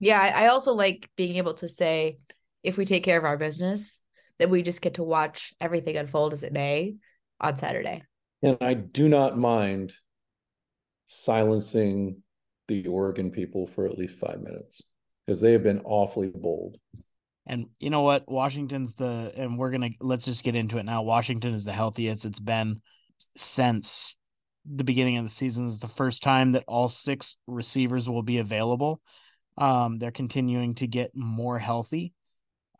Yeah, 0.00 0.20
I 0.20 0.48
also 0.48 0.72
like 0.72 1.10
being 1.16 1.36
able 1.36 1.54
to 1.54 1.68
say 1.68 2.18
if 2.62 2.76
we 2.76 2.84
take 2.84 3.04
care 3.04 3.18
of 3.18 3.24
our 3.24 3.36
business, 3.36 4.00
that 4.38 4.50
we 4.50 4.62
just 4.62 4.82
get 4.82 4.94
to 4.94 5.02
watch 5.02 5.52
everything 5.60 5.96
unfold 5.96 6.32
as 6.32 6.42
it 6.42 6.52
may 6.52 6.96
on 7.40 7.56
Saturday. 7.56 8.02
And 8.42 8.56
I 8.60 8.74
do 8.74 9.08
not 9.08 9.38
mind 9.38 9.92
silencing 11.06 12.22
the 12.68 12.86
Oregon 12.86 13.30
people 13.30 13.66
for 13.66 13.86
at 13.86 13.98
least 13.98 14.18
five 14.18 14.40
minutes 14.40 14.82
because 15.26 15.40
they 15.40 15.52
have 15.52 15.62
been 15.62 15.82
awfully 15.84 16.32
bold. 16.34 16.76
And 17.46 17.68
you 17.78 17.90
know 17.90 18.02
what? 18.02 18.28
Washington's 18.28 18.94
the, 18.94 19.32
and 19.36 19.58
we're 19.58 19.70
going 19.70 19.92
to, 19.92 19.96
let's 20.00 20.24
just 20.24 20.44
get 20.44 20.56
into 20.56 20.78
it 20.78 20.84
now. 20.84 21.02
Washington 21.02 21.54
is 21.54 21.64
the 21.64 21.72
healthiest 21.72 22.24
it's 22.24 22.40
been 22.40 22.80
since 23.36 24.16
the 24.64 24.84
beginning 24.84 25.18
of 25.18 25.24
the 25.24 25.30
season. 25.30 25.66
Is 25.66 25.80
the 25.80 25.88
first 25.88 26.22
time 26.22 26.52
that 26.52 26.64
all 26.66 26.88
six 26.88 27.36
receivers 27.46 28.08
will 28.08 28.22
be 28.22 28.38
available. 28.38 29.00
Um, 29.58 29.98
they're 29.98 30.10
continuing 30.10 30.74
to 30.76 30.86
get 30.86 31.10
more 31.14 31.58
healthy. 31.58 32.14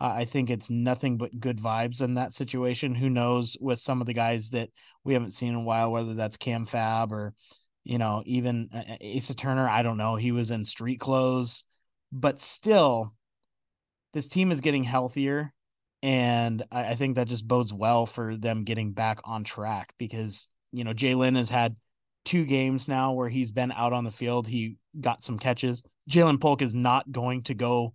Uh, 0.01 0.13
I 0.17 0.25
think 0.25 0.51
it's 0.51 0.71
nothing 0.71 1.17
but 1.17 1.39
good 1.39 1.59
vibes 1.59 2.03
in 2.03 2.15
that 2.15 2.33
situation. 2.33 2.95
Who 2.95 3.11
knows 3.11 3.57
with 3.61 3.79
some 3.79 4.01
of 4.01 4.07
the 4.07 4.15
guys 4.15 4.51
that 4.51 4.71
we 5.05 5.13
haven't 5.13 5.33
seen 5.33 5.51
in 5.51 5.61
a 5.61 5.63
while, 5.63 5.93
whether 5.93 6.15
that's 6.15 6.37
Cam 6.37 6.67
Fab 6.67 7.13
or 7.13 7.35
you 7.85 7.99
know, 7.99 8.23
even 8.27 8.69
uh, 8.73 8.83
uh, 8.93 9.17
Asa 9.17 9.35
Turner, 9.35 9.69
I 9.69 9.83
don't 9.83 9.97
know, 9.97 10.17
he 10.17 10.33
was 10.33 10.51
in 10.51 10.65
street 10.65 11.01
clothes, 11.01 11.65
but 12.13 12.41
still, 12.41 13.15
this 14.13 14.29
team 14.29 14.53
is 14.53 14.61
getting 14.61 14.85
healthier. 14.85 15.53
And 16.03 16.63
I, 16.71 16.91
I 16.91 16.95
think 16.95 17.17
that 17.17 17.29
just 17.29 17.49
bodes 17.49 17.73
well 17.73 18.07
for 18.07 18.37
them 18.37 18.65
getting 18.65 18.93
back 18.93 19.21
on 19.25 19.45
track 19.45 19.95
because, 19.99 20.47
you 20.73 20.85
know, 20.85 20.93
Jalen 20.93 21.37
has 21.37 21.51
had 21.51 21.77
two 22.25 22.45
games 22.45 22.89
now 22.89 23.13
where 23.13 23.29
he's 23.29 23.53
been 23.53 23.73
out 23.73 23.93
on 23.93 24.05
the 24.05 24.11
field. 24.11 24.47
He 24.47 24.77
got 25.01 25.23
some 25.23 25.39
catches. 25.39 25.83
Ja'Lynn 26.11 26.41
Polk 26.41 26.63
is 26.63 26.75
not 26.75 27.11
going 27.11 27.43
to 27.45 27.55
go 27.55 27.95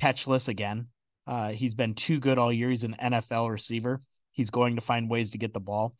catchless 0.00 0.48
again. 0.48 0.88
Uh, 1.26 1.50
he's 1.50 1.74
been 1.74 1.94
too 1.94 2.20
good 2.20 2.38
all 2.38 2.52
year. 2.52 2.70
He's 2.70 2.84
an 2.84 2.96
NFL 3.00 3.50
receiver. 3.50 4.00
He's 4.32 4.50
going 4.50 4.76
to 4.76 4.82
find 4.82 5.10
ways 5.10 5.30
to 5.30 5.38
get 5.38 5.52
the 5.52 5.60
ball. 5.60 5.94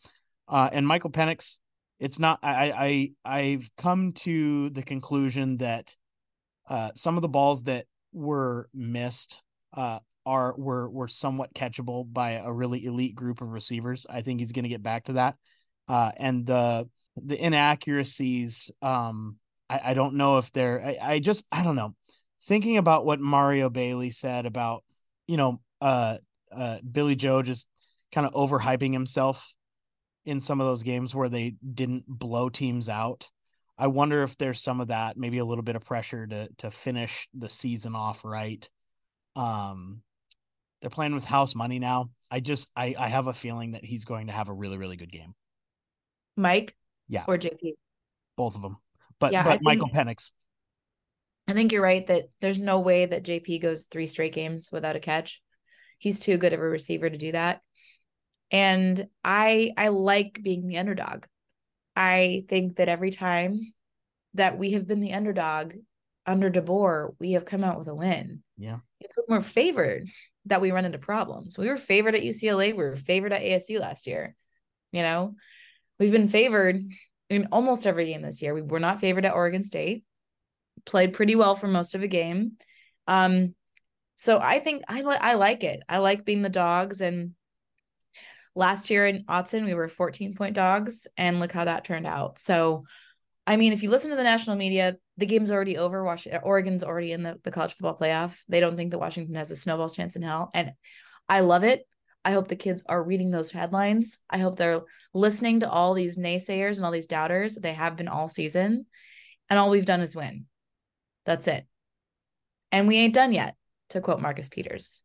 Uh, 0.48 0.68
and 0.72 0.86
Michael 0.86 1.10
Penix, 1.10 1.58
it's 1.98 2.18
not 2.18 2.38
I 2.42 3.10
I 3.24 3.38
I've 3.38 3.70
come 3.76 4.12
to 4.12 4.70
the 4.70 4.82
conclusion 4.82 5.56
that 5.58 5.96
uh 6.68 6.90
some 6.94 7.16
of 7.16 7.22
the 7.22 7.28
balls 7.28 7.64
that 7.64 7.86
were 8.12 8.68
missed 8.74 9.44
uh 9.72 10.00
are 10.26 10.54
were 10.58 10.90
were 10.90 11.08
somewhat 11.08 11.54
catchable 11.54 12.12
by 12.12 12.32
a 12.32 12.52
really 12.52 12.84
elite 12.84 13.14
group 13.14 13.40
of 13.40 13.48
receivers. 13.48 14.06
I 14.10 14.20
think 14.20 14.40
he's 14.40 14.52
going 14.52 14.64
to 14.64 14.68
get 14.68 14.82
back 14.82 15.04
to 15.04 15.14
that. 15.14 15.36
Uh 15.88 16.12
and 16.16 16.46
the 16.46 16.88
the 17.16 17.42
inaccuracies 17.42 18.70
um 18.82 19.36
I 19.68 19.80
I 19.86 19.94
don't 19.94 20.14
know 20.14 20.38
if 20.38 20.52
they're 20.52 20.84
I, 20.84 21.14
I 21.14 21.18
just 21.18 21.46
I 21.52 21.62
don't 21.62 21.76
know. 21.76 21.94
Thinking 22.42 22.76
about 22.76 23.04
what 23.04 23.20
Mario 23.20 23.68
Bailey 23.70 24.10
said 24.10 24.46
about, 24.46 24.84
you 25.26 25.36
know, 25.36 25.60
uh 25.80 26.18
uh 26.54 26.78
Billy 26.90 27.14
Joe 27.16 27.42
just 27.42 27.68
kind 28.12 28.26
of 28.26 28.32
overhyping 28.34 28.92
himself 28.92 29.54
in 30.24 30.40
some 30.40 30.60
of 30.60 30.66
those 30.66 30.82
games 30.82 31.14
where 31.14 31.28
they 31.28 31.54
didn't 31.74 32.04
blow 32.06 32.48
teams 32.48 32.88
out. 32.88 33.30
I 33.78 33.88
wonder 33.88 34.22
if 34.22 34.36
there's 34.36 34.60
some 34.60 34.80
of 34.80 34.88
that, 34.88 35.16
maybe 35.16 35.38
a 35.38 35.44
little 35.44 35.62
bit 35.62 35.76
of 35.76 35.84
pressure 35.84 36.26
to 36.26 36.48
to 36.58 36.70
finish 36.70 37.28
the 37.34 37.48
season 37.48 37.94
off 37.94 38.24
right. 38.24 38.68
Um, 39.34 40.02
they're 40.80 40.90
playing 40.90 41.14
with 41.14 41.24
house 41.24 41.54
money 41.54 41.78
now. 41.78 42.06
I 42.30 42.40
just 42.40 42.70
I 42.76 42.94
I 42.98 43.08
have 43.08 43.26
a 43.26 43.32
feeling 43.32 43.72
that 43.72 43.84
he's 43.84 44.04
going 44.04 44.28
to 44.28 44.32
have 44.32 44.48
a 44.48 44.54
really 44.54 44.78
really 44.78 44.96
good 44.96 45.12
game. 45.12 45.34
Mike, 46.36 46.76
yeah, 47.08 47.24
or 47.26 47.38
JP, 47.38 47.72
both 48.36 48.56
of 48.56 48.62
them, 48.62 48.78
but 49.18 49.32
yeah, 49.32 49.42
but 49.42 49.50
think, 49.50 49.62
Michael 49.62 49.88
Penix. 49.88 50.32
I 51.48 51.52
think 51.52 51.72
you're 51.72 51.82
right 51.82 52.06
that 52.08 52.24
there's 52.40 52.58
no 52.58 52.80
way 52.80 53.06
that 53.06 53.24
JP 53.24 53.62
goes 53.62 53.84
three 53.84 54.06
straight 54.06 54.32
games 54.32 54.70
without 54.72 54.96
a 54.96 55.00
catch. 55.00 55.42
He's 55.98 56.20
too 56.20 56.36
good 56.36 56.52
of 56.52 56.60
a 56.60 56.68
receiver 56.68 57.08
to 57.08 57.16
do 57.16 57.32
that 57.32 57.60
and 58.52 59.08
i 59.24 59.72
i 59.76 59.88
like 59.88 60.38
being 60.40 60.68
the 60.68 60.78
underdog 60.78 61.24
i 61.96 62.44
think 62.48 62.76
that 62.76 62.88
every 62.88 63.10
time 63.10 63.58
that 64.36 64.58
we 64.58 64.72
have 64.72 64.86
been 64.86 65.00
the 65.00 65.14
underdog 65.14 65.72
under 66.26 66.50
DeBoer, 66.50 67.14
we 67.18 67.32
have 67.32 67.44
come 67.44 67.64
out 67.64 67.78
with 67.78 67.88
a 67.88 67.94
win. 67.94 68.42
Yeah. 68.58 68.78
It's 69.00 69.16
when 69.16 69.38
we're 69.38 69.42
favored 69.42 70.06
that 70.46 70.60
we 70.60 70.72
run 70.72 70.84
into 70.84 70.98
problems. 70.98 71.56
We 71.56 71.68
were 71.68 71.76
favored 71.76 72.14
at 72.14 72.22
UCLA, 72.22 72.72
we 72.72 72.84
were 72.84 72.96
favored 72.96 73.32
at 73.32 73.42
ASU 73.42 73.80
last 73.80 74.06
year. 74.06 74.34
You 74.92 75.02
know, 75.02 75.34
we've 75.98 76.12
been 76.12 76.28
favored 76.28 76.82
in 77.28 77.48
almost 77.52 77.86
every 77.86 78.06
game 78.06 78.22
this 78.22 78.42
year. 78.42 78.54
We 78.54 78.62
were 78.62 78.80
not 78.80 79.00
favored 79.00 79.24
at 79.24 79.34
Oregon 79.34 79.62
State. 79.62 80.04
Played 80.84 81.14
pretty 81.14 81.34
well 81.34 81.56
for 81.56 81.66
most 81.66 81.94
of 81.94 82.02
a 82.02 82.08
game. 82.08 82.52
Um, 83.06 83.54
so 84.14 84.38
I 84.38 84.60
think 84.60 84.82
I 84.88 85.02
like 85.02 85.20
I 85.20 85.34
like 85.34 85.64
it. 85.64 85.80
I 85.88 85.98
like 85.98 86.24
being 86.24 86.42
the 86.42 86.48
dogs. 86.48 87.00
And 87.00 87.34
last 88.54 88.90
year 88.90 89.06
in 89.06 89.24
Autzen, 89.24 89.64
we 89.64 89.74
were 89.74 89.88
14 89.88 90.34
point 90.34 90.54
dogs, 90.54 91.06
and 91.16 91.40
look 91.40 91.52
how 91.52 91.64
that 91.64 91.84
turned 91.84 92.06
out. 92.06 92.38
So 92.38 92.84
I 93.46 93.56
mean, 93.56 93.72
if 93.72 93.82
you 93.82 93.90
listen 93.90 94.10
to 94.10 94.16
the 94.16 94.24
national 94.24 94.56
media, 94.56 94.96
the 95.18 95.26
game's 95.26 95.52
already 95.52 95.78
over. 95.78 96.02
Washington, 96.02 96.40
Oregon's 96.42 96.82
already 96.82 97.12
in 97.12 97.22
the, 97.22 97.38
the 97.44 97.52
college 97.52 97.74
football 97.74 97.96
playoff. 97.96 98.36
They 98.48 98.58
don't 98.58 98.76
think 98.76 98.90
that 98.90 98.98
Washington 98.98 99.36
has 99.36 99.50
a 99.50 99.56
snowball's 99.56 99.94
chance 99.94 100.16
in 100.16 100.22
hell. 100.22 100.50
And 100.52 100.72
I 101.28 101.40
love 101.40 101.62
it. 101.62 101.86
I 102.26 102.32
hope 102.32 102.48
the 102.48 102.56
kids 102.56 102.82
are 102.88 103.04
reading 103.04 103.30
those 103.30 103.52
headlines. 103.52 104.18
I 104.28 104.38
hope 104.38 104.56
they're 104.56 104.80
listening 105.14 105.60
to 105.60 105.70
all 105.70 105.94
these 105.94 106.18
naysayers 106.18 106.76
and 106.76 106.84
all 106.84 106.90
these 106.90 107.06
doubters. 107.06 107.54
They 107.54 107.72
have 107.72 107.96
been 107.96 108.08
all 108.08 108.26
season. 108.26 108.86
And 109.48 109.60
all 109.60 109.70
we've 109.70 109.86
done 109.86 110.00
is 110.00 110.16
win. 110.16 110.46
That's 111.24 111.46
it. 111.46 111.64
And 112.72 112.88
we 112.88 112.96
ain't 112.96 113.14
done 113.14 113.30
yet, 113.30 113.54
to 113.90 114.00
quote 114.00 114.20
Marcus 114.20 114.48
Peters. 114.48 115.04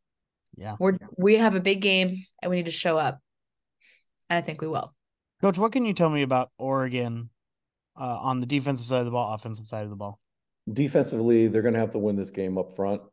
Yeah. 0.58 0.78
We're 0.80 0.98
we 1.16 1.38
have 1.38 1.54
a 1.54 1.60
big 1.60 1.82
game 1.82 2.16
and 2.42 2.50
we 2.50 2.56
need 2.56 2.66
to 2.66 2.72
show 2.72 2.98
up. 2.98 3.20
And 4.28 4.38
I 4.38 4.42
think 4.42 4.60
we 4.60 4.68
will. 4.68 4.92
Coach, 5.44 5.60
what 5.60 5.74
can 5.74 5.86
you 5.86 5.94
tell 5.94 6.10
me 6.10 6.24
about 6.24 6.50
Oregon 6.58 7.30
uh, 7.96 8.18
on 8.18 8.40
the 8.40 8.48
defensive 8.48 8.88
side 8.88 9.02
of 9.02 9.06
the 9.06 9.12
ball, 9.12 9.32
offensive 9.36 9.68
side 9.68 9.84
of 9.84 9.92
the 9.92 9.96
ball? 9.96 10.20
Defensively, 10.74 11.48
they're 11.50 11.62
going 11.62 11.76
to 11.76 11.80
have 11.80 11.92
to 11.92 12.00
win 12.00 12.16
this 12.16 12.32
game 12.32 12.58
up 12.58 12.76
front. 12.76 13.04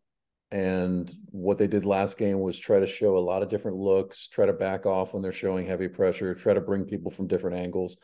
And 0.50 1.10
what 1.30 1.58
they 1.58 1.66
did 1.66 1.84
last 1.84 2.16
game 2.16 2.40
was 2.40 2.58
try 2.58 2.78
to 2.78 2.86
show 2.86 3.16
a 3.16 3.20
lot 3.20 3.42
of 3.42 3.48
different 3.48 3.76
looks, 3.76 4.28
try 4.28 4.46
to 4.46 4.52
back 4.52 4.86
off 4.86 5.12
when 5.12 5.22
they're 5.22 5.32
showing 5.32 5.66
heavy 5.66 5.88
pressure, 5.88 6.34
try 6.34 6.54
to 6.54 6.60
bring 6.60 6.84
people 6.84 7.10
from 7.10 7.26
different 7.26 7.56
angles. 7.56 7.98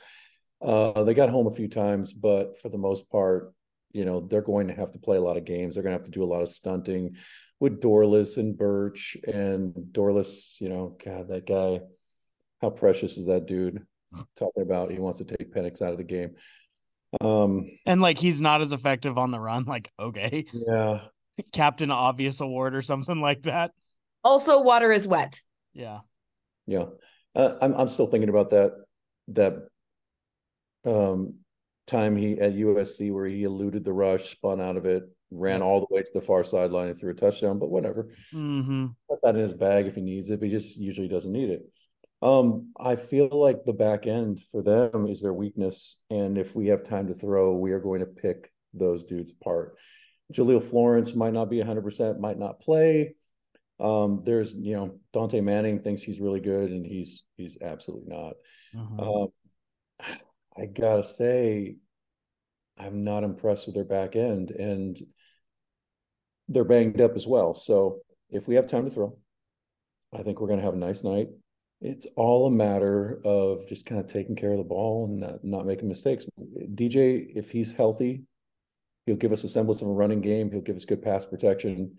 Uh, 0.60 1.04
they 1.04 1.14
got 1.14 1.30
home 1.30 1.46
a 1.46 1.54
few 1.54 1.68
times, 1.68 2.12
but 2.12 2.58
for 2.58 2.68
the 2.68 2.78
most 2.78 3.08
part, 3.10 3.52
you 3.92 4.04
know, 4.04 4.20
they're 4.20 4.42
going 4.42 4.68
to 4.68 4.74
have 4.74 4.92
to 4.92 4.98
play 4.98 5.16
a 5.16 5.22
lot 5.22 5.36
of 5.36 5.44
games. 5.44 5.74
They're 5.74 5.82
going 5.82 5.92
to 5.92 5.98
have 5.98 6.06
to 6.06 6.10
do 6.10 6.24
a 6.24 6.26
lot 6.26 6.42
of 6.42 6.48
stunting 6.48 7.16
with 7.60 7.80
Dorlus 7.80 8.36
and 8.36 8.56
Burch 8.56 9.16
and 9.26 9.72
Dorlus, 9.92 10.60
you 10.60 10.68
know, 10.68 10.96
God, 11.02 11.28
that 11.28 11.46
guy, 11.46 11.80
how 12.60 12.70
precious 12.70 13.16
is 13.16 13.26
that 13.26 13.46
dude? 13.46 13.86
Talking 14.36 14.62
about 14.62 14.90
he 14.90 14.98
wants 14.98 15.18
to 15.18 15.24
take 15.24 15.52
Penix 15.52 15.80
out 15.80 15.92
of 15.92 15.98
the 15.98 16.04
game. 16.04 16.34
Um, 17.20 17.70
and 17.86 18.00
like 18.00 18.18
he's 18.18 18.40
not 18.40 18.60
as 18.60 18.72
effective 18.72 19.18
on 19.18 19.30
the 19.30 19.40
run. 19.40 19.64
Like, 19.64 19.90
okay, 19.98 20.44
yeah, 20.52 21.00
Captain 21.52 21.90
Obvious 21.90 22.40
Award 22.40 22.74
or 22.74 22.82
something 22.82 23.20
like 23.20 23.42
that. 23.42 23.72
Also, 24.22 24.60
water 24.60 24.92
is 24.92 25.06
wet. 25.06 25.40
Yeah, 25.72 26.00
yeah. 26.66 26.86
Uh, 27.34 27.56
I'm 27.60 27.74
I'm 27.74 27.88
still 27.88 28.06
thinking 28.06 28.28
about 28.28 28.50
that 28.50 28.72
that 29.28 29.54
um 30.84 31.34
time 31.86 32.16
he 32.16 32.38
at 32.38 32.54
USC 32.54 33.12
where 33.12 33.26
he 33.26 33.44
eluded 33.44 33.84
the 33.84 33.92
rush, 33.92 34.30
spun 34.30 34.60
out 34.60 34.76
of 34.76 34.86
it, 34.86 35.04
ran 35.30 35.62
all 35.62 35.80
the 35.80 35.94
way 35.94 36.02
to 36.02 36.10
the 36.14 36.20
far 36.20 36.44
sideline 36.44 36.88
and 36.88 36.98
threw 36.98 37.10
a 37.10 37.14
touchdown. 37.14 37.58
But 37.58 37.70
whatever, 37.70 38.10
mm-hmm. 38.32 38.86
put 39.10 39.20
that 39.22 39.34
in 39.34 39.42
his 39.42 39.54
bag 39.54 39.86
if 39.86 39.96
he 39.96 40.02
needs 40.02 40.30
it. 40.30 40.40
But 40.40 40.48
he 40.48 40.54
just 40.54 40.76
usually 40.76 41.08
doesn't 41.08 41.32
need 41.32 41.50
it. 41.50 41.62
Um, 42.22 42.72
I 42.80 42.96
feel 42.96 43.28
like 43.30 43.64
the 43.64 43.74
back 43.74 44.06
end 44.06 44.40
for 44.50 44.62
them 44.62 45.06
is 45.08 45.20
their 45.20 45.34
weakness, 45.34 46.00
and 46.08 46.38
if 46.38 46.56
we 46.56 46.68
have 46.68 46.82
time 46.82 47.08
to 47.08 47.14
throw, 47.14 47.54
we 47.54 47.72
are 47.72 47.80
going 47.80 48.00
to 48.00 48.06
pick 48.06 48.50
those 48.72 49.04
dudes 49.04 49.32
apart. 49.32 49.76
Jahlil 50.32 50.62
Florence 50.62 51.14
might 51.14 51.32
not 51.32 51.50
be 51.50 51.58
100%, 51.58 52.18
might 52.18 52.38
not 52.38 52.60
play. 52.60 53.14
Um, 53.80 54.22
there's, 54.24 54.54
you 54.54 54.74
know, 54.74 54.98
Dontae 55.14 55.42
Manning 55.42 55.78
thinks 55.78 56.02
he's 56.02 56.20
really 56.20 56.40
good, 56.40 56.70
and 56.70 56.86
he's 56.86 57.24
he's 57.36 57.58
absolutely 57.60 58.14
not. 58.14 58.34
Mm-hmm. 58.74 59.00
Um, 59.00 59.28
I 60.56 60.66
gotta 60.66 61.02
say, 61.02 61.76
I'm 62.78 63.02
not 63.02 63.24
impressed 63.24 63.66
with 63.66 63.74
their 63.74 63.84
back 63.84 64.14
end, 64.14 64.50
and 64.52 64.96
they're 66.48 66.64
banged 66.64 67.00
up 67.00 67.16
as 67.16 67.26
well. 67.26 67.54
So 67.54 68.00
if 68.30 68.46
we 68.46 68.54
have 68.54 68.68
time 68.68 68.84
to 68.84 68.90
throw, 68.90 69.18
I 70.12 70.22
think 70.22 70.40
we're 70.40 70.46
going 70.46 70.60
to 70.60 70.64
have 70.64 70.74
a 70.74 70.78
nice 70.78 71.02
night 71.02 71.28
it's 71.84 72.06
all 72.16 72.46
a 72.46 72.50
matter 72.50 73.20
of 73.26 73.68
just 73.68 73.84
kind 73.84 74.00
of 74.00 74.06
taking 74.06 74.34
care 74.34 74.52
of 74.52 74.56
the 74.56 74.64
ball 74.64 75.04
and 75.04 75.20
not, 75.20 75.44
not 75.44 75.66
making 75.66 75.86
mistakes. 75.86 76.26
DJ, 76.74 77.30
if 77.36 77.50
he's 77.50 77.72
healthy, 77.72 78.22
he'll 79.06 79.16
give 79.16 79.32
us 79.32 79.44
a 79.44 79.48
semblance 79.48 79.82
of 79.82 79.88
a 79.88 79.92
running 79.92 80.20
game. 80.20 80.50
He'll 80.50 80.60
give 80.60 80.76
us 80.76 80.84
good 80.84 81.02
pass 81.02 81.26
protection. 81.26 81.96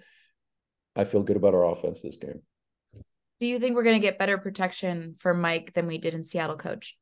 I 0.95 1.03
feel 1.03 1.23
good 1.23 1.37
about 1.37 1.53
our 1.53 1.65
offense 1.65 2.01
this 2.01 2.17
game. 2.17 2.41
Do 3.39 3.47
you 3.47 3.59
think 3.59 3.75
we're 3.75 3.83
going 3.83 3.99
to 3.99 4.05
get 4.05 4.17
better 4.17 4.37
protection 4.37 5.15
for 5.19 5.33
Mike 5.33 5.73
than 5.73 5.87
we 5.87 5.97
did 5.97 6.13
in 6.13 6.23
Seattle, 6.23 6.55
coach? 6.55 6.95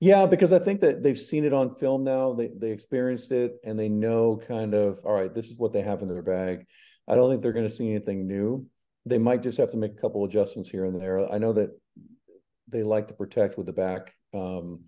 Yeah, 0.00 0.26
because 0.26 0.52
I 0.52 0.58
think 0.58 0.80
that 0.80 1.02
they've 1.02 1.18
seen 1.18 1.44
it 1.44 1.52
on 1.52 1.74
film 1.76 2.04
now. 2.04 2.32
They 2.32 2.50
they 2.56 2.70
experienced 2.70 3.32
it 3.32 3.56
and 3.64 3.78
they 3.78 3.88
know 3.88 4.36
kind 4.36 4.74
of 4.74 5.00
all 5.04 5.12
right, 5.12 5.34
this 5.34 5.50
is 5.50 5.56
what 5.56 5.72
they 5.72 5.82
have 5.82 6.02
in 6.02 6.08
their 6.08 6.22
bag. 6.22 6.66
I 7.08 7.14
don't 7.14 7.30
think 7.30 7.42
they're 7.42 7.52
going 7.52 7.66
to 7.66 7.70
see 7.70 7.90
anything 7.90 8.26
new 8.26 8.68
they 9.08 9.18
might 9.18 9.42
just 9.42 9.58
have 9.58 9.70
to 9.70 9.76
make 9.76 9.92
a 9.92 10.00
couple 10.00 10.24
adjustments 10.24 10.68
here 10.68 10.84
and 10.84 10.94
there. 10.94 11.30
I 11.32 11.38
know 11.38 11.52
that 11.54 11.70
they 12.68 12.82
like 12.82 13.08
to 13.08 13.14
protect 13.14 13.56
with 13.56 13.66
the 13.66 13.72
back 13.72 14.14
um, 14.34 14.84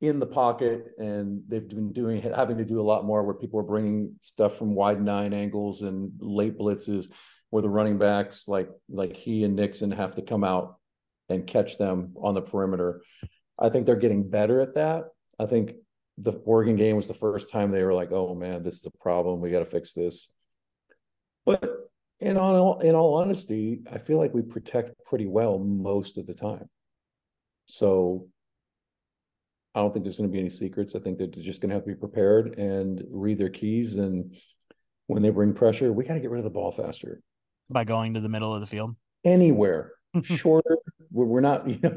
in 0.00 0.18
the 0.18 0.26
pocket, 0.26 0.92
and 0.98 1.42
they've 1.48 1.68
been 1.68 1.92
doing 1.92 2.20
having 2.20 2.58
to 2.58 2.64
do 2.64 2.80
a 2.80 2.82
lot 2.82 3.04
more 3.04 3.22
where 3.22 3.34
people 3.34 3.60
are 3.60 3.64
bringing 3.64 4.14
stuff 4.20 4.56
from 4.56 4.74
wide 4.74 5.00
nine 5.00 5.32
angles 5.32 5.82
and 5.82 6.12
late 6.18 6.58
blitzes, 6.58 7.08
where 7.50 7.62
the 7.62 7.68
running 7.68 7.98
backs 7.98 8.48
like 8.48 8.68
like 8.88 9.16
he 9.16 9.44
and 9.44 9.56
Nixon 9.56 9.90
have 9.90 10.16
to 10.16 10.22
come 10.22 10.44
out 10.44 10.76
and 11.28 11.46
catch 11.46 11.78
them 11.78 12.14
on 12.16 12.34
the 12.34 12.42
perimeter. 12.42 13.02
I 13.58 13.68
think 13.68 13.86
they're 13.86 13.96
getting 13.96 14.28
better 14.28 14.60
at 14.60 14.74
that. 14.74 15.04
I 15.38 15.46
think 15.46 15.74
the 16.18 16.32
Oregon 16.44 16.76
game 16.76 16.96
was 16.96 17.08
the 17.08 17.14
first 17.14 17.50
time 17.50 17.70
they 17.70 17.84
were 17.84 17.94
like, 17.94 18.12
"Oh 18.12 18.34
man, 18.34 18.62
this 18.62 18.74
is 18.74 18.86
a 18.86 18.98
problem. 19.02 19.40
We 19.40 19.50
got 19.50 19.60
to 19.60 19.64
fix 19.64 19.92
this." 19.92 20.34
But 21.46 21.64
in 22.20 22.36
all, 22.36 22.78
in 22.80 22.94
all 22.94 23.14
honesty, 23.14 23.80
I 23.90 23.98
feel 23.98 24.18
like 24.18 24.32
we 24.34 24.42
protect 24.42 24.92
pretty 25.04 25.26
well 25.26 25.58
most 25.58 26.18
of 26.18 26.26
the 26.26 26.34
time. 26.34 26.68
So 27.66 28.28
I 29.74 29.80
don't 29.80 29.92
think 29.92 30.04
there's 30.04 30.18
going 30.18 30.30
to 30.30 30.32
be 30.32 30.40
any 30.40 30.50
secrets. 30.50 30.94
I 30.94 31.00
think 31.00 31.18
they're 31.18 31.26
just 31.26 31.60
going 31.60 31.70
to 31.70 31.74
have 31.74 31.84
to 31.84 31.90
be 31.90 31.96
prepared 31.96 32.58
and 32.58 33.02
read 33.10 33.38
their 33.38 33.50
keys. 33.50 33.96
And 33.96 34.36
when 35.06 35.22
they 35.22 35.30
bring 35.30 35.52
pressure, 35.52 35.92
we 35.92 36.04
got 36.04 36.14
to 36.14 36.20
get 36.20 36.30
rid 36.30 36.38
of 36.38 36.44
the 36.44 36.50
ball 36.50 36.70
faster 36.70 37.20
by 37.70 37.84
going 37.84 38.14
to 38.14 38.20
the 38.20 38.28
middle 38.28 38.54
of 38.54 38.60
the 38.60 38.66
field. 38.66 38.94
Anywhere 39.24 39.92
shorter. 40.22 40.78
We're 41.10 41.40
not, 41.40 41.68
you 41.68 41.78
know, 41.82 41.96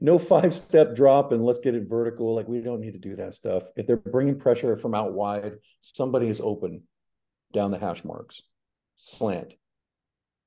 no 0.00 0.18
five 0.18 0.54
step 0.54 0.94
drop 0.94 1.32
and 1.32 1.44
let's 1.44 1.58
get 1.58 1.74
it 1.74 1.88
vertical. 1.88 2.34
Like 2.34 2.48
we 2.48 2.60
don't 2.60 2.80
need 2.80 2.94
to 2.94 2.98
do 2.98 3.16
that 3.16 3.34
stuff. 3.34 3.64
If 3.76 3.86
they're 3.86 3.96
bringing 3.96 4.38
pressure 4.38 4.76
from 4.76 4.94
out 4.94 5.12
wide, 5.12 5.54
somebody 5.80 6.28
is 6.28 6.40
open 6.40 6.82
down 7.52 7.70
the 7.70 7.78
hash 7.78 8.04
marks 8.04 8.42
slant, 8.98 9.54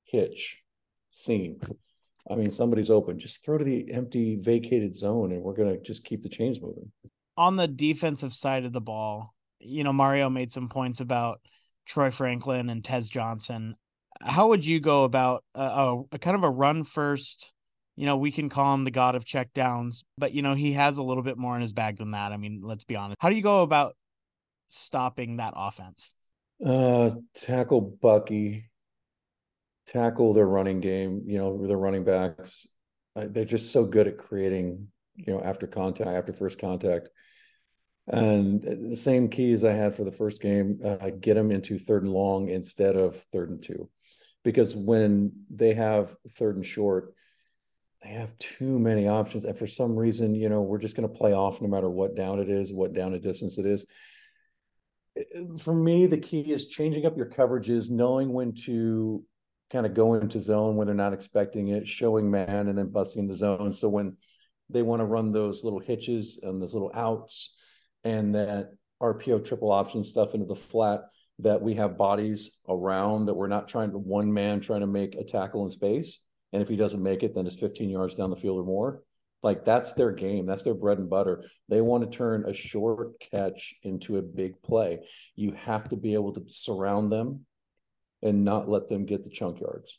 hitch, 0.04 0.62
seam. 1.10 1.62
I 2.30 2.36
mean, 2.36 2.52
somebody's 2.52 2.90
open. 2.90 3.20
Just 3.20 3.44
throw 3.44 3.58
to 3.58 3.64
the 3.64 3.92
empty, 3.92 4.36
vacated 4.36 4.96
zone, 4.96 5.32
and 5.32 5.42
we're 5.42 5.56
going 5.56 5.76
to 5.76 5.82
just 5.82 6.04
keep 6.04 6.22
the 6.22 6.30
chains 6.30 6.62
moving. 6.62 6.92
On 7.38 7.56
the 7.56 7.68
defensive 7.68 8.34
side 8.34 8.66
of 8.66 8.74
the 8.74 8.82
ball, 8.82 9.34
you 9.60 9.84
know, 9.84 9.94
Mario 9.94 10.30
made 10.30 10.52
some 10.52 10.70
points 10.70 11.00
about 11.00 11.42
Troy 11.86 12.12
Franklin 12.12 12.70
and 12.70 12.84
Tez 12.84 13.10
Johnson. 13.10 13.76
How 14.22 14.50
would 14.50 14.66
you 14.66 14.80
go 14.80 15.04
about 15.04 15.44
a, 15.56 15.62
a, 15.62 16.04
a 16.12 16.20
kind 16.20 16.36
of 16.36 16.44
a 16.44 16.50
run 16.50 16.84
first? 16.84 17.54
You 17.96 18.06
know, 18.06 18.18
we 18.18 18.32
can 18.32 18.50
call 18.50 18.74
him 18.74 18.84
the 18.84 18.92
god 18.92 19.16
of 19.16 19.26
check 19.26 19.54
downs, 19.54 20.04
but 20.18 20.32
you 20.34 20.42
know, 20.42 20.54
he 20.54 20.74
has 20.74 20.98
a 20.98 21.04
little 21.04 21.24
bit 21.24 21.38
more 21.38 21.56
in 21.56 21.62
his 21.62 21.74
bag 21.74 21.98
than 21.98 22.12
that. 22.12 22.32
I 22.32 22.38
mean, 22.38 22.62
let's 22.64 22.84
be 22.84 22.96
honest. 22.96 23.18
How 23.20 23.30
do 23.30 23.36
you 23.36 23.44
go 23.44 23.64
about 23.64 23.96
stopping 24.68 25.38
that 25.38 25.54
offense? 25.56 26.16
Uh, 26.64 27.10
tackle 27.36 27.82
Bucky, 27.82 28.71
tackle 29.86 30.34
their 30.34 30.48
running 30.48 30.80
game. 30.80 31.24
You 31.26 31.38
know, 31.38 31.68
their 31.68 31.78
running 31.78 32.04
backs. 32.04 32.68
Uh, 33.16 33.26
they're 33.30 33.46
just 33.46 33.72
so 33.72 33.86
good 33.86 34.08
at 34.08 34.18
creating. 34.18 34.88
You 35.16 35.34
know, 35.34 35.42
after 35.42 35.68
contact, 35.68 36.10
after 36.10 36.34
first 36.34 36.58
contact, 36.60 37.10
and 38.08 38.62
the 38.90 38.96
same 38.96 39.30
keys 39.30 39.64
I 39.64 39.74
had 39.74 39.94
for 39.94 40.04
the 40.04 40.12
first 40.12 40.42
game. 40.42 40.80
Uh, 40.84 41.12
get 41.20 41.36
them 41.36 41.52
into 41.52 41.78
third 41.78 42.04
and 42.04 42.12
long 42.12 42.50
instead 42.50 42.96
of 42.96 43.16
third 43.32 43.50
and 43.50 43.62
two, 43.62 43.90
because 44.44 44.76
when 44.76 45.32
they 45.50 45.74
have 45.74 46.16
third 46.30 46.56
and 46.56 46.66
short, 46.66 47.14
they 48.02 48.10
have 48.10 48.38
too 48.40 48.80
many 48.80 49.08
options, 49.08 49.46
and 49.46 49.58
for 49.58 49.68
some 49.68 49.96
reason, 49.96 50.34
you 50.34 50.50
know, 50.50 50.62
we're 50.62 50.80
just 50.80 50.96
going 50.96 51.08
to 51.08 51.16
play 51.16 51.34
off 51.34 51.62
no 51.62 51.68
matter 51.68 51.90
what 51.90 52.16
down 52.16 52.40
it 52.40 52.50
is, 52.50 52.74
what 52.74 52.94
down 52.94 53.14
a 53.14 53.20
distance 53.20 53.58
it 53.58 53.66
is 53.66 53.86
for 55.58 55.74
me, 55.74 56.06
the 56.06 56.18
key 56.18 56.52
is 56.52 56.68
changing 56.68 57.06
up 57.06 57.18
your 57.18 57.30
coverages, 57.30 57.90
knowing 57.90 58.32
when 58.32 58.54
to 58.54 59.24
kind 59.72 59.86
of 59.86 59.94
go 59.94 60.16
into 60.16 60.40
zone 60.40 60.76
when 60.76 60.88
they're 60.88 60.96
not 60.96 61.14
expecting 61.14 61.70
it, 61.70 61.88
showing 61.88 62.30
man, 62.30 62.68
and 62.68 62.78
then 62.78 62.90
busting 62.90 63.28
the 63.28 63.36
zone. 63.36 63.74
So 63.74 63.90
when 63.90 64.18
they 64.70 64.82
want 64.82 65.00
to 65.00 65.06
run 65.06 65.32
those 65.32 65.64
little 65.64 65.80
hitches 65.80 66.40
and 66.42 66.62
those 66.62 66.74
little 66.74 66.92
outs 66.94 67.56
and 68.04 68.36
that 68.36 68.72
RPO 69.02 69.46
triple 69.46 69.72
option 69.72 70.04
stuff 70.04 70.34
into 70.34 70.46
the 70.46 70.56
flat, 70.56 71.02
that 71.40 71.62
we 71.62 71.74
have 71.74 71.98
bodies 71.98 72.52
around 72.70 73.26
that 73.26 73.34
we're 73.34 73.48
not 73.48 73.68
trying 73.68 73.92
to 73.92 73.98
one 73.98 74.32
man 74.32 74.60
trying 74.60 74.82
to 74.82 74.88
make 74.88 75.16
a 75.16 75.24
tackle 75.24 75.64
in 75.64 75.72
space. 75.72 76.20
And 76.54 76.62
if 76.62 76.68
he 76.68 76.76
doesn't 76.76 77.02
make 77.02 77.24
it, 77.24 77.34
then 77.34 77.48
it's 77.48 77.56
15 77.56 77.90
yards 77.90 78.16
down 78.16 78.30
the 78.30 78.36
field 78.36 78.60
or 78.60 78.64
more. 78.64 79.02
Like 79.42 79.66
that's 79.66 79.94
their 79.94 80.12
game. 80.12 80.46
That's 80.46 80.64
their 80.64 80.76
bread 80.76 81.00
and 81.00 81.10
butter. 81.10 81.44
They 81.68 81.82
want 81.82 82.04
to 82.04 82.16
turn 82.16 82.46
a 82.48 82.54
short 82.54 83.20
catch 83.20 83.74
into 83.82 84.18
a 84.18 84.22
big 84.22 84.62
play. 84.62 85.00
You 85.36 85.54
have 85.54 85.90
to 85.90 85.96
be 85.96 86.14
able 86.14 86.34
to 86.34 86.44
surround 86.50 87.12
them 87.12 87.46
and 88.22 88.44
not 88.44 88.70
let 88.70 88.90
them 88.90 89.06
get 89.06 89.24
the 89.24 89.30
chunk 89.30 89.60
yards. 89.60 89.98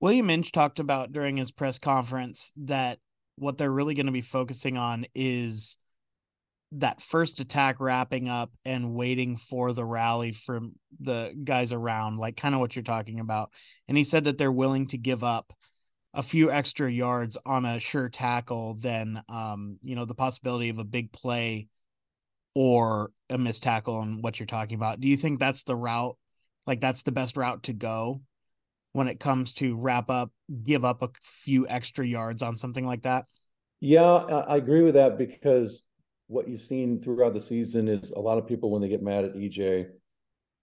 William 0.00 0.30
Inge 0.30 0.50
talked 0.50 0.80
about 0.80 1.12
during 1.12 1.36
his 1.36 1.52
press 1.52 1.78
conference 1.78 2.52
that 2.56 2.98
what 3.36 3.56
they're 3.56 3.70
really 3.70 3.94
going 3.94 4.06
to 4.06 4.12
be 4.12 4.20
focusing 4.20 4.76
on 4.76 5.06
is 5.14 5.78
that 6.72 7.00
first 7.00 7.38
attack 7.38 7.80
wrapping 7.80 8.28
up 8.28 8.50
and 8.64 8.94
waiting 8.94 9.36
for 9.36 9.72
the 9.72 9.84
rally 9.84 10.32
from 10.32 10.72
the 11.00 11.34
guys 11.44 11.72
around, 11.72 12.16
like 12.16 12.36
kind 12.36 12.54
of 12.54 12.60
what 12.60 12.74
you're 12.74 12.82
talking 12.82 13.20
about. 13.20 13.52
And 13.88 13.96
he 13.96 14.04
said 14.04 14.24
that 14.24 14.38
they're 14.38 14.50
willing 14.50 14.86
to 14.88 14.98
give 14.98 15.22
up 15.22 15.52
a 16.14 16.22
few 16.22 16.50
extra 16.50 16.90
yards 16.90 17.36
on 17.44 17.64
a 17.64 17.78
sure 17.78 18.08
tackle 18.08 18.74
than 18.74 19.22
um, 19.28 19.78
you 19.82 19.94
know, 19.94 20.04
the 20.04 20.14
possibility 20.14 20.68
of 20.68 20.78
a 20.78 20.84
big 20.84 21.12
play 21.12 21.68
or 22.54 23.10
a 23.30 23.38
missed 23.38 23.62
tackle 23.62 24.00
and 24.00 24.22
what 24.22 24.38
you're 24.38 24.46
talking 24.46 24.76
about. 24.76 25.00
Do 25.00 25.08
you 25.08 25.16
think 25.16 25.40
that's 25.40 25.62
the 25.62 25.76
route? 25.76 26.16
Like 26.66 26.80
that's 26.80 27.02
the 27.02 27.12
best 27.12 27.36
route 27.36 27.64
to 27.64 27.72
go 27.72 28.22
when 28.92 29.08
it 29.08 29.18
comes 29.18 29.54
to 29.54 29.76
wrap 29.76 30.10
up, 30.10 30.30
give 30.64 30.84
up 30.84 31.02
a 31.02 31.10
few 31.22 31.66
extra 31.68 32.06
yards 32.06 32.42
on 32.42 32.56
something 32.56 32.86
like 32.86 33.02
that? 33.02 33.26
Yeah, 33.80 34.04
I 34.04 34.56
agree 34.56 34.82
with 34.82 34.94
that 34.94 35.18
because 35.18 35.82
what 36.28 36.48
you've 36.48 36.62
seen 36.62 37.00
throughout 37.00 37.34
the 37.34 37.40
season 37.40 37.88
is 37.88 38.12
a 38.12 38.20
lot 38.20 38.38
of 38.38 38.46
people 38.46 38.70
when 38.70 38.80
they 38.80 38.88
get 38.88 39.02
mad 39.02 39.24
at 39.24 39.34
EJ, 39.34 39.86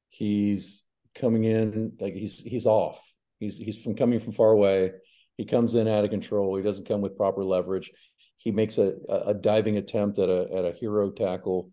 he's 0.09 0.83
coming 1.19 1.43
in 1.43 1.93
like 1.99 2.13
he's 2.13 2.39
he's 2.39 2.65
off. 2.65 3.13
He's 3.39 3.57
he's 3.57 3.81
from 3.81 3.95
coming 3.95 4.19
from 4.19 4.33
far 4.33 4.51
away. 4.51 4.91
He 5.37 5.45
comes 5.45 5.73
in 5.73 5.87
out 5.87 6.03
of 6.03 6.09
control. 6.09 6.55
He 6.55 6.63
doesn't 6.63 6.87
come 6.87 7.01
with 7.01 7.17
proper 7.17 7.43
leverage. 7.43 7.91
He 8.37 8.51
makes 8.51 8.77
a, 8.77 8.93
a 9.09 9.33
diving 9.33 9.77
attempt 9.77 10.17
at 10.19 10.29
a 10.29 10.47
at 10.53 10.65
a 10.65 10.71
hero 10.71 11.11
tackle, 11.11 11.71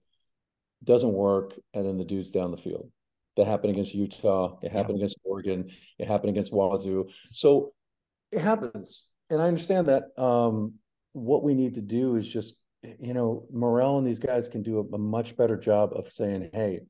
doesn't 0.83 1.13
work, 1.13 1.55
and 1.75 1.87
then 1.87 1.97
the 1.97 2.05
dude's 2.05 2.33
down 2.33 2.51
the 2.51 2.57
field. 2.57 2.91
That 3.37 3.47
happened 3.47 3.73
against 3.73 3.95
Utah. 3.95 4.59
It 4.63 4.73
happened 4.73 4.99
yeah. 4.99 5.05
against 5.05 5.19
Oregon. 5.25 5.71
It 5.99 6.09
happened 6.09 6.31
against 6.31 6.53
Wazoo. 6.53 7.09
So 7.31 7.73
it 8.33 8.41
happens, 8.41 9.09
and 9.31 9.43
I 9.43 9.47
understand 9.47 9.89
that. 9.89 10.05
Um, 10.21 10.75
what 11.13 11.43
we 11.43 11.55
need 11.55 11.75
to 11.75 11.81
do 11.81 12.17
is 12.17 12.29
just 12.29 12.57
you 13.01 13.15
know, 13.15 13.47
Morrell 13.53 13.99
and 13.99 14.07
these 14.07 14.19
guys 14.19 14.49
can 14.49 14.63
do 14.63 14.79
a, 14.79 14.95
a 14.95 14.99
much 14.99 15.37
better 15.37 15.57
job 15.57 15.93
of 15.95 16.09
saying, 16.09 16.51
hey, 16.53 16.81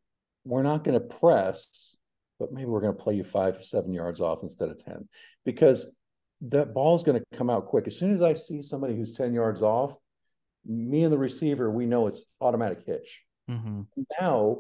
we're 0.45 0.63
not 0.63 0.85
going 0.85 0.99
to 0.99 1.07
press, 1.17 1.97
but 2.39 2.53
maybe 2.53 2.67
we're 2.67 2.81
going 2.81 2.97
to 2.97 3.03
play 3.03 3.15
you 3.15 3.25
five, 3.25 3.63
seven 3.65 3.93
yards 3.93 4.21
off 4.21 4.43
instead 4.43 4.69
of 4.69 4.83
10 4.83 5.09
because 5.45 5.95
that 6.43 6.75
ball 6.75 6.95
is 6.95 7.03
going 7.03 7.19
to 7.19 7.37
come 7.37 7.51
out 7.51 7.67
quick. 7.67 7.87
As 7.87 7.99
soon 7.99 8.13
as 8.13 8.23
I 8.23 8.35
see 8.35 8.63
somebody 8.63 8.95
who's 8.95 9.17
10 9.17 9.33
yards 9.33 9.63
off, 9.63 9.97
me 10.65 11.05
and 11.05 11.13
the 11.13 11.19
receiver, 11.19 11.71
we 11.71 11.87
know 11.87 12.07
it's 12.07 12.27
automatic 12.41 12.83
hitch. 12.85 13.23
Mm-hmm. 13.51 13.83
Now 14.21 14.59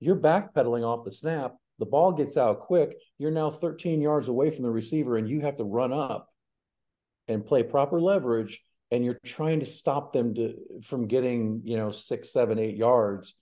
you're 0.00 0.16
backpedaling 0.16 0.82
off 0.82 1.04
the 1.04 1.12
snap. 1.12 1.54
The 1.78 1.86
ball 1.86 2.12
gets 2.12 2.36
out 2.36 2.60
quick. 2.60 2.96
You're 3.18 3.30
now 3.30 3.50
13 3.50 4.00
yards 4.00 4.28
away 4.28 4.50
from 4.50 4.64
the 4.64 4.70
receiver, 4.70 5.16
and 5.16 5.28
you 5.28 5.40
have 5.40 5.56
to 5.56 5.64
run 5.64 5.92
up 5.92 6.28
and 7.28 7.46
play 7.46 7.62
proper 7.62 8.00
leverage. 8.00 8.60
And 8.90 9.04
you're 9.04 9.20
trying 9.24 9.60
to 9.60 9.66
stop 9.66 10.12
them 10.12 10.34
to 10.34 10.56
from 10.82 11.06
getting 11.06 11.62
you 11.64 11.76
know 11.76 11.92
six 11.92 12.32
seven 12.32 12.58
eight 12.58 12.76
yards. 12.76 13.34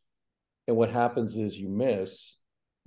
And 0.66 0.76
what 0.76 0.90
happens 0.90 1.36
is 1.36 1.56
you 1.56 1.70
miss 1.70 2.36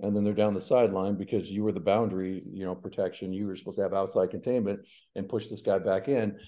and 0.02 0.16
then 0.16 0.24
they're 0.24 0.34
down 0.34 0.54
the 0.54 0.60
sideline 0.60 1.16
because 1.16 1.50
you 1.50 1.62
were 1.62 1.72
the 1.72 1.80
boundary 1.80 2.42
you 2.52 2.64
know 2.64 2.74
protection. 2.74 3.32
You 3.32 3.46
were 3.46 3.56
supposed 3.56 3.78
to 3.78 3.82
have 3.82 3.94
outside 3.94 4.30
containment 4.30 4.80
and 5.16 5.28
push 5.28 5.48
this 5.48 5.62
guy 5.62 5.78
back 5.78 6.08
in. 6.08 6.38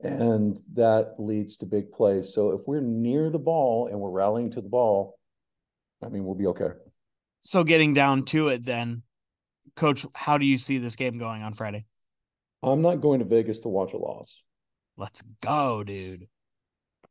And 0.00 0.58
that 0.74 1.14
leads 1.18 1.56
to 1.58 1.66
big 1.66 1.92
plays. 1.92 2.34
So 2.34 2.50
if 2.50 2.62
we're 2.66 2.80
near 2.80 3.30
the 3.30 3.38
ball 3.38 3.88
and 3.88 3.98
we're 3.98 4.10
rallying 4.10 4.50
to 4.50 4.60
the 4.60 4.68
ball 4.68 5.18
i 6.04 6.08
mean 6.08 6.24
we'll 6.24 6.34
be 6.34 6.46
okay 6.46 6.68
so 7.40 7.64
getting 7.64 7.94
down 7.94 8.24
to 8.24 8.48
it 8.48 8.64
then 8.64 9.02
coach 9.76 10.06
how 10.14 10.38
do 10.38 10.46
you 10.46 10.58
see 10.58 10.78
this 10.78 10.96
game 10.96 11.18
going 11.18 11.42
on 11.42 11.52
friday 11.52 11.84
i'm 12.62 12.82
not 12.82 12.96
going 12.96 13.18
to 13.18 13.24
vegas 13.24 13.60
to 13.60 13.68
watch 13.68 13.92
a 13.92 13.96
loss 13.96 14.44
Let's 14.96 15.22
go, 15.40 15.82
dude. 15.82 16.28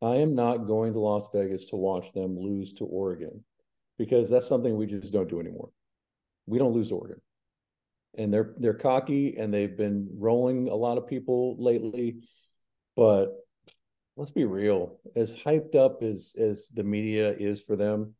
I 0.02 0.16
am 0.18 0.36
not 0.36 0.68
going 0.68 0.94
to 0.94 1.00
Las 1.00 1.30
Vegas 1.34 1.66
to 1.68 1.76
watch 1.76 2.14
them 2.14 2.38
lose 2.38 2.74
to 2.74 2.86
Oregon 2.86 3.44
because 3.98 4.30
that's 4.30 4.48
something 4.48 4.76
we 4.76 4.86
just 4.86 5.12
don't 5.12 5.30
do 5.30 5.40
anymore. 5.40 5.70
We 6.46 6.60
don't 6.60 6.74
lose 6.74 6.90
to 6.90 6.96
Oregon. 6.96 7.22
And 8.18 8.34
they're 8.34 8.54
they're 8.58 8.74
cocky 8.74 9.38
and 9.38 9.54
they've 9.54 9.76
been 9.76 10.08
rolling 10.14 10.70
a 10.70 10.76
lot 10.76 10.98
of 10.98 11.08
people 11.08 11.56
lately. 11.62 12.22
But 12.96 13.34
let's 14.16 14.32
be 14.32 14.46
real, 14.46 15.00
as 15.16 15.36
hyped 15.36 15.76
up 15.76 16.04
as 16.04 16.36
as 16.40 16.70
the 16.70 16.84
media 16.84 17.32
is 17.32 17.64
for 17.64 17.76
them, 17.76 18.14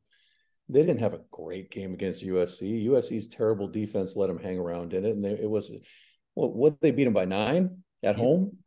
they 0.70 0.82
didn't 0.82 1.02
have 1.02 1.14
a 1.14 1.22
great 1.32 1.70
game 1.70 1.94
against 1.94 2.26
USC. 2.26 2.86
USC's 2.88 3.28
terrible 3.28 3.68
defense 3.68 4.16
let 4.16 4.28
them 4.28 4.40
hang 4.40 4.58
around 4.58 4.94
in 4.94 5.06
it, 5.06 5.12
and 5.12 5.24
they, 5.24 5.32
it 5.32 5.50
was 5.50 5.76
what 6.34 6.56
what 6.56 6.82
they 6.82 6.92
beat 6.92 7.04
them 7.06 7.14
by 7.14 7.26
nine 7.26 7.84
at 8.02 8.18
yeah. 8.18 8.24
home 8.24 8.58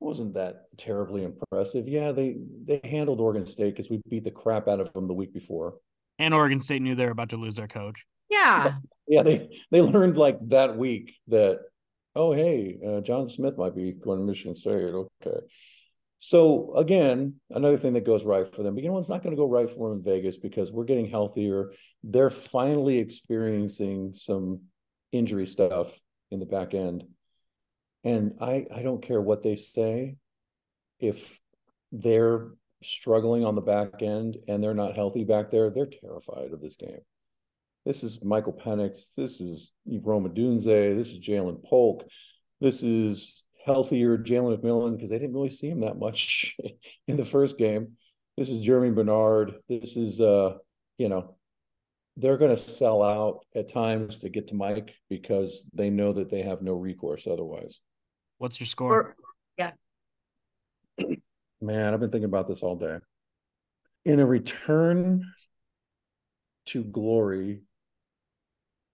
wasn't 0.00 0.34
that 0.34 0.64
terribly 0.76 1.22
impressive. 1.22 1.86
Yeah, 1.86 2.12
they 2.12 2.36
they 2.64 2.80
handled 2.82 3.20
Oregon 3.20 3.46
State 3.46 3.76
because 3.76 3.90
we 3.90 4.00
beat 4.08 4.24
the 4.24 4.30
crap 4.30 4.66
out 4.66 4.80
of 4.80 4.92
them 4.92 5.06
the 5.06 5.14
week 5.14 5.32
before. 5.32 5.74
And 6.18 6.34
Oregon 6.34 6.60
State 6.60 6.82
knew 6.82 6.94
they 6.94 7.04
were 7.04 7.12
about 7.12 7.30
to 7.30 7.36
lose 7.36 7.56
their 7.56 7.68
coach. 7.68 8.04
Yeah. 8.28 8.74
Yeah, 9.06 9.22
they 9.22 9.50
they 9.70 9.80
learned 9.80 10.16
like 10.16 10.38
that 10.48 10.76
week 10.76 11.14
that 11.28 11.60
oh 12.16 12.32
hey, 12.32 12.78
uh, 12.86 13.00
John 13.00 13.28
Smith 13.28 13.58
might 13.58 13.76
be 13.76 13.92
going 13.92 14.18
to 14.18 14.24
Michigan 14.24 14.56
State. 14.56 14.72
Okay. 14.72 15.40
So 16.20 16.74
again, 16.76 17.40
another 17.50 17.76
thing 17.76 17.94
that 17.94 18.04
goes 18.04 18.24
right 18.24 18.46
for 18.46 18.62
them, 18.62 18.74
but 18.74 18.84
you 18.84 18.90
know 18.90 18.98
it's 18.98 19.08
not 19.08 19.22
going 19.22 19.34
to 19.34 19.40
go 19.40 19.48
right 19.48 19.68
for 19.68 19.88
them 19.88 19.98
in 19.98 20.04
Vegas 20.04 20.36
because 20.36 20.70
we're 20.70 20.84
getting 20.84 21.08
healthier. 21.08 21.72
They're 22.04 22.30
finally 22.30 22.98
experiencing 22.98 24.12
some 24.14 24.60
injury 25.12 25.46
stuff 25.46 25.98
in 26.30 26.38
the 26.38 26.46
back 26.46 26.74
end 26.74 27.04
and 28.04 28.34
I, 28.40 28.66
I 28.74 28.82
don't 28.82 29.02
care 29.02 29.20
what 29.20 29.42
they 29.42 29.56
say. 29.56 30.16
If 30.98 31.38
they're 31.92 32.48
struggling 32.82 33.44
on 33.44 33.54
the 33.54 33.60
back 33.60 34.02
end 34.02 34.38
and 34.48 34.62
they're 34.62 34.74
not 34.74 34.96
healthy 34.96 35.24
back 35.24 35.50
there, 35.50 35.70
they're 35.70 35.86
terrified 35.86 36.52
of 36.52 36.60
this 36.60 36.76
game. 36.76 37.00
This 37.84 38.02
is 38.02 38.24
Michael 38.24 38.52
Penix. 38.52 39.14
This 39.14 39.40
is 39.40 39.72
Rome 39.86 40.28
Odunze. 40.28 40.64
This 40.64 41.12
is 41.12 41.20
Ja'Lynn 41.20 41.62
Polk. 41.64 42.06
This 42.60 42.82
is 42.82 43.39
healthier 43.72 44.18
Jalen 44.18 44.58
McMillan 44.58 44.96
because 44.96 45.10
they 45.10 45.18
didn't 45.18 45.34
really 45.34 45.50
see 45.50 45.68
him 45.68 45.80
that 45.80 45.98
much 45.98 46.56
in 47.08 47.16
the 47.16 47.24
first 47.24 47.58
game. 47.58 47.96
This 48.36 48.48
is 48.48 48.66
Germie 48.66 48.94
Bernard. 48.94 49.54
This 49.68 49.96
is, 49.96 50.20
uh, 50.20 50.54
you 50.98 51.08
know, 51.08 51.36
they're 52.16 52.38
going 52.38 52.54
to 52.54 52.56
sell 52.56 53.02
out 53.02 53.44
at 53.54 53.68
times 53.68 54.18
to 54.18 54.28
get 54.28 54.48
to 54.48 54.54
Mike 54.54 54.94
because 55.08 55.68
they 55.74 55.90
know 55.90 56.12
that 56.12 56.30
they 56.30 56.42
have 56.42 56.62
no 56.62 56.74
recourse 56.74 57.26
otherwise. 57.26 57.80
What's 58.38 58.60
your 58.60 58.66
score? 58.66 59.16
yeah. 59.58 59.72
Man, 61.60 61.92
I've 61.92 62.00
been 62.00 62.10
thinking 62.10 62.24
about 62.24 62.46
this 62.46 62.62
all 62.62 62.76
day. 62.76 62.98
In 64.04 64.20
a 64.20 64.26
return 64.26 65.24
to 66.66 66.84
glory, 66.84 67.60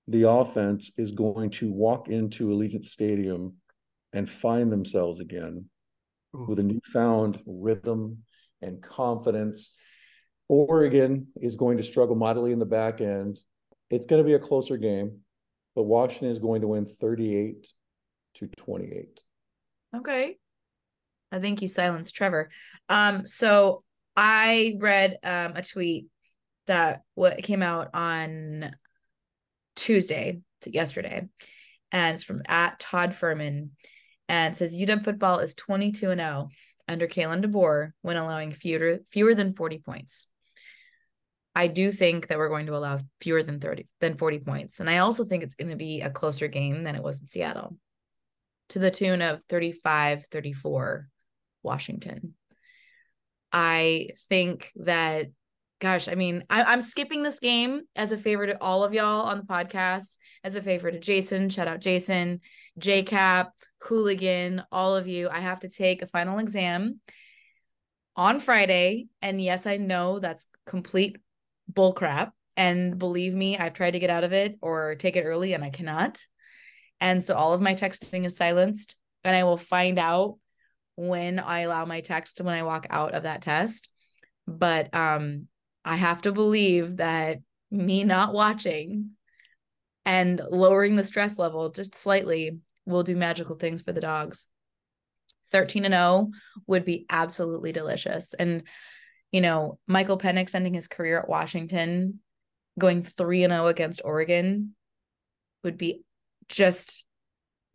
the 0.08 0.28
offense 0.28 0.90
is 0.96 1.12
going 1.12 1.50
to 1.50 1.72
walk 1.72 2.08
into 2.08 2.48
Allegiant 2.48 2.84
Stadium 2.84 3.54
and 4.16 4.30
find 4.30 4.72
themselves 4.72 5.20
again 5.20 5.66
Ooh. 6.34 6.46
with 6.48 6.58
a 6.58 6.62
newfound 6.62 7.38
rhythm 7.44 8.22
and 8.62 8.82
confidence. 8.82 9.76
Oregon 10.48 11.26
is 11.36 11.56
going 11.56 11.76
to 11.76 11.82
struggle 11.82 12.16
mightily 12.16 12.50
in 12.52 12.58
the 12.58 12.64
back 12.64 13.02
end. 13.02 13.38
It's 13.90 14.06
going 14.06 14.22
to 14.22 14.26
be 14.26 14.32
a 14.32 14.38
closer 14.38 14.78
game, 14.78 15.18
but 15.74 15.82
Washington 15.82 16.30
is 16.30 16.38
going 16.38 16.62
to 16.62 16.68
win 16.68 16.86
38 16.86 17.68
to 18.36 18.48
28. 18.56 19.22
Okay. 19.94 20.38
I 21.30 21.38
think 21.38 21.60
you 21.60 21.68
silenced 21.68 22.14
Trevor. 22.14 22.48
Um, 22.88 23.26
so 23.26 23.82
I 24.16 24.76
read 24.80 25.18
um 25.24 25.52
a 25.56 25.62
tweet 25.62 26.06
that 26.68 27.02
what 27.14 27.42
came 27.42 27.62
out 27.62 27.90
on 27.92 28.70
Tuesday 29.74 30.40
to 30.62 30.72
yesterday, 30.72 31.28
and 31.92 32.14
it's 32.14 32.22
from 32.22 32.42
at 32.46 32.78
Todd 32.78 33.14
Furman, 33.14 33.72
and 34.28 34.56
says 34.56 34.76
UW 34.76 35.04
football 35.04 35.38
is 35.38 35.54
22 35.54 36.10
and 36.10 36.20
0 36.20 36.48
under 36.88 37.06
Kalen 37.06 37.44
DeBoer 37.44 37.92
when 38.02 38.16
allowing 38.16 38.52
fewer 38.52 38.98
fewer 39.10 39.34
than 39.34 39.54
40 39.54 39.78
points. 39.78 40.28
I 41.54 41.68
do 41.68 41.90
think 41.90 42.26
that 42.26 42.36
we're 42.36 42.50
going 42.50 42.66
to 42.66 42.76
allow 42.76 43.00
fewer 43.20 43.42
than 43.42 43.60
30 43.60 43.86
than 44.00 44.16
40 44.16 44.40
points. 44.40 44.80
And 44.80 44.90
I 44.90 44.98
also 44.98 45.24
think 45.24 45.42
it's 45.42 45.54
going 45.54 45.70
to 45.70 45.76
be 45.76 46.02
a 46.02 46.10
closer 46.10 46.48
game 46.48 46.84
than 46.84 46.94
it 46.94 47.02
was 47.02 47.20
in 47.20 47.26
Seattle 47.26 47.76
to 48.70 48.78
the 48.78 48.90
tune 48.90 49.22
of 49.22 49.42
35 49.44 50.26
34 50.26 51.08
Washington. 51.62 52.34
I 53.52 54.10
think 54.28 54.70
that 54.76 55.28
gosh, 55.80 56.08
I 56.08 56.14
mean, 56.14 56.44
I, 56.48 56.72
am 56.72 56.80
skipping 56.80 57.22
this 57.22 57.38
game 57.38 57.82
as 57.94 58.12
a 58.12 58.18
favor 58.18 58.46
to 58.46 58.62
all 58.62 58.82
of 58.82 58.94
y'all 58.94 59.26
on 59.26 59.38
the 59.38 59.44
podcast, 59.44 60.18
as 60.42 60.56
a 60.56 60.62
favor 60.62 60.90
to 60.90 60.98
Jason. 60.98 61.48
Shout 61.48 61.68
out 61.68 61.80
Jason, 61.80 62.40
JCap, 62.80 63.48
Hooligan, 63.82 64.62
all 64.72 64.96
of 64.96 65.06
you. 65.06 65.28
I 65.28 65.40
have 65.40 65.60
to 65.60 65.68
take 65.68 66.02
a 66.02 66.06
final 66.06 66.38
exam 66.38 67.00
on 68.16 68.40
Friday. 68.40 69.06
And 69.22 69.42
yes, 69.42 69.66
I 69.66 69.76
know 69.76 70.18
that's 70.18 70.46
complete 70.66 71.18
bullcrap. 71.72 72.32
And 72.56 72.98
believe 72.98 73.34
me, 73.34 73.58
I've 73.58 73.74
tried 73.74 73.92
to 73.92 73.98
get 73.98 74.10
out 74.10 74.24
of 74.24 74.32
it 74.32 74.56
or 74.62 74.94
take 74.94 75.16
it 75.16 75.24
early 75.24 75.52
and 75.52 75.62
I 75.62 75.70
cannot. 75.70 76.22
And 77.00 77.22
so 77.22 77.34
all 77.34 77.52
of 77.52 77.60
my 77.60 77.74
texting 77.74 78.24
is 78.24 78.36
silenced. 78.36 78.96
And 79.24 79.36
I 79.36 79.44
will 79.44 79.58
find 79.58 79.98
out 79.98 80.38
when 80.94 81.38
I 81.38 81.60
allow 81.60 81.84
my 81.84 82.00
text 82.00 82.40
when 82.40 82.54
I 82.54 82.62
walk 82.62 82.86
out 82.88 83.12
of 83.12 83.24
that 83.24 83.42
test. 83.42 83.90
But 84.46 84.94
um 84.94 85.48
I 85.84 85.96
have 85.96 86.22
to 86.22 86.32
believe 86.32 86.96
that 86.96 87.38
me 87.70 88.02
not 88.04 88.32
watching 88.32 89.10
and 90.04 90.40
lowering 90.50 90.96
the 90.96 91.04
stress 91.04 91.38
level 91.38 91.70
just 91.70 91.94
slightly 91.94 92.58
will 92.86 93.02
do 93.02 93.16
magical 93.16 93.56
things 93.56 93.82
for 93.82 93.92
the 93.92 94.00
dogs. 94.00 94.48
13 95.52 95.84
and 95.84 95.94
0 95.94 96.30
would 96.66 96.84
be 96.84 97.06
absolutely 97.10 97.72
delicious. 97.72 98.34
And, 98.34 98.62
you 99.30 99.40
know, 99.40 99.78
Michael 99.86 100.18
Penix 100.18 100.54
ending 100.54 100.74
his 100.74 100.88
career 100.88 101.18
at 101.18 101.28
Washington, 101.28 102.20
going 102.78 103.02
3 103.02 103.44
and 103.44 103.52
0 103.52 103.66
against 103.66 104.02
Oregon 104.04 104.74
would 105.62 105.76
be 105.76 106.02
just, 106.48 107.04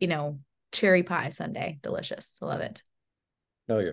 you 0.00 0.08
know, 0.08 0.40
cherry 0.72 1.02
pie 1.02 1.28
Sunday. 1.28 1.78
Delicious. 1.82 2.38
I 2.42 2.46
love 2.46 2.60
it. 2.60 2.82
Oh, 3.68 3.78
yeah. 3.78 3.92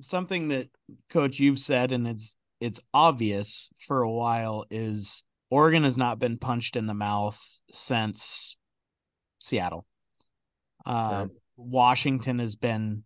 Something 0.00 0.48
that, 0.48 0.68
Coach, 1.10 1.38
you've 1.38 1.58
said, 1.58 1.92
and 1.92 2.06
it's 2.06 2.36
it's 2.60 2.80
obvious 2.94 3.70
for 3.76 4.02
a 4.02 4.10
while 4.10 4.64
is 4.70 5.24
Oregon 5.50 5.82
has 5.82 5.98
not 5.98 6.20
been 6.20 6.38
punched 6.38 6.76
in 6.76 6.86
the 6.86 6.94
mouth 6.94 7.60
since 7.72 8.56
Seattle. 9.40 9.84
Uh, 10.84 11.26
Washington 11.56 12.38
has 12.38 12.56
been 12.56 13.04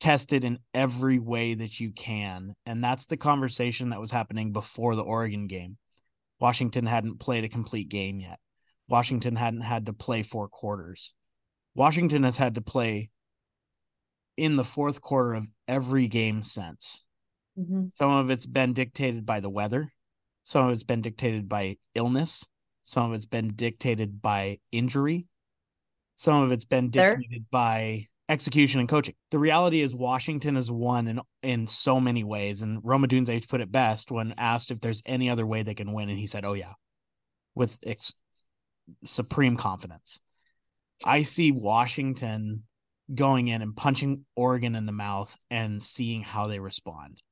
tested 0.00 0.44
in 0.44 0.58
every 0.74 1.18
way 1.18 1.54
that 1.54 1.80
you 1.80 1.90
can. 1.92 2.54
And 2.66 2.82
that's 2.82 3.06
the 3.06 3.16
conversation 3.16 3.90
that 3.90 4.00
was 4.00 4.10
happening 4.10 4.52
before 4.52 4.94
the 4.94 5.02
Oregon 5.02 5.46
game. 5.46 5.76
Washington 6.40 6.86
hadn't 6.86 7.18
played 7.18 7.44
a 7.44 7.48
complete 7.48 7.88
game 7.88 8.20
yet. 8.20 8.38
Washington 8.88 9.36
hadn't 9.36 9.62
had 9.62 9.86
to 9.86 9.92
play 9.92 10.22
four 10.22 10.48
quarters. 10.48 11.14
Washington 11.74 12.22
has 12.22 12.36
had 12.36 12.54
to 12.54 12.60
play 12.60 13.10
in 14.36 14.56
the 14.56 14.64
fourth 14.64 15.00
quarter 15.00 15.34
of 15.34 15.48
every 15.66 16.06
game 16.06 16.42
since. 16.42 17.04
Mm-hmm. 17.58 17.88
Some 17.88 18.10
of 18.10 18.30
it's 18.30 18.46
been 18.46 18.72
dictated 18.72 19.26
by 19.26 19.40
the 19.40 19.50
weather. 19.50 19.92
Some 20.44 20.66
of 20.66 20.72
it's 20.72 20.84
been 20.84 21.02
dictated 21.02 21.48
by 21.48 21.76
illness. 21.94 22.46
Some 22.82 23.10
of 23.10 23.16
it's 23.16 23.26
been 23.26 23.54
dictated 23.54 24.22
by 24.22 24.58
injury. 24.70 25.26
Some 26.18 26.42
of 26.42 26.52
it's 26.52 26.66
been 26.66 26.90
dictated 26.90 27.30
there? 27.30 27.40
by 27.50 28.04
execution 28.28 28.80
and 28.80 28.88
coaching. 28.88 29.14
The 29.30 29.38
reality 29.38 29.80
is 29.80 29.94
Washington 29.94 30.56
has 30.56 30.70
won 30.70 31.08
in 31.08 31.20
in 31.42 31.66
so 31.66 32.00
many 32.00 32.24
ways. 32.24 32.60
And 32.62 32.80
Rome 32.84 33.04
Odunze 33.04 33.48
put 33.48 33.62
it 33.62 33.72
best 33.72 34.10
when 34.10 34.34
asked 34.36 34.70
if 34.70 34.80
there's 34.80 35.02
any 35.06 35.30
other 35.30 35.46
way 35.46 35.62
they 35.62 35.74
can 35.74 35.94
win, 35.94 36.10
and 36.10 36.18
he 36.18 36.26
said, 36.26 36.44
"Oh 36.44 36.52
yeah," 36.52 36.72
with 37.54 37.78
ex- 37.82 38.14
supreme 39.04 39.56
confidence. 39.56 40.20
I 41.04 41.22
see 41.22 41.52
Washington 41.52 42.64
going 43.14 43.48
in 43.48 43.62
and 43.62 43.74
punching 43.74 44.24
Oregon 44.36 44.74
in 44.74 44.84
the 44.84 44.92
mouth 44.92 45.36
and 45.50 45.82
seeing 45.82 46.22
how 46.22 46.46
they 46.46 46.60
respond 46.60 47.22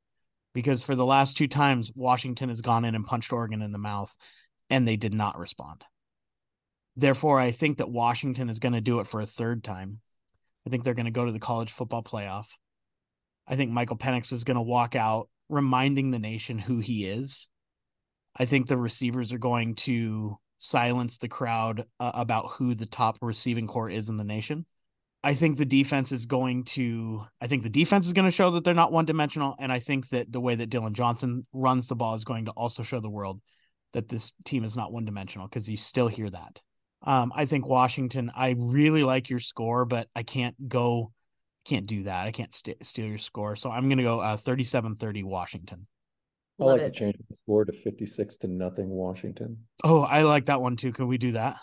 because 0.54 0.82
for 0.82 0.94
the 0.94 1.04
last 1.04 1.36
two 1.36 1.48
times 1.48 1.92
Washington 1.94 2.48
has 2.48 2.62
gone 2.62 2.86
in 2.86 2.94
and 2.94 3.04
punched 3.04 3.30
Oregon 3.30 3.60
in 3.60 3.72
the 3.72 3.78
mouth 3.78 4.16
and 4.70 4.88
they 4.88 4.96
did 4.96 5.12
not 5.12 5.38
respond. 5.38 5.84
Therefore, 6.96 7.38
I 7.38 7.50
think 7.50 7.78
that 7.78 7.90
Washington 7.90 8.48
is 8.48 8.58
going 8.58 8.72
to 8.72 8.80
do 8.80 9.00
it 9.00 9.06
for 9.06 9.20
a 9.20 9.26
third 9.26 9.62
time. 9.62 10.00
I 10.66 10.70
think 10.70 10.82
they're 10.82 10.94
going 10.94 11.06
to 11.06 11.12
go 11.12 11.26
to 11.26 11.32
the 11.32 11.38
college 11.38 11.70
football 11.70 12.02
playoff. 12.02 12.48
I 13.46 13.54
think 13.56 13.70
Michael 13.70 13.98
Penix 13.98 14.32
is 14.32 14.44
going 14.44 14.56
to 14.56 14.62
walk 14.62 14.96
out 14.96 15.28
reminding 15.48 16.10
the 16.10 16.18
nation 16.18 16.58
who 16.58 16.80
he 16.80 17.06
is. 17.06 17.48
I 18.36 18.44
think 18.44 18.66
the 18.66 18.76
receivers 18.76 19.32
are 19.32 19.38
going 19.38 19.76
to 19.76 20.38
silence 20.58 21.18
the 21.18 21.28
crowd 21.28 21.84
uh, 22.00 22.12
about 22.14 22.50
who 22.52 22.74
the 22.74 22.86
top 22.86 23.18
receiving 23.20 23.66
corps 23.66 23.90
is 23.90 24.08
in 24.08 24.16
the 24.16 24.24
nation. 24.24 24.66
I 25.22 25.34
think 25.34 25.56
the 25.56 25.66
defense 25.66 26.12
is 26.12 26.26
going 26.26 26.64
to 26.64 27.26
I 27.40 27.46
think 27.46 27.62
the 27.62 27.70
defense 27.70 28.06
is 28.06 28.12
going 28.12 28.26
to 28.26 28.30
show 28.30 28.52
that 28.52 28.64
they're 28.64 28.74
not 28.74 28.92
one 28.92 29.06
dimensional 29.06 29.56
and 29.58 29.72
I 29.72 29.80
think 29.80 30.08
that 30.10 30.30
the 30.30 30.40
way 30.40 30.54
that 30.54 30.70
Dillon 30.70 30.94
Johnson 30.94 31.42
runs 31.52 31.88
the 31.88 31.96
ball 31.96 32.14
is 32.14 32.24
going 32.24 32.44
to 32.44 32.52
also 32.52 32.82
show 32.82 33.00
the 33.00 33.10
world 33.10 33.40
that 33.92 34.08
this 34.08 34.32
team 34.44 34.62
is 34.62 34.76
not 34.76 34.92
one 34.92 35.04
dimensional 35.04 35.48
because 35.48 35.68
you 35.68 35.76
still 35.76 36.08
hear 36.08 36.30
that. 36.30 36.62
Um, 37.02 37.32
I 37.34 37.44
think 37.46 37.66
Washington 37.66 38.32
I 38.34 38.54
really 38.58 39.04
like 39.04 39.30
your 39.30 39.38
score 39.38 39.84
but 39.84 40.08
I 40.14 40.22
can't 40.22 40.68
go 40.68 41.12
can't 41.64 41.86
do 41.86 42.04
that. 42.04 42.26
I 42.26 42.30
can't 42.30 42.54
st- 42.54 42.84
steal 42.86 43.06
your 43.06 43.18
score. 43.18 43.56
So 43.56 43.70
I'm 43.70 43.88
going 43.88 43.98
to 43.98 44.04
go 44.04 44.20
uh 44.20 44.36
37-30 44.36 45.24
Washington. 45.24 45.86
I 46.60 46.64
like 46.64 46.84
to 46.84 46.90
change 46.90 47.16
the 47.28 47.36
score 47.36 47.64
to 47.64 47.72
56 47.72 48.36
to 48.36 48.48
nothing 48.48 48.88
Washington. 48.88 49.58
Oh, 49.84 50.00
I 50.00 50.22
like 50.22 50.46
that 50.46 50.60
one 50.60 50.76
too. 50.76 50.92
Can 50.92 51.06
we 51.06 51.18
do 51.18 51.32
that? 51.32 51.56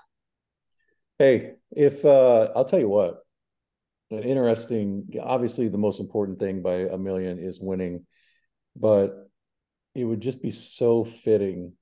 Hey, 1.20 1.54
if 1.72 2.06
uh 2.06 2.52
I'll 2.56 2.66
tell 2.66 2.80
you 2.80 2.90
what, 2.90 3.24
interesting. 4.12 5.08
Obviously, 5.22 5.68
the 5.68 5.78
most 5.78 6.00
important 6.00 6.40
thing 6.40 6.62
by 6.62 6.76
a 6.76 6.98
million 6.98 7.40
is 7.40 7.60
winning, 7.60 8.06
but 8.76 9.30
it 9.96 10.04
would 10.04 10.22
just 10.22 10.42
be 10.42 10.52
so 10.52 11.04
fitting 11.04 11.74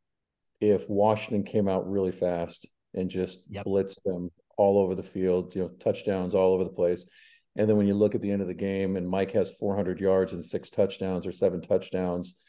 if 0.60 0.89
Washington 0.89 1.43
came 1.43 1.68
out 1.68 1.89
really 1.89 2.12
fast 2.12 2.68
and 2.94 3.10
just 3.10 3.44
yep. 3.50 3.66
blitzed 3.66 4.02
them 4.04 4.30
all 4.58 4.78
over 4.78 4.96
the 4.96 5.04
field, 5.04 5.56
you 5.56 5.64
know, 5.64 5.70
touchdowns 5.80 6.36
all 6.36 6.54
over 6.54 6.64
the 6.64 6.70
place. 6.70 7.06
And 7.56 7.70
then 7.70 7.78
when 7.78 7.88
you 7.88 7.94
look 7.94 8.16
at 8.16 8.22
the 8.22 8.32
end 8.32 8.42
of 8.42 8.48
the 8.48 8.54
game 8.54 8.96
and 8.96 9.10
Mike 9.10 9.32
has 9.32 9.52
400 9.52 10.00
yards 10.00 10.34
and 10.34 10.44
six 10.44 10.70
touchdowns 10.70 11.28
or 11.28 11.32
seven 11.32 11.62
touchdowns, 11.62 12.39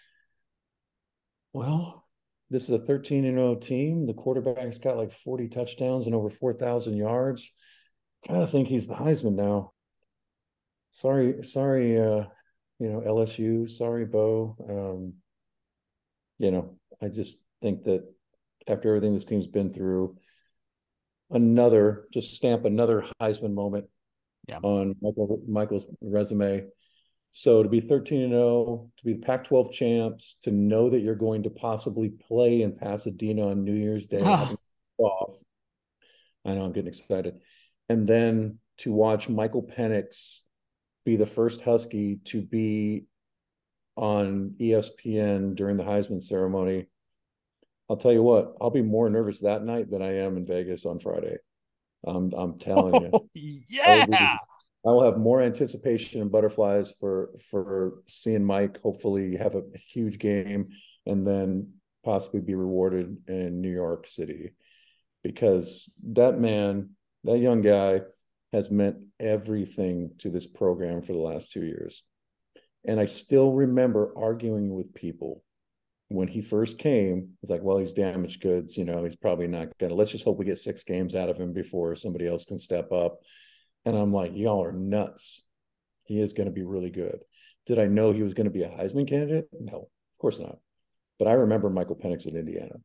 well, 1.52 2.06
this 2.50 2.64
is 2.64 2.70
a 2.70 2.78
13 2.78 3.22
0 3.22 3.54
team. 3.56 4.06
The 4.06 4.14
quarterback's 4.14 4.78
got 4.78 4.96
like 4.96 5.12
40 5.12 5.48
touchdowns 5.48 6.06
and 6.06 6.14
over 6.14 6.30
4,000 6.30 6.96
yards 6.96 7.50
kind 8.26 8.42
of 8.42 8.50
think 8.50 8.68
he's 8.68 8.86
the 8.86 8.94
Heisman 8.94 9.34
now. 9.34 9.72
Sorry, 10.90 11.42
sorry, 11.42 11.98
uh, 11.98 12.24
you 12.78 12.88
know, 12.88 13.00
LSU, 13.00 13.68
sorry, 13.68 14.04
Bo. 14.04 14.56
Um, 14.68 15.14
you 16.38 16.50
know, 16.50 16.76
I 17.00 17.08
just 17.08 17.46
think 17.60 17.84
that 17.84 18.04
after 18.68 18.88
everything 18.88 19.14
this 19.14 19.24
team's 19.24 19.46
been 19.46 19.72
through, 19.72 20.16
another 21.32 22.06
just 22.12 22.34
stamp 22.34 22.64
another 22.64 23.04
Heisman 23.20 23.54
moment 23.54 23.86
yeah. 24.48 24.58
on 24.62 24.94
Michael 25.00 25.42
Michael's 25.48 25.86
resume. 26.00 26.66
So 27.34 27.62
to 27.62 27.68
be 27.68 27.80
13 27.80 28.22
and 28.22 28.32
0, 28.32 28.90
to 28.98 29.04
be 29.04 29.14
the 29.14 29.20
Pac-12 29.20 29.72
champs, 29.72 30.36
to 30.42 30.50
know 30.50 30.90
that 30.90 31.00
you're 31.00 31.14
going 31.14 31.44
to 31.44 31.50
possibly 31.50 32.10
play 32.10 32.60
in 32.60 32.76
Pasadena 32.76 33.48
on 33.48 33.64
New 33.64 33.72
Year's 33.72 34.06
Day 34.06 34.20
ah. 34.22 34.52
off. 34.98 35.42
I 36.44 36.52
know 36.52 36.64
I'm 36.64 36.72
getting 36.72 36.88
excited 36.88 37.40
and 37.92 38.06
then 38.06 38.58
to 38.78 38.90
watch 38.90 39.28
Michael 39.28 39.62
Penix 39.62 40.40
be 41.04 41.16
the 41.16 41.26
first 41.26 41.60
Husky 41.60 42.20
to 42.24 42.40
be 42.40 43.04
on 43.96 44.54
ESPN 44.58 45.54
during 45.54 45.76
the 45.76 45.84
Heisman 45.84 46.22
ceremony. 46.22 46.86
I'll 47.92 47.98
tell 47.98 48.12
you 48.14 48.22
what, 48.22 48.56
I'll 48.58 48.70
be 48.70 48.80
more 48.80 49.10
nervous 49.10 49.40
that 49.40 49.64
night 49.64 49.90
than 49.90 50.00
I 50.00 50.20
am 50.20 50.38
in 50.38 50.46
Vegas 50.46 50.86
on 50.86 50.98
Friday. 50.98 51.36
I'm 52.06 52.32
I'm 52.32 52.58
telling 52.58 53.02
you. 53.02 53.28
yeah. 53.68 54.38
I 54.82 54.88
will 54.88 55.04
have 55.04 55.18
more 55.18 55.42
anticipation 55.42 56.22
and 56.22 56.32
butterflies 56.32 56.94
for 56.98 57.32
for 57.50 57.98
seeing 58.08 58.46
Mike 58.46 58.80
hopefully 58.80 59.36
have 59.36 59.56
a 59.56 59.64
huge 59.76 60.18
game 60.18 60.70
and 61.04 61.26
then 61.26 61.74
possibly 62.02 62.40
be 62.40 62.54
rewarded 62.54 63.14
in 63.28 63.60
New 63.60 63.70
York 63.70 64.06
City 64.06 64.52
because 65.22 65.92
that 66.14 66.40
man 66.40 66.92
that 67.24 67.40
young 67.40 67.60
guy 67.60 68.00
has 68.54 68.70
meant 68.70 68.96
everything 69.20 70.12
to 70.20 70.30
this 70.30 70.46
program 70.46 71.02
for 71.02 71.12
the 71.12 71.18
last 71.18 71.52
two 71.52 71.66
years. 71.66 72.04
And 72.86 72.98
I 72.98 73.04
still 73.04 73.52
remember 73.52 74.14
arguing 74.16 74.74
with 74.74 74.94
people 74.94 75.44
when 76.12 76.28
he 76.28 76.40
first 76.40 76.78
came. 76.78 77.30
It's 77.42 77.50
like, 77.50 77.62
well, 77.62 77.78
he's 77.78 77.92
damaged 77.92 78.42
goods. 78.42 78.76
You 78.76 78.84
know, 78.84 79.04
he's 79.04 79.16
probably 79.16 79.46
not 79.46 79.76
going 79.78 79.90
to. 79.90 79.96
Let's 79.96 80.10
just 80.10 80.24
hope 80.24 80.38
we 80.38 80.44
get 80.44 80.58
six 80.58 80.84
games 80.84 81.14
out 81.14 81.28
of 81.28 81.38
him 81.38 81.52
before 81.52 81.94
somebody 81.96 82.26
else 82.26 82.44
can 82.44 82.58
step 82.58 82.92
up. 82.92 83.18
And 83.84 83.96
I'm 83.96 84.12
like, 84.12 84.32
y'all 84.34 84.62
are 84.62 84.72
nuts. 84.72 85.42
He 86.04 86.20
is 86.20 86.32
going 86.32 86.46
to 86.46 86.52
be 86.52 86.62
really 86.62 86.90
good. 86.90 87.20
Did 87.66 87.78
I 87.78 87.86
know 87.86 88.12
he 88.12 88.22
was 88.22 88.34
going 88.34 88.46
to 88.46 88.50
be 88.50 88.62
a 88.62 88.68
Heisman 88.68 89.08
candidate? 89.08 89.48
No, 89.58 89.76
of 89.76 90.18
course 90.18 90.38
not. 90.38 90.58
But 91.18 91.28
I 91.28 91.32
remember 91.32 91.70
Michael 91.70 91.96
Penix 91.96 92.26
in 92.26 92.36
Indiana. 92.36 92.76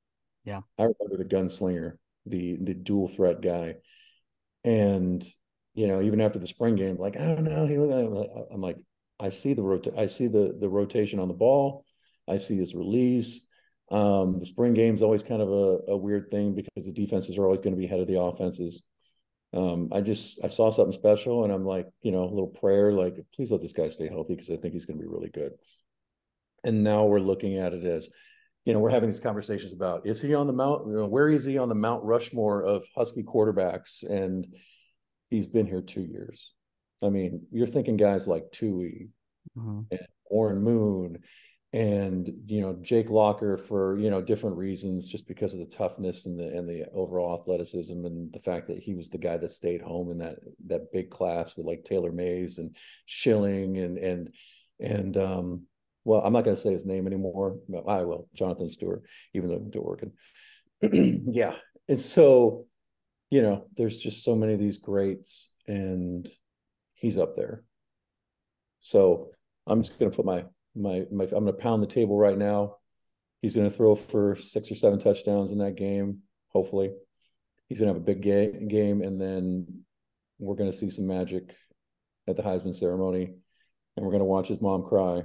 Yeah. 0.44 0.62
I 0.78 0.84
remember 0.84 1.18
the 1.18 1.26
gunslinger, 1.26 1.94
the 2.26 2.58
the 2.62 2.74
dual 2.74 3.08
threat 3.08 3.42
guy. 3.42 3.76
And 4.64 5.26
you 5.74 5.88
know, 5.88 6.02
even 6.02 6.22
after 6.22 6.40
the 6.40 6.48
spring 6.48 6.76
game, 6.76 6.98
like, 6.98 7.18
I 7.18 7.36
don't 7.36 7.44
know, 7.44 7.66
he 7.68 7.76
I'm 7.76 8.62
like, 8.62 8.78
I 9.20 9.30
see 9.30 9.54
the 9.54 9.64
rota- 9.64 9.94
I 9.98 10.08
see 10.08 10.28
the 10.28 10.56
the 10.60 10.70
rotation 10.70 11.20
on 11.20 11.28
the 11.28 11.34
ball. 11.34 11.84
I 12.28 12.38
see 12.38 12.58
his 12.58 12.76
release. 12.76 13.48
Um, 13.90 14.38
the 14.38 14.46
spring 14.46 14.74
game 14.74 14.96
is 14.96 15.02
always 15.02 15.24
kind 15.24 15.42
of 15.42 15.50
a, 15.50 15.92
a, 15.92 15.98
weird 15.98 16.30
thing 16.30 16.54
because 16.54 16.86
the 16.86 16.92
defenses 16.92 17.38
are 17.38 17.46
always 17.46 17.62
going 17.62 17.74
to 17.74 17.80
be 17.80 17.86
ahead 17.86 18.02
of 18.02 18.08
the 18.08 18.20
offenses. 18.20 18.86
Um, 19.54 19.90
I 19.94 20.02
just 20.02 20.44
I 20.44 20.50
saw 20.50 20.70
something 20.72 20.92
special, 20.92 21.46
and 21.46 21.54
I'm 21.54 21.66
like, 21.66 21.88
you 22.02 22.12
know, 22.12 22.24
a 22.24 22.30
little 22.30 22.48
prayer, 22.48 22.92
like, 22.92 23.16
please 23.34 23.50
let 23.50 23.62
this 23.62 23.72
guy 23.72 23.88
stay 23.88 24.10
healthy 24.10 24.36
because 24.36 24.50
I 24.50 24.58
think 24.58 24.74
he's 24.74 24.86
going 24.86 25.00
to 25.00 25.04
be 25.04 25.10
really 25.10 25.30
good. 25.30 25.54
And 26.66 26.84
now 26.84 27.06
we're 27.06 27.20
looking 27.20 27.58
at 27.58 27.74
it 27.74 27.86
as, 27.86 28.10
you 28.66 28.74
know, 28.74 28.80
we're 28.80 28.90
having 28.90 29.10
these 29.10 29.22
conversations 29.22 29.72
about 29.72 30.06
is 30.06 30.22
he 30.22 30.36
on 30.36 30.48
the 30.48 30.54
mount? 30.54 30.88
You 30.88 30.94
know, 30.94 31.08
where 31.08 31.30
is 31.30 31.46
he 31.46 31.58
on 31.58 31.70
the 31.70 31.76
Mount 31.76 32.04
Rushmore 32.04 32.64
of 32.64 32.86
Husky 32.94 33.24
quarterbacks? 33.24 34.04
And 34.04 34.46
he's 35.30 35.48
been 35.48 35.66
here 35.66 35.82
two 35.82 36.04
years. 36.04 36.54
I 37.02 37.08
mean, 37.08 37.48
you're 37.52 37.68
thinking 37.68 37.96
guys 37.96 38.28
like 38.28 38.52
Tui 38.52 39.10
mm-hmm. 39.58 39.82
and 39.92 40.08
Warren 40.30 40.62
Moon 40.62 41.20
and 41.78 42.32
you 42.48 42.60
know 42.60 42.76
Jake 42.82 43.12
Locker 43.12 43.56
for 43.56 44.00
you 44.00 44.10
know 44.10 44.20
different 44.20 44.58
reasons, 44.58 45.08
just 45.08 45.28
because 45.28 45.54
of 45.54 45.60
the 45.60 45.68
toughness 45.68 46.26
and 46.26 46.40
the 46.40 46.48
and 46.48 46.68
the 46.68 46.86
overall 46.92 47.40
athleticism 47.40 48.04
and 48.04 48.34
the 48.34 48.40
fact 48.40 48.68
that 48.68 48.80
he 48.80 48.96
was 48.96 49.10
the 49.10 49.20
guy 49.20 49.38
that 49.38 49.50
stayed 49.50 49.82
home 49.84 50.10
in 50.10 50.18
that 50.18 50.38
that 50.66 50.92
big 50.92 51.12
class 51.12 51.56
with 51.56 51.68
like 51.68 51.84
Taylor 51.84 52.12
Mays 52.12 52.58
and 52.58 52.76
Schilling 53.06 53.78
and 53.78 54.00
and 54.00 54.34
and 54.80 55.18
um 55.18 55.68
well 56.04 56.22
I'm 56.22 56.34
not 56.34 56.46
going 56.46 56.56
to 56.56 56.62
say 56.62 56.74
his 56.74 56.86
name 56.86 57.06
anymore. 57.06 57.60
I 57.88 58.02
will 58.02 58.28
Jonathan 58.34 58.70
Stewart, 58.70 59.04
even 59.36 59.50
though 59.50 59.80
Oregon. 59.80 60.14
yeah, 61.32 61.54
and 61.88 62.00
so 62.00 62.66
you 63.30 63.44
know 63.44 63.68
there's 63.78 64.00
just 64.00 64.24
so 64.24 64.36
many 64.36 64.54
of 64.54 64.60
these 64.60 64.80
greats 64.80 65.54
and 65.68 66.28
he's 66.96 67.20
up 67.20 67.36
there. 67.36 67.64
So 68.80 69.30
I'm 69.68 69.84
just 69.84 70.00
going 70.00 70.10
to 70.10 70.16
put 70.16 70.26
my 70.26 70.46
my, 70.78 71.06
my 71.12 71.24
I'm 71.26 71.30
going 71.30 71.48
to 71.48 71.54
pound 71.54 71.82
the 71.82 71.88
table 71.88 72.18
right 72.18 72.38
now. 72.38 72.76
He's 73.42 73.56
going 73.56 73.70
to 73.70 73.76
throw 73.76 73.96
for 73.96 74.36
six 74.36 74.72
or 74.72 74.76
seven 74.76 75.00
touchdowns 75.00 75.52
in 75.52 75.60
that 75.60 75.76
game. 75.76 76.20
Hopefully, 76.50 76.92
he's 77.68 77.80
going 77.80 77.88
to 77.88 77.94
have 77.94 78.02
a 78.02 78.06
big 78.06 78.22
ga- 78.22 78.66
game, 78.68 79.02
and 79.02 79.20
then 79.20 79.84
we're 80.40 80.56
going 80.56 80.72
to 80.72 80.78
see 80.78 80.90
some 80.90 81.08
magic 81.08 81.56
at 82.28 82.36
the 82.36 82.44
Heisman 82.44 82.76
ceremony, 82.76 83.34
and 83.96 84.06
we're 84.06 84.12
going 84.12 84.20
to 84.20 84.26
watch 84.26 84.48
his 84.48 84.62
mom 84.62 84.84
cry, 84.84 85.24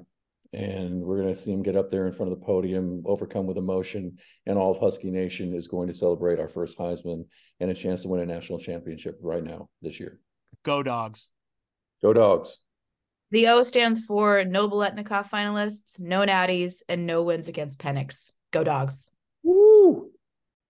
and 0.53 1.01
we're 1.03 1.21
going 1.21 1.35
to 1.35 1.41
see 1.41 1.53
him 1.53 1.63
get 1.63 1.77
up 1.77 1.91
there 1.91 2.07
in 2.07 2.13
front 2.13 2.33
of 2.33 2.39
the 2.39 2.45
podium, 2.45 3.03
overcome 3.07 3.47
with 3.47 3.59
emotion, 3.59 4.19
and 4.47 4.59
all 4.59 4.73
of 4.73 4.79
Husky 4.79 5.11
Nation 5.11 5.55
is 5.55 5.69
going 5.69 5.89
to 5.89 5.95
celebrate 5.95 6.39
our 6.39 6.49
first 6.49 6.79
Heisman 6.79 7.25
and 7.61 7.71
a 7.71 7.75
chance 7.75 8.03
to 8.03 8.09
win 8.09 8.21
a 8.21 8.27
national 8.27 8.59
championship 8.59 9.19
right 9.23 9.43
now 9.43 9.69
this 9.81 9.99
year. 9.99 10.21
Go 10.65 10.83
dogs! 10.83 11.31
Go 12.03 12.13
dogs! 12.13 12.59
The 13.33 13.49
O 13.49 13.63
stands 13.63 14.05
for 14.05 14.45
no 14.45 14.69
Biletnikoff 14.69 15.31
finalists, 15.31 15.99
no 15.99 16.21
natties, 16.21 16.83
and 16.87 17.07
no 17.07 17.23
wins 17.23 17.49
against 17.49 17.81
Penix. 17.81 18.31
Go 18.51 18.63
dogs. 18.63 19.11
Woo! 19.43 20.11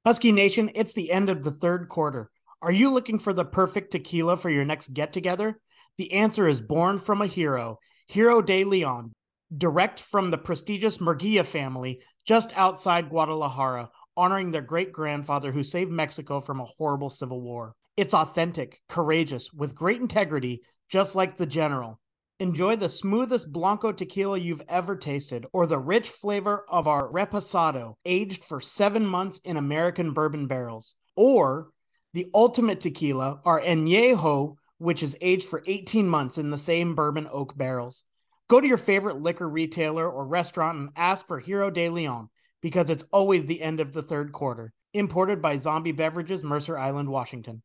Husky 0.06 0.30
Nation, 0.30 0.70
it's 0.76 0.92
the 0.92 1.10
end 1.10 1.28
of 1.28 1.42
the 1.42 1.50
third 1.50 1.88
quarter. 1.88 2.30
Are 2.62 2.70
you 2.70 2.88
looking 2.88 3.18
for 3.18 3.32
the 3.32 3.44
perfect 3.44 3.90
tequila 3.90 4.36
for 4.36 4.48
your 4.48 4.64
next 4.64 4.94
get 4.94 5.12
together? 5.12 5.58
The 5.98 6.12
answer 6.12 6.46
is 6.46 6.60
born 6.60 7.00
from 7.00 7.20
a 7.20 7.26
hero, 7.26 7.80
Hero 8.06 8.40
de 8.40 8.62
Leon, 8.62 9.10
direct 9.58 9.98
from 9.98 10.30
the 10.30 10.38
prestigious 10.38 10.98
Murguia 10.98 11.44
family 11.44 12.00
just 12.28 12.56
outside 12.56 13.08
Guadalajara, 13.08 13.90
honoring 14.16 14.52
their 14.52 14.62
great 14.62 14.92
grandfather 14.92 15.50
who 15.50 15.64
saved 15.64 15.90
Mexico 15.90 16.38
from 16.38 16.60
a 16.60 16.64
horrible 16.64 17.10
civil 17.10 17.40
war. 17.40 17.74
It's 17.96 18.14
authentic, 18.14 18.80
courageous, 18.88 19.52
with 19.52 19.74
great 19.74 20.00
integrity, 20.00 20.62
just 20.88 21.16
like 21.16 21.36
the 21.36 21.46
general. 21.46 21.98
Enjoy 22.42 22.74
the 22.74 22.88
smoothest 22.88 23.52
Blanco 23.52 23.92
tequila 23.92 24.36
you've 24.36 24.64
ever 24.68 24.96
tasted, 24.96 25.46
or 25.52 25.64
the 25.64 25.78
rich 25.78 26.08
flavor 26.10 26.64
of 26.68 26.88
our 26.88 27.08
Reposado, 27.08 27.94
aged 28.04 28.42
for 28.42 28.60
seven 28.60 29.06
months 29.06 29.38
in 29.44 29.56
American 29.56 30.12
bourbon 30.12 30.48
barrels, 30.48 30.96
or 31.14 31.68
the 32.14 32.26
ultimate 32.34 32.80
tequila, 32.80 33.40
our 33.44 33.60
Añejo, 33.60 34.56
which 34.78 35.04
is 35.04 35.16
aged 35.20 35.48
for 35.48 35.62
18 35.68 36.08
months 36.08 36.36
in 36.36 36.50
the 36.50 36.58
same 36.58 36.96
bourbon 36.96 37.28
oak 37.30 37.56
barrels. 37.56 38.02
Go 38.48 38.60
to 38.60 38.66
your 38.66 38.76
favorite 38.76 39.22
liquor 39.22 39.48
retailer 39.48 40.10
or 40.10 40.26
restaurant 40.26 40.78
and 40.78 40.90
ask 40.96 41.28
for 41.28 41.38
Hero 41.38 41.70
de 41.70 41.90
Leon 41.90 42.28
because 42.60 42.90
it's 42.90 43.04
always 43.12 43.46
the 43.46 43.62
end 43.62 43.78
of 43.78 43.92
the 43.92 44.02
third 44.02 44.32
quarter. 44.32 44.72
Imported 44.94 45.40
by 45.40 45.54
Zombie 45.58 45.92
Beverages, 45.92 46.42
Mercer 46.42 46.76
Island, 46.76 47.08
Washington. 47.08 47.62